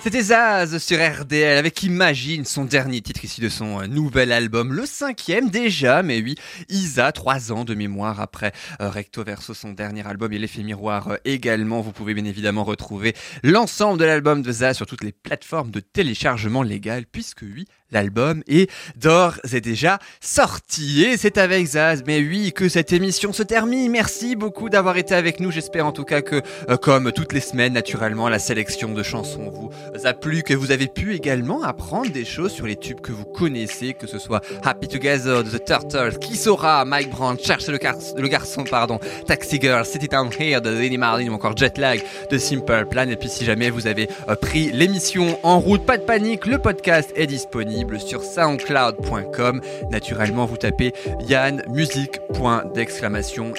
C'était 0.00 0.22
Zaz 0.22 0.76
sur 0.78 0.98
RDL 0.98 1.56
avec 1.56 1.82
Imagine, 1.82 2.44
son 2.44 2.66
dernier 2.66 3.00
titre 3.00 3.24
ici 3.24 3.40
de 3.40 3.48
son 3.48 3.80
euh, 3.80 3.86
nouvel 3.86 4.32
album, 4.32 4.74
le 4.74 4.84
cinquième 4.84 5.48
déjà, 5.48 6.02
mais 6.02 6.20
oui, 6.20 6.34
Isa, 6.68 7.10
trois 7.12 7.52
ans 7.52 7.64
de 7.64 7.74
mémoire 7.74 8.20
après 8.20 8.52
euh, 8.82 8.90
Recto 8.90 9.24
Verso, 9.24 9.54
son 9.54 9.72
dernier 9.72 10.06
album 10.06 10.30
et 10.34 10.38
l'effet 10.38 10.62
miroir 10.62 11.08
euh, 11.08 11.16
également. 11.24 11.80
Vous 11.80 11.92
pouvez 11.92 12.12
bien 12.12 12.26
évidemment 12.26 12.64
retrouver 12.64 13.14
l'ensemble 13.42 13.98
de 13.98 14.04
l'album 14.04 14.42
de 14.42 14.52
Zaz 14.52 14.76
sur 14.76 14.84
toutes 14.84 15.04
les 15.04 15.12
plateformes 15.12 15.70
de 15.70 15.80
téléchargement 15.80 16.62
légal, 16.62 17.06
puisque 17.10 17.42
oui, 17.42 17.64
l'album 17.94 18.42
est 18.48 18.70
d'ores 18.96 19.38
et 19.52 19.60
déjà 19.60 19.98
sorti. 20.20 21.04
Et 21.04 21.16
c'est 21.16 21.38
avec 21.38 21.64
Zaz, 21.66 22.02
mais 22.06 22.18
oui, 22.18 22.52
que 22.52 22.68
cette 22.68 22.92
émission 22.92 23.32
se 23.32 23.42
termine. 23.42 23.90
Merci 23.90 24.36
beaucoup 24.36 24.68
d'avoir 24.68 24.96
été 24.96 25.14
avec 25.14 25.40
nous. 25.40 25.50
J'espère 25.50 25.86
en 25.86 25.92
tout 25.92 26.04
cas 26.04 26.20
que, 26.20 26.42
euh, 26.68 26.76
comme 26.76 27.12
toutes 27.12 27.32
les 27.32 27.40
semaines, 27.40 27.72
naturellement, 27.72 28.28
la 28.28 28.38
sélection 28.38 28.92
de 28.92 29.02
chansons 29.02 29.50
vous 29.50 29.70
a 30.06 30.12
plu, 30.12 30.42
que 30.42 30.54
vous 30.54 30.70
avez 30.72 30.88
pu 30.88 31.14
également 31.14 31.62
apprendre 31.62 32.10
des 32.10 32.24
choses 32.24 32.52
sur 32.52 32.66
les 32.66 32.76
tubes 32.76 33.00
que 33.00 33.12
vous 33.12 33.24
connaissez, 33.24 33.94
que 33.94 34.06
ce 34.06 34.18
soit 34.18 34.40
Happy 34.64 34.88
Together 34.88 35.42
The 35.44 35.64
Turtles, 35.64 36.18
Qui 36.18 36.36
saura, 36.36 36.84
Mike 36.84 37.10
Brandt, 37.10 37.42
Cherche 37.44 37.68
le, 37.68 37.78
gar- 37.78 37.94
le 38.16 38.28
garçon, 38.28 38.64
pardon, 38.68 38.98
Taxi 39.26 39.58
Girl, 39.60 39.84
City 39.86 40.08
Town 40.08 40.28
Here 40.38 40.60
de 40.60 40.70
Lenny 40.70 40.98
Marlin 40.98 41.28
ou 41.28 41.34
encore 41.34 41.56
Jet 41.56 41.78
Lag 41.78 42.02
de 42.30 42.38
Simple 42.38 42.86
Plan. 42.90 43.08
Et 43.08 43.16
puis 43.16 43.28
si 43.28 43.44
jamais 43.44 43.70
vous 43.70 43.86
avez 43.86 44.08
euh, 44.28 44.34
pris 44.34 44.72
l'émission 44.72 45.38
en 45.42 45.60
route, 45.60 45.86
pas 45.86 45.96
de 45.98 46.02
panique, 46.02 46.46
le 46.46 46.58
podcast 46.58 47.10
est 47.14 47.26
disponible 47.26 47.83
sur 47.98 48.22
soundcloud.com. 48.22 49.60
Naturellement, 49.90 50.46
vous 50.46 50.56
tapez 50.56 50.92
Yann 51.28 51.62
Musique, 51.68 52.20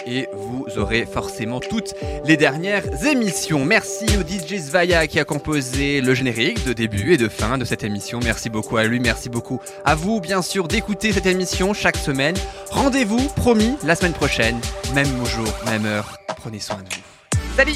et 0.05 0.28
vous 0.34 0.65
aurez 0.78 1.05
forcément 1.05 1.59
toutes 1.59 1.95
les 2.26 2.38
dernières 2.38 3.05
émissions. 3.05 3.65
Merci 3.65 4.05
au 4.17 4.21
DJ 4.21 4.59
Svaya 4.59 5.07
qui 5.07 5.19
a 5.19 5.26
composé 5.26 6.01
le 6.01 6.13
générique 6.13 6.65
de 6.65 6.73
début 6.73 7.13
et 7.13 7.17
de 7.17 7.28
fin 7.28 7.57
de 7.57 7.65
cette 7.65 7.84
émission. 7.84 8.19
Merci 8.23 8.49
beaucoup 8.49 8.78
à 8.78 8.84
lui, 8.84 8.99
merci 8.99 9.30
beaucoup 9.30 9.59
à 9.84 9.95
vous, 9.95 10.19
bien 10.19 10.41
sûr, 10.41 10.67
d'écouter 10.67 11.11
cette 11.11 11.26
émission 11.26 11.73
chaque 11.73 11.97
semaine. 11.97 12.36
Rendez-vous, 12.69 13.28
promis, 13.36 13.76
la 13.84 13.95
semaine 13.95 14.13
prochaine, 14.13 14.59
même 14.93 15.07
jour, 15.26 15.47
même 15.65 15.86
heure. 15.86 16.17
Prenez 16.38 16.59
soin 16.59 16.78
de 16.78 16.82
vous. 16.93 17.45
Salut 17.57 17.76